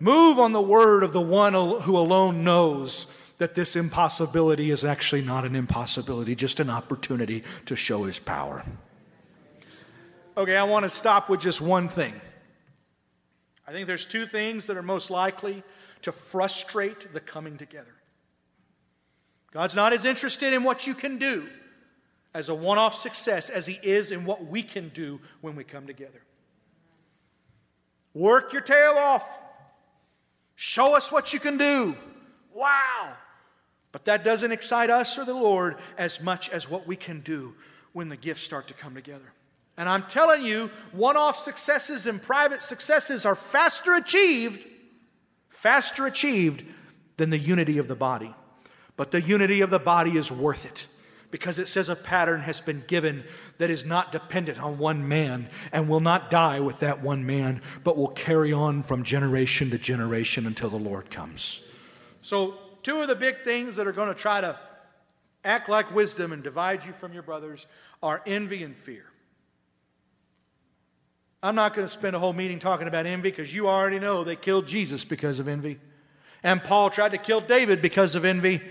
Move 0.00 0.38
on 0.38 0.52
the 0.52 0.60
word 0.60 1.02
of 1.02 1.12
the 1.12 1.20
one 1.20 1.54
who 1.54 1.96
alone 1.96 2.42
knows 2.42 3.12
that 3.38 3.54
this 3.54 3.76
impossibility 3.76 4.70
is 4.70 4.84
actually 4.84 5.22
not 5.22 5.44
an 5.44 5.54
impossibility, 5.54 6.34
just 6.34 6.60
an 6.60 6.70
opportunity 6.70 7.44
to 7.66 7.76
show 7.76 8.02
his 8.04 8.18
power. 8.18 8.64
Okay, 10.36 10.56
I 10.56 10.64
want 10.64 10.84
to 10.84 10.90
stop 10.90 11.28
with 11.28 11.40
just 11.40 11.60
one 11.60 11.88
thing. 11.88 12.20
I 13.66 13.72
think 13.72 13.86
there's 13.86 14.06
two 14.06 14.26
things 14.26 14.66
that 14.66 14.76
are 14.76 14.82
most 14.82 15.10
likely 15.10 15.62
to 16.02 16.12
frustrate 16.12 17.12
the 17.12 17.20
coming 17.20 17.56
together. 17.56 17.93
God's 19.54 19.76
not 19.76 19.92
as 19.92 20.04
interested 20.04 20.52
in 20.52 20.64
what 20.64 20.86
you 20.86 20.94
can 20.94 21.16
do 21.16 21.46
as 22.34 22.48
a 22.48 22.54
one 22.54 22.76
off 22.76 22.94
success 22.94 23.48
as 23.48 23.66
He 23.66 23.78
is 23.82 24.10
in 24.10 24.24
what 24.24 24.44
we 24.44 24.64
can 24.64 24.88
do 24.88 25.20
when 25.40 25.54
we 25.54 25.62
come 25.62 25.86
together. 25.86 26.20
Work 28.12 28.52
your 28.52 28.62
tail 28.62 28.94
off. 28.98 29.42
Show 30.56 30.96
us 30.96 31.10
what 31.10 31.32
you 31.32 31.38
can 31.38 31.56
do. 31.56 31.94
Wow. 32.52 33.16
But 33.92 34.04
that 34.06 34.24
doesn't 34.24 34.50
excite 34.50 34.90
us 34.90 35.16
or 35.18 35.24
the 35.24 35.34
Lord 35.34 35.76
as 35.96 36.20
much 36.20 36.50
as 36.50 36.68
what 36.68 36.86
we 36.86 36.96
can 36.96 37.20
do 37.20 37.54
when 37.92 38.08
the 38.08 38.16
gifts 38.16 38.42
start 38.42 38.66
to 38.68 38.74
come 38.74 38.94
together. 38.94 39.32
And 39.76 39.88
I'm 39.88 40.02
telling 40.04 40.44
you, 40.44 40.70
one 40.90 41.16
off 41.16 41.38
successes 41.38 42.08
and 42.08 42.20
private 42.20 42.62
successes 42.62 43.24
are 43.24 43.36
faster 43.36 43.94
achieved, 43.94 44.66
faster 45.48 46.06
achieved 46.06 46.64
than 47.16 47.30
the 47.30 47.38
unity 47.38 47.78
of 47.78 47.86
the 47.86 47.94
body. 47.94 48.34
But 48.96 49.10
the 49.10 49.20
unity 49.20 49.60
of 49.60 49.70
the 49.70 49.78
body 49.78 50.16
is 50.16 50.30
worth 50.30 50.64
it 50.64 50.86
because 51.34 51.58
it 51.58 51.66
says 51.66 51.88
a 51.88 51.96
pattern 51.96 52.42
has 52.42 52.60
been 52.60 52.84
given 52.86 53.24
that 53.58 53.68
is 53.68 53.84
not 53.84 54.12
dependent 54.12 54.62
on 54.62 54.78
one 54.78 55.08
man 55.08 55.48
and 55.72 55.88
will 55.88 55.98
not 55.98 56.30
die 56.30 56.60
with 56.60 56.78
that 56.78 57.02
one 57.02 57.26
man, 57.26 57.60
but 57.82 57.96
will 57.96 58.06
carry 58.06 58.52
on 58.52 58.84
from 58.84 59.02
generation 59.02 59.68
to 59.70 59.76
generation 59.76 60.46
until 60.46 60.70
the 60.70 60.76
Lord 60.76 61.10
comes. 61.10 61.66
So, 62.22 62.54
two 62.84 63.00
of 63.00 63.08
the 63.08 63.16
big 63.16 63.40
things 63.40 63.74
that 63.76 63.88
are 63.88 63.92
going 63.92 64.06
to 64.06 64.14
try 64.14 64.40
to 64.42 64.56
act 65.44 65.68
like 65.68 65.92
wisdom 65.92 66.32
and 66.32 66.40
divide 66.40 66.84
you 66.84 66.92
from 66.92 67.12
your 67.12 67.24
brothers 67.24 67.66
are 68.00 68.22
envy 68.26 68.62
and 68.62 68.76
fear. 68.76 69.04
I'm 71.42 71.56
not 71.56 71.74
going 71.74 71.84
to 71.84 71.92
spend 71.92 72.14
a 72.14 72.18
whole 72.20 72.32
meeting 72.32 72.60
talking 72.60 72.86
about 72.86 73.06
envy 73.06 73.30
because 73.30 73.52
you 73.52 73.68
already 73.68 73.98
know 73.98 74.22
they 74.22 74.36
killed 74.36 74.68
Jesus 74.68 75.04
because 75.04 75.40
of 75.40 75.48
envy. 75.48 75.80
And 76.44 76.62
Saul 76.66 76.90
tried 76.90 77.10
to 77.10 77.18
kill 77.18 77.40
David 77.40 77.82
because 77.82 78.14
of 78.14 78.24
envy. 78.24 78.62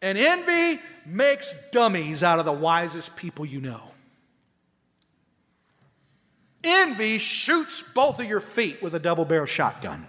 And 0.00 0.16
envy 0.16 0.80
makes 1.04 1.54
dummies 1.72 2.22
out 2.22 2.38
of 2.38 2.44
the 2.44 2.52
wisest 2.52 3.16
people 3.16 3.44
you 3.44 3.60
know. 3.60 3.82
Envy 6.62 7.18
shoots 7.18 7.82
both 7.82 8.20
of 8.20 8.26
your 8.26 8.40
feet 8.40 8.82
with 8.82 8.94
a 8.94 9.00
double 9.00 9.24
barrel 9.24 9.46
shotgun. 9.46 10.06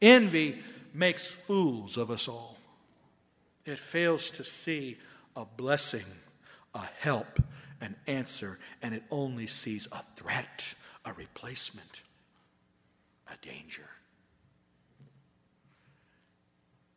Envy 0.00 0.62
makes 0.94 1.26
fools 1.26 1.96
of 1.96 2.10
us 2.10 2.28
all. 2.28 2.56
It 3.64 3.78
fails 3.78 4.30
to 4.32 4.44
see 4.44 4.98
a 5.34 5.44
blessing, 5.44 6.04
a 6.74 6.82
help, 7.00 7.42
an 7.80 7.96
answer, 8.06 8.58
and 8.82 8.94
it 8.94 9.02
only 9.10 9.46
sees 9.46 9.88
a 9.92 10.02
threat, 10.16 10.64
a 11.04 11.12
replacement, 11.12 12.02
a 13.28 13.36
danger. 13.44 13.88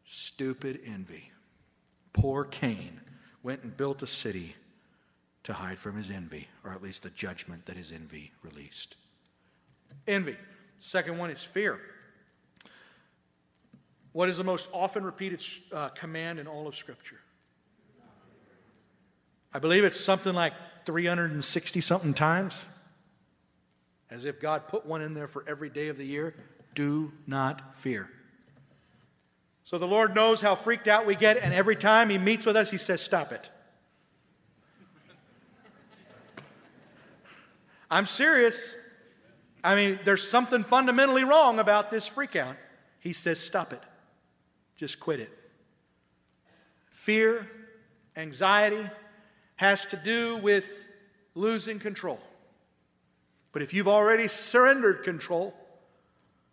Stupid 0.05 0.79
envy 0.85 1.31
poor 2.13 2.43
Cain 2.45 3.01
went 3.43 3.63
and 3.63 3.75
built 3.75 4.01
a 4.03 4.07
city 4.07 4.55
to 5.43 5.53
hide 5.53 5.79
from 5.79 5.95
his 5.95 6.11
envy, 6.11 6.47
or 6.63 6.71
at 6.71 6.83
least 6.83 7.03
the 7.03 7.09
judgment 7.09 7.65
that 7.65 7.77
his 7.77 7.91
envy 7.91 8.31
released. 8.43 8.95
Envy. 10.07 10.35
Second 10.79 11.17
one 11.17 11.29
is 11.29 11.43
fear. 11.43 11.79
What 14.11 14.29
is 14.29 14.37
the 14.37 14.43
most 14.43 14.69
often 14.73 15.03
repeated 15.03 15.43
uh, 15.71 15.89
command 15.89 16.39
in 16.39 16.47
all 16.47 16.67
of 16.67 16.75
Scripture? 16.75 17.19
I 19.53 19.59
believe 19.59 19.83
it's 19.83 19.99
something 19.99 20.33
like 20.33 20.53
360 20.85 21.81
something 21.81 22.13
times. 22.13 22.65
As 24.09 24.25
if 24.25 24.39
God 24.39 24.67
put 24.67 24.85
one 24.85 25.01
in 25.01 25.13
there 25.13 25.27
for 25.27 25.43
every 25.47 25.69
day 25.69 25.87
of 25.87 25.97
the 25.97 26.05
year. 26.05 26.35
Do 26.73 27.11
not 27.27 27.77
fear. 27.77 28.09
So 29.69 29.77
the 29.77 29.85
Lord 29.85 30.15
knows 30.15 30.41
how 30.41 30.55
freaked 30.55 30.87
out 30.87 31.05
we 31.05 31.13
get, 31.13 31.37
and 31.37 31.53
every 31.53 31.75
time 31.75 32.09
He 32.09 32.17
meets 32.17 32.43
with 32.43 32.55
us, 32.55 32.71
He 32.71 32.79
says, 32.79 33.03
Stop 33.03 33.31
it. 33.31 33.51
I'm 37.91 38.07
serious. 38.07 38.73
I 39.63 39.75
mean, 39.75 39.99
there's 40.05 40.27
something 40.27 40.63
fundamentally 40.63 41.23
wrong 41.23 41.59
about 41.59 41.91
this 41.91 42.09
freakout. 42.09 42.55
He 42.99 43.13
says, 43.13 43.39
Stop 43.39 43.71
it. 43.71 43.83
Just 44.75 44.99
quit 44.99 45.19
it. 45.19 45.29
Fear, 46.87 47.47
anxiety 48.17 48.89
has 49.57 49.85
to 49.85 49.97
do 49.97 50.37
with 50.37 50.65
losing 51.35 51.77
control. 51.77 52.19
But 53.51 53.61
if 53.61 53.75
you've 53.75 53.87
already 53.87 54.29
surrendered 54.29 55.03
control, 55.03 55.53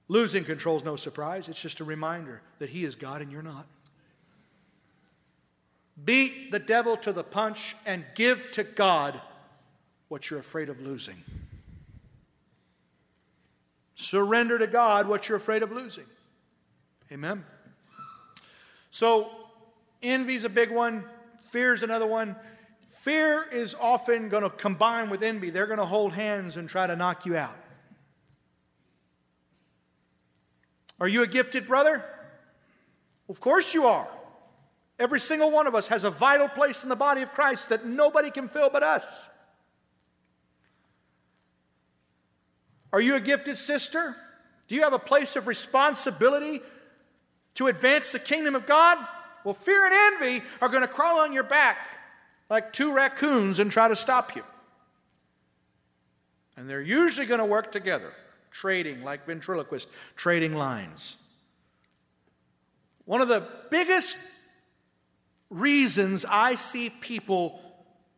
Losing 0.08 0.44
control 0.44 0.76
is 0.76 0.84
no 0.84 0.96
surprise. 0.96 1.48
It's 1.48 1.60
just 1.60 1.80
a 1.80 1.84
reminder 1.84 2.40
that 2.58 2.68
He 2.68 2.84
is 2.84 2.94
God 2.94 3.22
and 3.22 3.32
you're 3.32 3.42
not. 3.42 3.66
Beat 6.04 6.52
the 6.52 6.58
devil 6.58 6.96
to 6.98 7.12
the 7.12 7.24
punch 7.24 7.74
and 7.86 8.04
give 8.14 8.50
to 8.52 8.62
God 8.62 9.20
what 10.08 10.30
you're 10.30 10.38
afraid 10.38 10.68
of 10.68 10.80
losing. 10.80 11.16
Surrender 13.94 14.58
to 14.58 14.66
God 14.66 15.08
what 15.08 15.28
you're 15.28 15.38
afraid 15.38 15.62
of 15.62 15.72
losing. 15.72 16.04
Amen. 17.10 17.44
So, 18.90 19.30
envy's 20.02 20.44
a 20.44 20.48
big 20.48 20.70
one, 20.70 21.04
fear's 21.48 21.82
another 21.82 22.06
one. 22.06 22.36
Fear 22.90 23.48
is 23.52 23.74
often 23.74 24.28
going 24.28 24.42
to 24.42 24.50
combine 24.50 25.10
with 25.10 25.22
envy. 25.22 25.50
They're 25.50 25.66
going 25.66 25.78
to 25.78 25.86
hold 25.86 26.12
hands 26.12 26.56
and 26.56 26.68
try 26.68 26.86
to 26.86 26.96
knock 26.96 27.24
you 27.24 27.36
out. 27.36 27.56
Are 31.00 31.08
you 31.08 31.22
a 31.22 31.26
gifted 31.26 31.66
brother? 31.66 32.04
Of 33.28 33.40
course 33.40 33.74
you 33.74 33.86
are. 33.86 34.08
Every 34.98 35.20
single 35.20 35.50
one 35.50 35.66
of 35.66 35.74
us 35.74 35.88
has 35.88 36.04
a 36.04 36.10
vital 36.10 36.48
place 36.48 36.82
in 36.82 36.88
the 36.88 36.96
body 36.96 37.22
of 37.22 37.32
Christ 37.32 37.68
that 37.68 37.84
nobody 37.84 38.30
can 38.30 38.48
fill 38.48 38.70
but 38.70 38.82
us. 38.82 39.06
Are 42.92 43.00
you 43.00 43.14
a 43.14 43.20
gifted 43.20 43.56
sister? 43.56 44.16
Do 44.68 44.74
you 44.74 44.82
have 44.82 44.94
a 44.94 44.98
place 44.98 45.36
of 45.36 45.46
responsibility 45.46 46.60
to 47.54 47.66
advance 47.66 48.12
the 48.12 48.18
kingdom 48.18 48.54
of 48.54 48.66
God? 48.66 48.98
Well, 49.44 49.54
fear 49.54 49.84
and 49.84 49.94
envy 49.94 50.44
are 50.62 50.68
going 50.68 50.82
to 50.82 50.88
crawl 50.88 51.18
on 51.20 51.32
your 51.32 51.42
back 51.42 51.76
like 52.48 52.72
two 52.72 52.92
raccoons 52.94 53.58
and 53.58 53.70
try 53.70 53.88
to 53.88 53.96
stop 53.96 54.34
you. 54.34 54.42
And 56.56 56.70
they're 56.70 56.80
usually 56.80 57.26
going 57.26 57.40
to 57.40 57.44
work 57.44 57.70
together 57.70 58.12
trading, 58.56 59.04
like 59.04 59.26
ventriloquist, 59.26 59.88
trading 60.16 60.54
lines. 60.54 61.16
One 63.04 63.20
of 63.20 63.28
the 63.28 63.46
biggest 63.70 64.18
reasons 65.50 66.24
I 66.24 66.54
see 66.54 66.90
people 66.90 67.60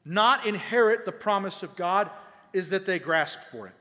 not 0.04 0.46
inherit 0.46 1.04
the 1.04 1.12
promise 1.12 1.62
of 1.62 1.74
God 1.74 2.08
is 2.52 2.70
that 2.70 2.86
they 2.86 2.98
grasp 2.98 3.40
for 3.50 3.66
it. 3.66 3.74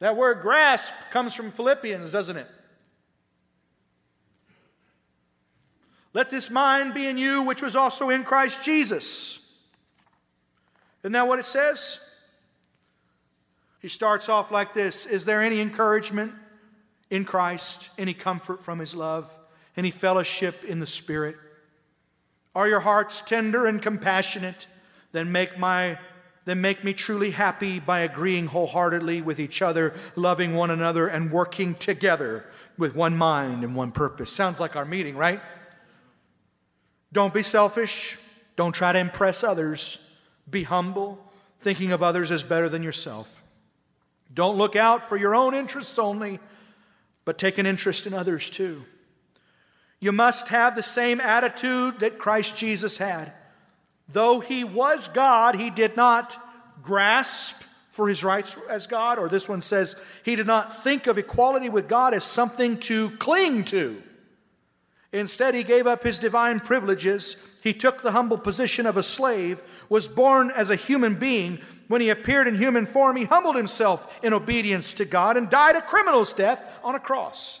That 0.00 0.16
word 0.16 0.42
grasp 0.42 0.92
comes 1.10 1.34
from 1.34 1.52
Philippians, 1.52 2.10
doesn't 2.10 2.36
it? 2.36 2.48
Let 6.12 6.30
this 6.30 6.50
mind 6.50 6.94
be 6.94 7.06
in 7.06 7.16
you, 7.16 7.42
which 7.42 7.62
was 7.62 7.76
also 7.76 8.10
in 8.10 8.24
Christ 8.24 8.64
Jesus. 8.64 9.52
Isn't 11.02 11.12
that 11.12 11.28
what 11.28 11.38
it 11.38 11.44
says? 11.44 12.03
He 13.84 13.90
starts 13.90 14.30
off 14.30 14.50
like 14.50 14.72
this 14.72 15.04
Is 15.04 15.26
there 15.26 15.42
any 15.42 15.60
encouragement 15.60 16.32
in 17.10 17.26
Christ, 17.26 17.90
any 17.98 18.14
comfort 18.14 18.64
from 18.64 18.78
His 18.78 18.94
love, 18.94 19.30
any 19.76 19.90
fellowship 19.90 20.64
in 20.64 20.80
the 20.80 20.86
Spirit? 20.86 21.36
Are 22.54 22.66
your 22.66 22.80
hearts 22.80 23.20
tender 23.20 23.66
and 23.66 23.82
compassionate? 23.82 24.68
Then 25.12 25.32
make 25.32 25.58
my 25.58 25.98
then 26.46 26.62
make 26.62 26.82
me 26.82 26.94
truly 26.94 27.32
happy 27.32 27.78
by 27.78 28.00
agreeing 28.00 28.46
wholeheartedly 28.46 29.20
with 29.20 29.38
each 29.38 29.60
other, 29.60 29.92
loving 30.16 30.54
one 30.54 30.70
another, 30.70 31.06
and 31.06 31.30
working 31.30 31.74
together 31.74 32.46
with 32.78 32.96
one 32.96 33.18
mind 33.18 33.64
and 33.64 33.76
one 33.76 33.92
purpose. 33.92 34.32
Sounds 34.32 34.60
like 34.60 34.76
our 34.76 34.86
meeting, 34.86 35.14
right? 35.14 35.42
Don't 37.12 37.34
be 37.34 37.42
selfish. 37.42 38.16
Don't 38.56 38.72
try 38.72 38.94
to 38.94 38.98
impress 38.98 39.44
others. 39.44 39.98
Be 40.48 40.62
humble, 40.62 41.22
thinking 41.58 41.92
of 41.92 42.02
others 42.02 42.30
as 42.30 42.42
better 42.42 42.70
than 42.70 42.82
yourself. 42.82 43.42
Don't 44.32 44.58
look 44.58 44.76
out 44.76 45.08
for 45.08 45.16
your 45.16 45.34
own 45.34 45.54
interests 45.54 45.98
only, 45.98 46.40
but 47.24 47.38
take 47.38 47.58
an 47.58 47.66
interest 47.66 48.06
in 48.06 48.14
others 48.14 48.50
too. 48.50 48.84
You 50.00 50.12
must 50.12 50.48
have 50.48 50.74
the 50.74 50.82
same 50.82 51.20
attitude 51.20 52.00
that 52.00 52.18
Christ 52.18 52.56
Jesus 52.56 52.98
had. 52.98 53.32
Though 54.08 54.40
he 54.40 54.64
was 54.64 55.08
God, 55.08 55.54
he 55.54 55.70
did 55.70 55.96
not 55.96 56.36
grasp 56.82 57.62
for 57.90 58.08
his 58.08 58.24
rights 58.24 58.56
as 58.68 58.86
God, 58.86 59.18
or 59.18 59.28
this 59.28 59.48
one 59.48 59.62
says 59.62 59.96
he 60.24 60.36
did 60.36 60.46
not 60.46 60.82
think 60.82 61.06
of 61.06 61.16
equality 61.16 61.68
with 61.68 61.88
God 61.88 62.12
as 62.12 62.24
something 62.24 62.78
to 62.80 63.10
cling 63.12 63.64
to. 63.66 64.02
Instead, 65.12 65.54
he 65.54 65.62
gave 65.62 65.86
up 65.86 66.02
his 66.02 66.18
divine 66.18 66.58
privileges. 66.58 67.36
He 67.62 67.72
took 67.72 68.02
the 68.02 68.10
humble 68.10 68.36
position 68.36 68.84
of 68.84 68.96
a 68.96 69.02
slave, 69.02 69.62
was 69.88 70.08
born 70.08 70.50
as 70.50 70.70
a 70.70 70.76
human 70.76 71.14
being, 71.14 71.60
when 71.88 72.00
he 72.00 72.08
appeared 72.08 72.48
in 72.48 72.56
human 72.56 72.86
form, 72.86 73.16
he 73.16 73.24
humbled 73.24 73.56
himself 73.56 74.18
in 74.22 74.32
obedience 74.32 74.94
to 74.94 75.04
God 75.04 75.36
and 75.36 75.50
died 75.50 75.76
a 75.76 75.82
criminal's 75.82 76.32
death 76.32 76.80
on 76.82 76.94
a 76.94 77.00
cross. 77.00 77.60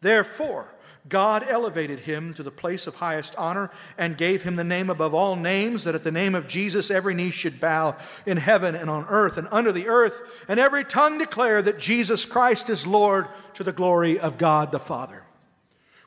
Therefore, 0.00 0.68
God 1.08 1.44
elevated 1.48 2.00
him 2.00 2.32
to 2.34 2.42
the 2.42 2.50
place 2.50 2.86
of 2.86 2.96
highest 2.96 3.34
honor 3.36 3.70
and 3.98 4.16
gave 4.16 4.42
him 4.42 4.54
the 4.56 4.64
name 4.64 4.88
above 4.88 5.14
all 5.14 5.34
names, 5.34 5.84
that 5.84 5.96
at 5.96 6.04
the 6.04 6.12
name 6.12 6.34
of 6.34 6.46
Jesus 6.46 6.90
every 6.90 7.14
knee 7.14 7.30
should 7.30 7.60
bow 7.60 7.96
in 8.24 8.36
heaven 8.36 8.74
and 8.74 8.88
on 8.88 9.04
earth 9.08 9.36
and 9.36 9.48
under 9.50 9.72
the 9.72 9.88
earth, 9.88 10.22
and 10.48 10.60
every 10.60 10.84
tongue 10.84 11.18
declare 11.18 11.60
that 11.62 11.78
Jesus 11.78 12.24
Christ 12.24 12.70
is 12.70 12.86
Lord 12.86 13.26
to 13.54 13.64
the 13.64 13.72
glory 13.72 14.18
of 14.18 14.38
God 14.38 14.70
the 14.70 14.78
Father. 14.78 15.24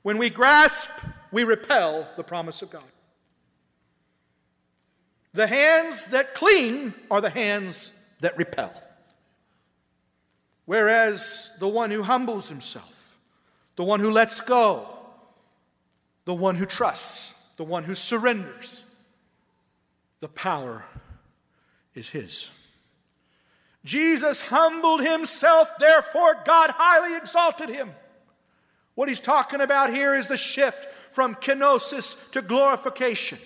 When 0.01 0.17
we 0.17 0.29
grasp, 0.29 0.89
we 1.31 1.43
repel 1.43 2.07
the 2.15 2.23
promise 2.23 2.61
of 2.61 2.69
God. 2.69 2.83
The 5.35 5.47
hands 5.47 6.05
that 6.05 6.33
cling 6.33 6.93
are 7.11 7.19
the 7.19 7.29
hands 7.29 7.91
that 8.21 8.37
repel. 8.37 8.73
Whereas 10.63 11.51
the 11.59 11.67
one 11.67 11.91
who 11.91 12.03
humbles 12.03 12.47
himself, 12.47 13.17
the 13.75 13.83
one 13.83 13.99
who 13.99 14.11
lets 14.11 14.39
go, 14.39 14.87
the 16.23 16.33
one 16.33 16.55
who 16.55 16.65
trusts, 16.65 17.33
the 17.57 17.65
one 17.65 17.83
who 17.83 17.95
surrenders, 17.95 18.85
the 20.21 20.29
power 20.29 20.85
is 21.93 22.09
his. 22.09 22.49
Jesus 23.83 24.39
humbled 24.39 25.01
himself, 25.01 25.77
therefore, 25.79 26.41
God 26.45 26.71
highly 26.71 27.17
exalted 27.17 27.67
him. 27.67 27.91
What 28.95 29.09
he's 29.09 29.19
talking 29.19 29.59
about 29.59 29.93
here 29.93 30.15
is 30.15 30.29
the 30.29 30.37
shift 30.37 30.85
from 31.11 31.35
kenosis 31.35 32.31
to 32.31 32.41
glorification. 32.41 33.37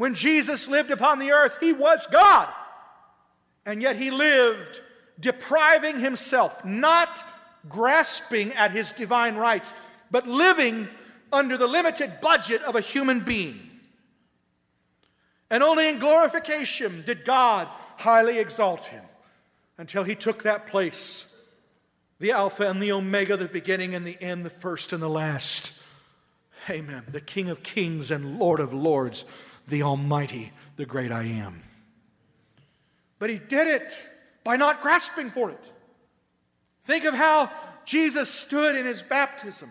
When 0.00 0.14
Jesus 0.14 0.66
lived 0.66 0.90
upon 0.90 1.18
the 1.18 1.32
earth, 1.32 1.58
he 1.60 1.74
was 1.74 2.06
God. 2.06 2.48
And 3.66 3.82
yet 3.82 3.96
he 3.96 4.10
lived 4.10 4.80
depriving 5.20 6.00
himself, 6.00 6.64
not 6.64 7.22
grasping 7.68 8.54
at 8.54 8.70
his 8.70 8.92
divine 8.92 9.36
rights, 9.36 9.74
but 10.10 10.26
living 10.26 10.88
under 11.30 11.58
the 11.58 11.66
limited 11.66 12.12
budget 12.22 12.62
of 12.62 12.76
a 12.76 12.80
human 12.80 13.20
being. 13.20 13.60
And 15.50 15.62
only 15.62 15.90
in 15.90 15.98
glorification 15.98 17.02
did 17.04 17.26
God 17.26 17.68
highly 17.98 18.38
exalt 18.38 18.86
him 18.86 19.04
until 19.76 20.04
he 20.04 20.14
took 20.14 20.44
that 20.44 20.66
place 20.66 21.26
the 22.20 22.32
Alpha 22.32 22.66
and 22.66 22.82
the 22.82 22.92
Omega, 22.92 23.36
the 23.36 23.48
beginning 23.48 23.94
and 23.94 24.06
the 24.06 24.16
end, 24.22 24.46
the 24.46 24.50
first 24.50 24.94
and 24.94 25.02
the 25.02 25.10
last. 25.10 25.74
Amen. 26.70 27.04
The 27.06 27.20
King 27.20 27.50
of 27.50 27.62
kings 27.62 28.10
and 28.10 28.38
Lord 28.38 28.60
of 28.60 28.72
lords 28.72 29.26
the 29.70 29.82
Almighty, 29.82 30.52
the 30.76 30.84
great 30.84 31.12
I 31.12 31.24
am. 31.24 31.62
But 33.18 33.30
he 33.30 33.38
did 33.38 33.68
it 33.68 34.02
by 34.44 34.56
not 34.56 34.82
grasping 34.82 35.30
for 35.30 35.50
it. 35.50 35.72
Think 36.82 37.04
of 37.04 37.14
how 37.14 37.50
Jesus 37.84 38.28
stood 38.28 38.76
in 38.76 38.84
his 38.84 39.02
baptism 39.02 39.70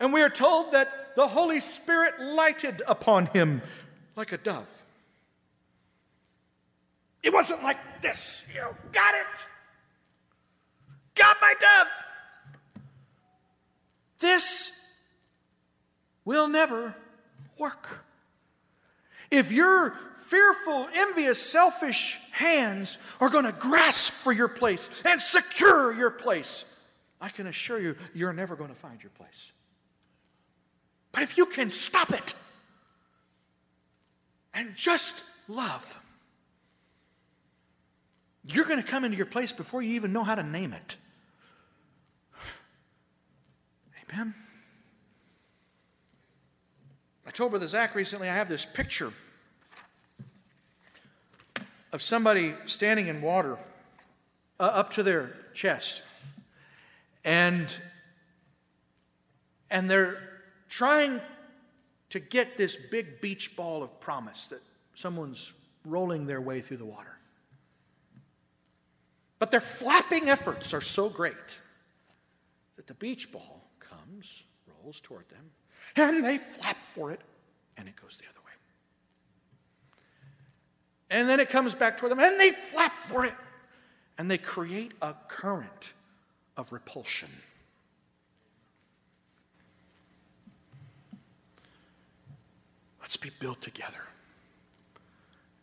And 0.00 0.12
we 0.12 0.22
are 0.22 0.30
told 0.30 0.72
that 0.72 1.16
the 1.16 1.26
Holy 1.26 1.60
Spirit 1.60 2.20
lighted 2.20 2.82
upon 2.86 3.26
him 3.26 3.62
like 4.14 4.32
a 4.32 4.38
dove. 4.38 4.68
It 7.22 7.32
wasn't 7.32 7.64
like 7.64 7.78
this, 8.00 8.44
you 8.54 8.60
know, 8.60 8.76
got 8.92 9.14
it. 9.14 9.26
Got 11.16 11.36
my 11.40 11.54
dove. 11.58 11.88
This 14.20 14.70
will 16.24 16.48
never 16.48 16.94
work. 17.58 18.04
If 19.30 19.52
your 19.52 19.94
fearful, 20.26 20.88
envious, 20.94 21.40
selfish 21.40 22.18
hands 22.32 22.98
are 23.20 23.30
going 23.30 23.44
to 23.44 23.52
grasp 23.52 24.12
for 24.12 24.32
your 24.32 24.48
place 24.48 24.90
and 25.04 25.20
secure 25.20 25.92
your 25.94 26.10
place, 26.10 26.64
I 27.20 27.28
can 27.30 27.46
assure 27.46 27.80
you, 27.80 27.96
you're 28.14 28.32
never 28.32 28.56
going 28.56 28.70
to 28.70 28.76
find 28.76 29.02
your 29.02 29.10
place. 29.10 29.52
But 31.12 31.22
if 31.22 31.36
you 31.36 31.46
can 31.46 31.70
stop 31.70 32.10
it 32.10 32.34
and 34.54 34.76
just 34.76 35.24
love, 35.48 35.98
you're 38.44 38.66
going 38.66 38.80
to 38.82 38.86
come 38.86 39.04
into 39.04 39.16
your 39.16 39.26
place 39.26 39.52
before 39.52 39.82
you 39.82 39.94
even 39.94 40.12
know 40.12 40.24
how 40.24 40.34
to 40.34 40.42
name 40.42 40.72
it. 40.72 40.96
Amen. 44.12 44.34
I 47.38 47.60
the 47.60 47.68
Zach 47.68 47.94
recently 47.94 48.28
I 48.28 48.34
have 48.34 48.48
this 48.48 48.64
picture 48.64 49.12
of 51.92 52.02
somebody 52.02 52.52
standing 52.66 53.06
in 53.06 53.22
water 53.22 53.56
uh, 54.58 54.64
up 54.64 54.90
to 54.94 55.04
their 55.04 55.36
chest. 55.54 56.02
And, 57.24 57.68
and 59.70 59.88
they're 59.88 60.18
trying 60.68 61.20
to 62.10 62.18
get 62.18 62.58
this 62.58 62.74
big 62.74 63.20
beach 63.20 63.54
ball 63.54 63.84
of 63.84 64.00
promise 64.00 64.48
that 64.48 64.62
someone's 64.96 65.52
rolling 65.84 66.26
their 66.26 66.40
way 66.40 66.58
through 66.58 66.78
the 66.78 66.86
water. 66.86 67.18
But 69.38 69.52
their 69.52 69.60
flapping 69.60 70.28
efforts 70.28 70.74
are 70.74 70.80
so 70.80 71.08
great 71.08 71.60
that 72.74 72.88
the 72.88 72.94
beach 72.94 73.30
ball 73.30 73.70
comes, 73.78 74.42
rolls 74.66 74.98
toward 75.00 75.28
them, 75.28 75.52
and 75.96 76.24
they 76.24 76.38
flap 76.38 76.84
for 76.84 77.10
it, 77.10 77.20
and 77.76 77.88
it 77.88 77.94
goes 77.96 78.16
the 78.16 78.24
other 78.24 78.40
way. 78.44 78.52
And 81.10 81.28
then 81.28 81.40
it 81.40 81.48
comes 81.48 81.74
back 81.74 81.96
toward 81.96 82.12
them, 82.12 82.20
and 82.20 82.38
they 82.38 82.50
flap 82.50 82.92
for 82.92 83.24
it, 83.24 83.34
and 84.18 84.30
they 84.30 84.38
create 84.38 84.92
a 85.02 85.14
current 85.28 85.92
of 86.56 86.72
repulsion. 86.72 87.30
Let's 93.00 93.16
be 93.16 93.30
built 93.40 93.62
together. 93.62 94.02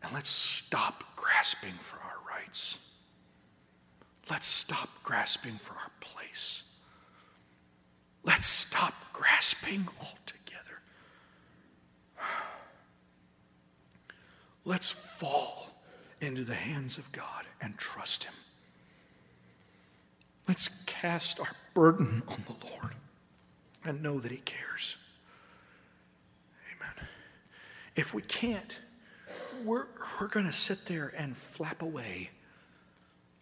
And 0.01 0.11
let's 0.13 0.29
stop 0.29 1.03
grasping 1.15 1.73
for 1.73 1.97
our 1.97 2.37
rights. 2.37 2.77
Let's 4.29 4.47
stop 4.47 4.89
grasping 5.03 5.53
for 5.53 5.73
our 5.73 5.91
place. 5.99 6.63
Let's 8.25 8.47
stop 8.47 8.93
grasping 9.13 9.87
altogether. 9.99 10.79
Let's 14.65 14.89
fall 14.89 15.69
into 16.19 16.43
the 16.43 16.55
hands 16.55 16.97
of 16.97 17.11
God 17.11 17.45
and 17.61 17.77
trust 17.77 18.25
Him. 18.25 18.33
Let's 20.47 20.69
cast 20.85 21.39
our 21.39 21.51
burden 21.73 22.23
on 22.27 22.43
the 22.45 22.67
Lord 22.67 22.95
and 23.83 24.01
know 24.01 24.19
that 24.19 24.31
He 24.31 24.37
cares. 24.37 24.97
Amen. 26.75 27.07
If 27.95 28.13
we 28.13 28.23
can't, 28.23 28.79
we're, 29.63 29.85
we're 30.19 30.27
going 30.27 30.45
to 30.47 30.53
sit 30.53 30.85
there 30.85 31.13
and 31.15 31.37
flap 31.37 31.81
away 31.81 32.31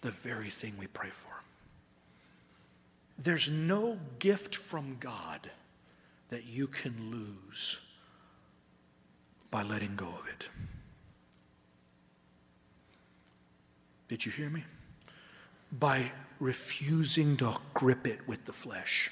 the 0.01 0.11
very 0.11 0.49
thing 0.49 0.73
we 0.77 0.87
pray 0.87 1.09
for. 1.09 1.43
There's 3.17 3.49
no 3.49 3.99
gift 4.19 4.55
from 4.55 4.97
God 4.99 5.51
that 6.29 6.45
you 6.45 6.67
can 6.67 7.11
lose 7.11 7.79
by 9.51 9.61
letting 9.61 9.95
go 9.95 10.07
of 10.07 10.27
it. 10.27 10.47
Did 14.07 14.25
you 14.25 14.31
hear 14.31 14.49
me? 14.49 14.63
By 15.71 16.11
refusing 16.39 17.37
to 17.37 17.57
grip 17.73 18.07
it 18.07 18.27
with 18.27 18.45
the 18.45 18.53
flesh. 18.53 19.11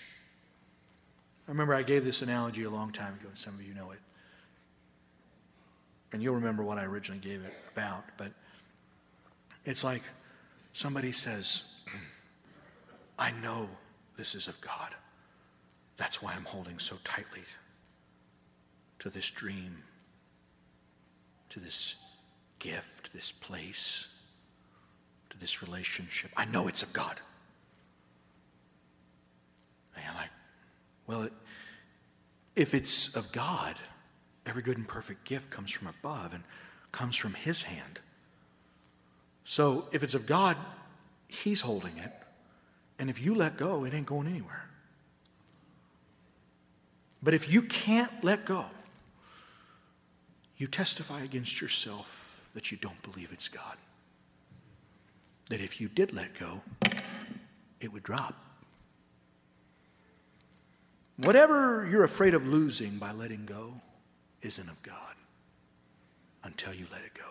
I 1.47 1.51
remember 1.51 1.73
I 1.73 1.83
gave 1.83 2.03
this 2.03 2.21
analogy 2.21 2.63
a 2.63 2.69
long 2.69 2.91
time 2.91 3.13
ago, 3.13 3.29
and 3.29 3.37
some 3.37 3.53
of 3.55 3.61
you 3.61 3.73
know 3.73 3.91
it. 3.91 3.99
And 6.11 6.21
you'll 6.21 6.35
remember 6.35 6.63
what 6.63 6.77
I 6.77 6.83
originally 6.83 7.21
gave 7.21 7.43
it 7.43 7.53
about, 7.71 8.03
but 8.17 8.31
it's 9.65 9.83
like 9.83 10.01
somebody 10.73 11.11
says, 11.11 11.63
I 13.17 13.31
know 13.31 13.69
this 14.21 14.35
is 14.35 14.47
of 14.47 14.61
God. 14.61 14.93
That's 15.97 16.21
why 16.21 16.33
I'm 16.33 16.45
holding 16.45 16.77
so 16.77 16.95
tightly 17.03 17.41
to 18.99 19.09
this 19.09 19.31
dream, 19.31 19.81
to 21.49 21.59
this 21.59 21.95
gift, 22.59 23.13
this 23.13 23.31
place, 23.31 24.09
to 25.31 25.39
this 25.39 25.63
relationship. 25.63 26.29
I 26.37 26.45
know 26.45 26.67
it's 26.67 26.83
of 26.83 26.93
God. 26.93 27.19
And 29.95 30.05
you're 30.05 30.13
like, 30.13 30.29
well, 31.07 31.23
it, 31.23 31.33
if 32.55 32.75
it's 32.75 33.15
of 33.15 33.31
God, 33.31 33.73
every 34.45 34.61
good 34.61 34.77
and 34.77 34.87
perfect 34.87 35.23
gift 35.23 35.49
comes 35.49 35.71
from 35.71 35.87
above 35.87 36.35
and 36.35 36.43
comes 36.91 37.15
from 37.15 37.33
His 37.33 37.63
hand. 37.63 38.01
So 39.45 39.87
if 39.91 40.03
it's 40.03 40.13
of 40.13 40.27
God, 40.27 40.57
He's 41.27 41.61
holding 41.61 41.97
it. 41.97 42.13
And 43.01 43.09
if 43.09 43.19
you 43.19 43.33
let 43.33 43.57
go, 43.57 43.83
it 43.83 43.95
ain't 43.95 44.05
going 44.05 44.27
anywhere. 44.27 44.63
But 47.23 47.33
if 47.33 47.51
you 47.51 47.63
can't 47.63 48.11
let 48.23 48.45
go, 48.45 48.65
you 50.57 50.67
testify 50.67 51.21
against 51.23 51.59
yourself 51.61 52.47
that 52.53 52.71
you 52.71 52.77
don't 52.77 53.01
believe 53.01 53.31
it's 53.33 53.47
God. 53.47 53.75
That 55.49 55.61
if 55.61 55.81
you 55.81 55.87
did 55.87 56.13
let 56.13 56.37
go, 56.37 56.61
it 57.79 57.91
would 57.91 58.03
drop. 58.03 58.35
Whatever 61.17 61.87
you're 61.89 62.03
afraid 62.03 62.35
of 62.35 62.45
losing 62.45 62.99
by 62.99 63.13
letting 63.13 63.47
go 63.47 63.73
isn't 64.43 64.69
of 64.69 64.83
God 64.83 65.15
until 66.43 66.75
you 66.75 66.85
let 66.91 67.01
it 67.01 67.15
go. 67.15 67.29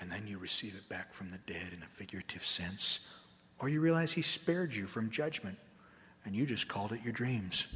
And 0.00 0.12
then 0.12 0.28
you 0.28 0.38
receive 0.38 0.76
it 0.76 0.88
back 0.88 1.12
from 1.12 1.32
the 1.32 1.38
dead 1.38 1.72
in 1.76 1.82
a 1.82 1.86
figurative 1.86 2.46
sense. 2.46 3.12
Or 3.60 3.68
you 3.68 3.80
realize 3.80 4.12
He 4.12 4.22
spared 4.22 4.74
you 4.74 4.86
from 4.86 5.10
judgment 5.10 5.58
and 6.24 6.34
you 6.34 6.46
just 6.46 6.68
called 6.68 6.92
it 6.92 7.00
your 7.02 7.12
dreams. 7.12 7.66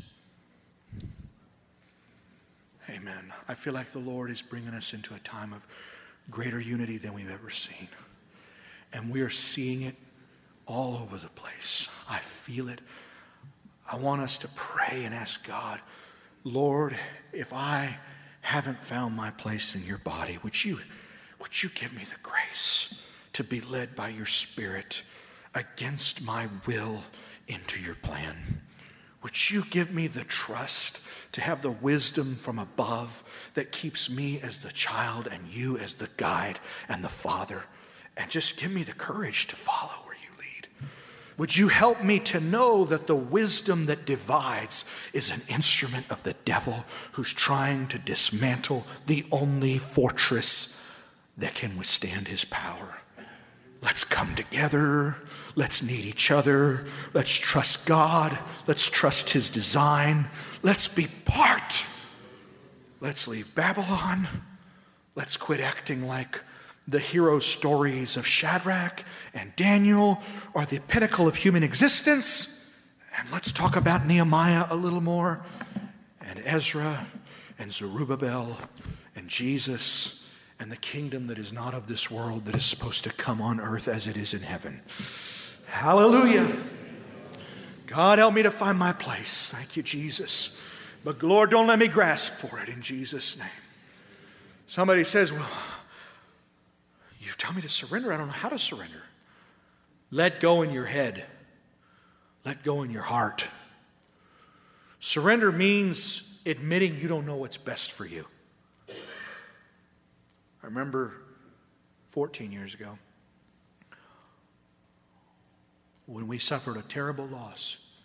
Amen. 2.90 3.32
I 3.48 3.54
feel 3.54 3.72
like 3.72 3.88
the 3.88 3.98
Lord 3.98 4.30
is 4.30 4.42
bringing 4.42 4.74
us 4.74 4.92
into 4.92 5.14
a 5.14 5.18
time 5.20 5.52
of 5.52 5.66
greater 6.30 6.60
unity 6.60 6.98
than 6.98 7.14
we've 7.14 7.30
ever 7.30 7.50
seen. 7.50 7.88
And 8.92 9.10
we 9.10 9.22
are 9.22 9.30
seeing 9.30 9.82
it 9.82 9.94
all 10.66 10.96
over 10.96 11.16
the 11.16 11.28
place. 11.30 11.88
I 12.08 12.18
feel 12.18 12.68
it. 12.68 12.80
I 13.90 13.96
want 13.96 14.22
us 14.22 14.38
to 14.38 14.48
pray 14.48 15.04
and 15.04 15.14
ask 15.14 15.46
God, 15.46 15.80
Lord, 16.44 16.96
if 17.32 17.52
I 17.52 17.96
haven't 18.42 18.82
found 18.82 19.16
my 19.16 19.30
place 19.30 19.74
in 19.74 19.84
your 19.84 19.98
body, 19.98 20.38
would 20.42 20.64
you, 20.64 20.78
would 21.40 21.62
you 21.62 21.70
give 21.70 21.94
me 21.94 22.04
the 22.04 22.16
grace 22.22 23.02
to 23.32 23.42
be 23.42 23.60
led 23.60 23.96
by 23.96 24.10
your 24.10 24.26
Spirit 24.26 25.02
against 25.54 26.24
my 26.24 26.48
will 26.66 27.02
into 27.46 27.80
your 27.80 27.94
plan? 27.94 28.60
Would 29.22 29.50
you 29.50 29.64
give 29.70 29.92
me 29.92 30.06
the 30.06 30.24
trust 30.24 31.00
to 31.32 31.40
have 31.40 31.62
the 31.62 31.70
wisdom 31.70 32.36
from 32.36 32.58
above 32.58 33.24
that 33.54 33.72
keeps 33.72 34.10
me 34.10 34.38
as 34.40 34.62
the 34.62 34.72
child 34.72 35.26
and 35.26 35.48
you 35.48 35.78
as 35.78 35.94
the 35.94 36.10
guide 36.18 36.58
and 36.88 37.02
the 37.02 37.08
father? 37.08 37.64
And 38.16 38.30
just 38.30 38.60
give 38.60 38.70
me 38.70 38.82
the 38.82 38.92
courage 38.92 39.46
to 39.46 39.56
follow 39.56 39.94
where 40.04 40.16
you 40.16 40.28
lead. 40.38 40.88
Would 41.38 41.56
you 41.56 41.68
help 41.68 42.02
me 42.02 42.20
to 42.20 42.38
know 42.38 42.84
that 42.84 43.06
the 43.06 43.16
wisdom 43.16 43.86
that 43.86 44.04
divides 44.04 44.84
is 45.14 45.30
an 45.30 45.40
instrument 45.48 46.04
of 46.10 46.22
the 46.22 46.34
devil 46.44 46.84
who's 47.12 47.32
trying 47.32 47.86
to 47.88 47.98
dismantle 47.98 48.86
the 49.06 49.24
only 49.32 49.78
fortress 49.78 50.86
that 51.38 51.54
can 51.54 51.78
withstand 51.78 52.28
his 52.28 52.44
power? 52.44 52.98
Let's 53.84 54.02
come 54.02 54.34
together. 54.34 55.16
Let's 55.56 55.82
need 55.82 56.06
each 56.06 56.30
other. 56.30 56.86
Let's 57.12 57.30
trust 57.30 57.84
God. 57.84 58.36
Let's 58.66 58.88
trust 58.88 59.30
His 59.30 59.50
design. 59.50 60.30
Let's 60.62 60.88
be 60.88 61.06
part. 61.26 61.84
Let's 63.02 63.28
leave 63.28 63.54
Babylon. 63.54 64.26
Let's 65.14 65.36
quit 65.36 65.60
acting 65.60 66.06
like 66.06 66.42
the 66.88 66.98
hero 66.98 67.38
stories 67.38 68.16
of 68.16 68.26
Shadrach 68.26 69.04
and 69.34 69.54
Daniel 69.54 70.22
are 70.54 70.64
the 70.64 70.80
pinnacle 70.80 71.28
of 71.28 71.36
human 71.36 71.62
existence. 71.62 72.72
And 73.18 73.30
let's 73.30 73.52
talk 73.52 73.76
about 73.76 74.06
Nehemiah 74.06 74.66
a 74.70 74.76
little 74.76 75.02
more. 75.02 75.44
and 76.22 76.40
Ezra 76.46 77.06
and 77.58 77.70
Zerubbabel 77.70 78.58
and 79.14 79.28
Jesus 79.28 80.23
and 80.64 80.72
the 80.72 80.76
kingdom 80.78 81.26
that 81.26 81.38
is 81.38 81.52
not 81.52 81.74
of 81.74 81.88
this 81.88 82.10
world 82.10 82.46
that 82.46 82.54
is 82.54 82.64
supposed 82.64 83.04
to 83.04 83.10
come 83.12 83.42
on 83.42 83.60
earth 83.60 83.86
as 83.86 84.06
it 84.06 84.16
is 84.16 84.32
in 84.32 84.40
heaven. 84.40 84.78
Hallelujah. 85.66 86.50
God, 87.86 88.18
help 88.18 88.32
me 88.32 88.42
to 88.44 88.50
find 88.50 88.78
my 88.78 88.94
place. 88.94 89.52
Thank 89.54 89.76
you, 89.76 89.82
Jesus. 89.82 90.58
But 91.04 91.22
Lord, 91.22 91.50
don't 91.50 91.66
let 91.66 91.78
me 91.78 91.86
grasp 91.86 92.40
for 92.40 92.58
it 92.60 92.70
in 92.70 92.80
Jesus' 92.80 93.38
name. 93.38 93.46
Somebody 94.66 95.04
says, 95.04 95.34
Well, 95.34 95.46
you 97.20 97.30
tell 97.36 97.52
me 97.52 97.60
to 97.60 97.68
surrender. 97.68 98.10
I 98.10 98.16
don't 98.16 98.28
know 98.28 98.32
how 98.32 98.48
to 98.48 98.58
surrender. 98.58 99.02
Let 100.10 100.40
go 100.40 100.62
in 100.62 100.70
your 100.70 100.86
head, 100.86 101.26
let 102.46 102.62
go 102.62 102.82
in 102.82 102.90
your 102.90 103.02
heart. 103.02 103.46
Surrender 104.98 105.52
means 105.52 106.40
admitting 106.46 106.96
you 106.96 107.06
don't 107.06 107.26
know 107.26 107.36
what's 107.36 107.58
best 107.58 107.92
for 107.92 108.06
you. 108.06 108.24
I 110.64 110.66
remember 110.66 111.12
14 112.08 112.50
years 112.50 112.72
ago 112.72 112.98
when 116.06 116.26
we 116.26 116.38
suffered 116.38 116.78
a 116.78 116.82
terrible 116.82 117.26
loss 117.26 117.96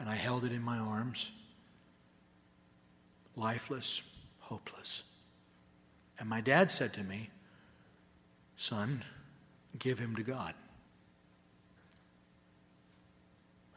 and 0.00 0.08
I 0.08 0.16
held 0.16 0.44
it 0.44 0.50
in 0.50 0.60
my 0.60 0.76
arms, 0.76 1.30
lifeless, 3.36 4.02
hopeless. 4.40 5.04
And 6.18 6.28
my 6.28 6.40
dad 6.40 6.72
said 6.72 6.92
to 6.94 7.04
me, 7.04 7.30
Son, 8.56 9.04
give 9.78 10.00
him 10.00 10.16
to 10.16 10.24
God. 10.24 10.54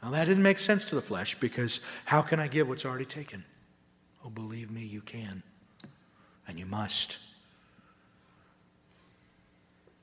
Now, 0.02 0.10
that 0.10 0.26
didn't 0.26 0.42
make 0.42 0.58
sense 0.58 0.86
to 0.86 0.96
the 0.96 1.04
flesh 1.04 1.36
because 1.36 1.82
how 2.06 2.24
can 2.24 2.40
I 2.40 2.48
give 2.48 2.68
what's 2.68 2.84
already 2.84 3.06
taken? 3.06 3.46
Oh, 4.26 4.32
believe 4.32 4.72
me, 4.72 4.82
you 4.82 5.02
can. 5.02 5.44
And 6.48 6.58
you 6.58 6.66
must. 6.66 7.20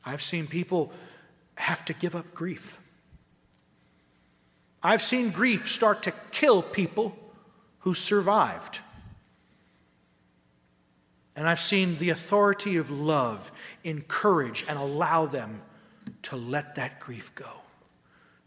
I've 0.08 0.22
seen 0.22 0.46
people 0.46 0.90
have 1.56 1.84
to 1.84 1.92
give 1.92 2.16
up 2.16 2.32
grief. 2.32 2.80
I've 4.82 5.02
seen 5.02 5.30
grief 5.30 5.68
start 5.68 6.04
to 6.04 6.12
kill 6.30 6.62
people 6.62 7.16
who 7.80 7.92
survived. 7.92 8.80
And 11.36 11.46
I've 11.46 11.60
seen 11.60 11.98
the 11.98 12.10
authority 12.10 12.76
of 12.76 12.90
love 12.90 13.52
encourage 13.84 14.64
and 14.68 14.78
allow 14.78 15.26
them 15.26 15.60
to 16.22 16.36
let 16.36 16.76
that 16.76 17.00
grief 17.00 17.34
go, 17.34 17.62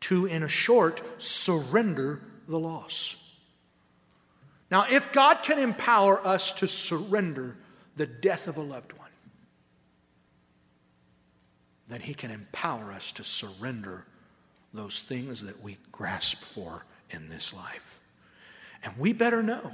to, 0.02 0.26
in 0.26 0.42
a 0.42 0.48
short, 0.48 1.22
surrender 1.22 2.22
the 2.48 2.58
loss. 2.58 3.38
Now, 4.72 4.86
if 4.90 5.14
God 5.14 5.44
can 5.44 5.60
empower 5.60 6.26
us 6.26 6.54
to 6.54 6.68
surrender 6.68 7.58
the 7.98 8.08
death 8.08 8.48
of 8.48 8.58
a 8.58 8.62
loved 8.62 8.94
one, 8.94 9.01
then 11.92 12.02
He 12.02 12.14
can 12.14 12.32
empower 12.32 12.92
us 12.92 13.12
to 13.14 13.24
surrender 13.24 14.06
those 14.74 15.02
things 15.02 15.44
that 15.44 15.62
we 15.62 15.78
grasp 15.92 16.44
for 16.44 16.86
in 17.10 17.30
this 17.30 17.54
life. 17.54 18.00
And 18.84 18.94
we 18.98 19.14
better 19.14 19.44
know 19.44 19.74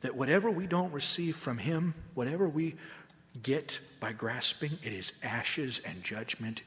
that 0.00 0.16
whatever 0.16 0.50
we 0.50 0.66
don't 0.66 0.92
receive 0.92 1.36
from 1.36 1.58
Him, 1.58 1.94
whatever 2.14 2.48
we 2.48 2.74
get 3.42 3.78
by 4.00 4.12
grasping, 4.12 4.72
it 4.82 4.92
is 4.92 5.12
ashes 5.22 5.80
and 5.86 6.02
judgment, 6.02 6.62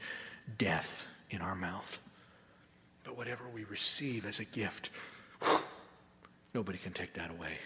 death 0.58 1.08
in 1.30 1.42
our 1.42 1.54
mouth. 1.54 2.00
But 3.04 3.16
whatever 3.16 3.48
we 3.48 3.64
receive 3.64 4.26
as 4.26 4.40
a 4.40 4.44
gift, 4.44 4.90
nobody 6.54 6.78
can 6.78 6.92
take 6.92 7.14
that 7.14 7.30
away. 7.30 7.58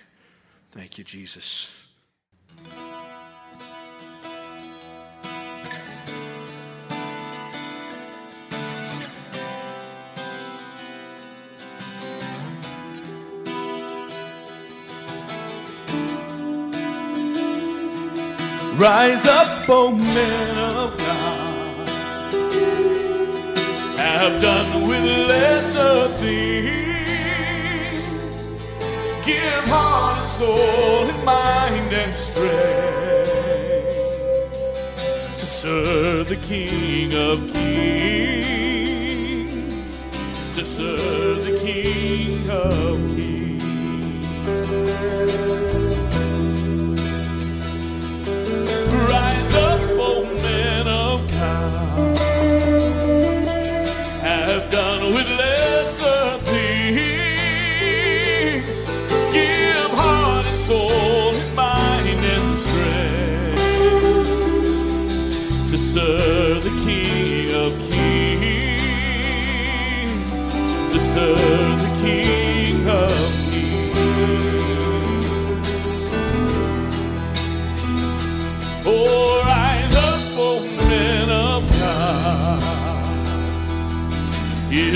Thank 0.73 0.99
you, 0.99 1.05
Jesus. 1.05 1.89
Rise 18.81 19.27
up, 19.27 19.69
O 19.69 19.93
men 19.93 20.57
of 20.57 20.97
God. 20.97 21.89
Have 23.99 24.41
done 24.41 24.89
with 24.89 25.05
lesser 25.05 26.09
things. 26.17 27.37
Give 29.27 29.65
heart 29.65 30.21
and 30.21 30.31
soul 30.31 31.11
and 31.11 31.23
mind 31.27 31.93
and 31.93 32.17
strength 32.17 32.49
to 35.37 35.45
serve 35.45 36.31
the 36.31 36.37
King 36.37 37.13
of 37.13 37.53
Kings. 37.53 38.63
To 40.55 40.65
serve 40.65 41.45
the 41.45 41.59
King 41.59 42.49
of 42.49 42.97
Kings. 43.15 43.40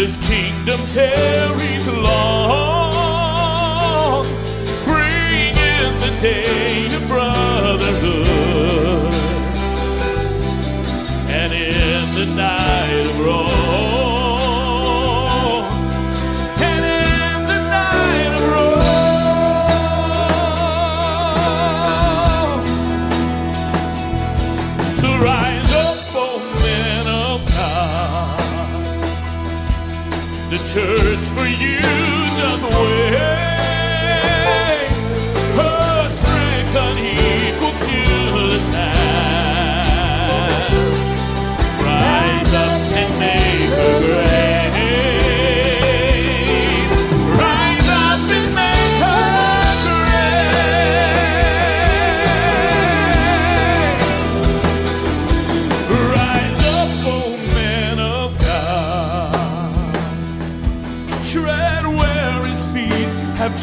His 0.04 0.16
kingdom 0.18 0.84
tarries 0.86 1.86
long. 1.88 3.06
Bring 4.84 5.56
in 5.56 5.98
the 5.98 6.10
day 6.20 6.88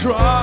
have 0.04 0.41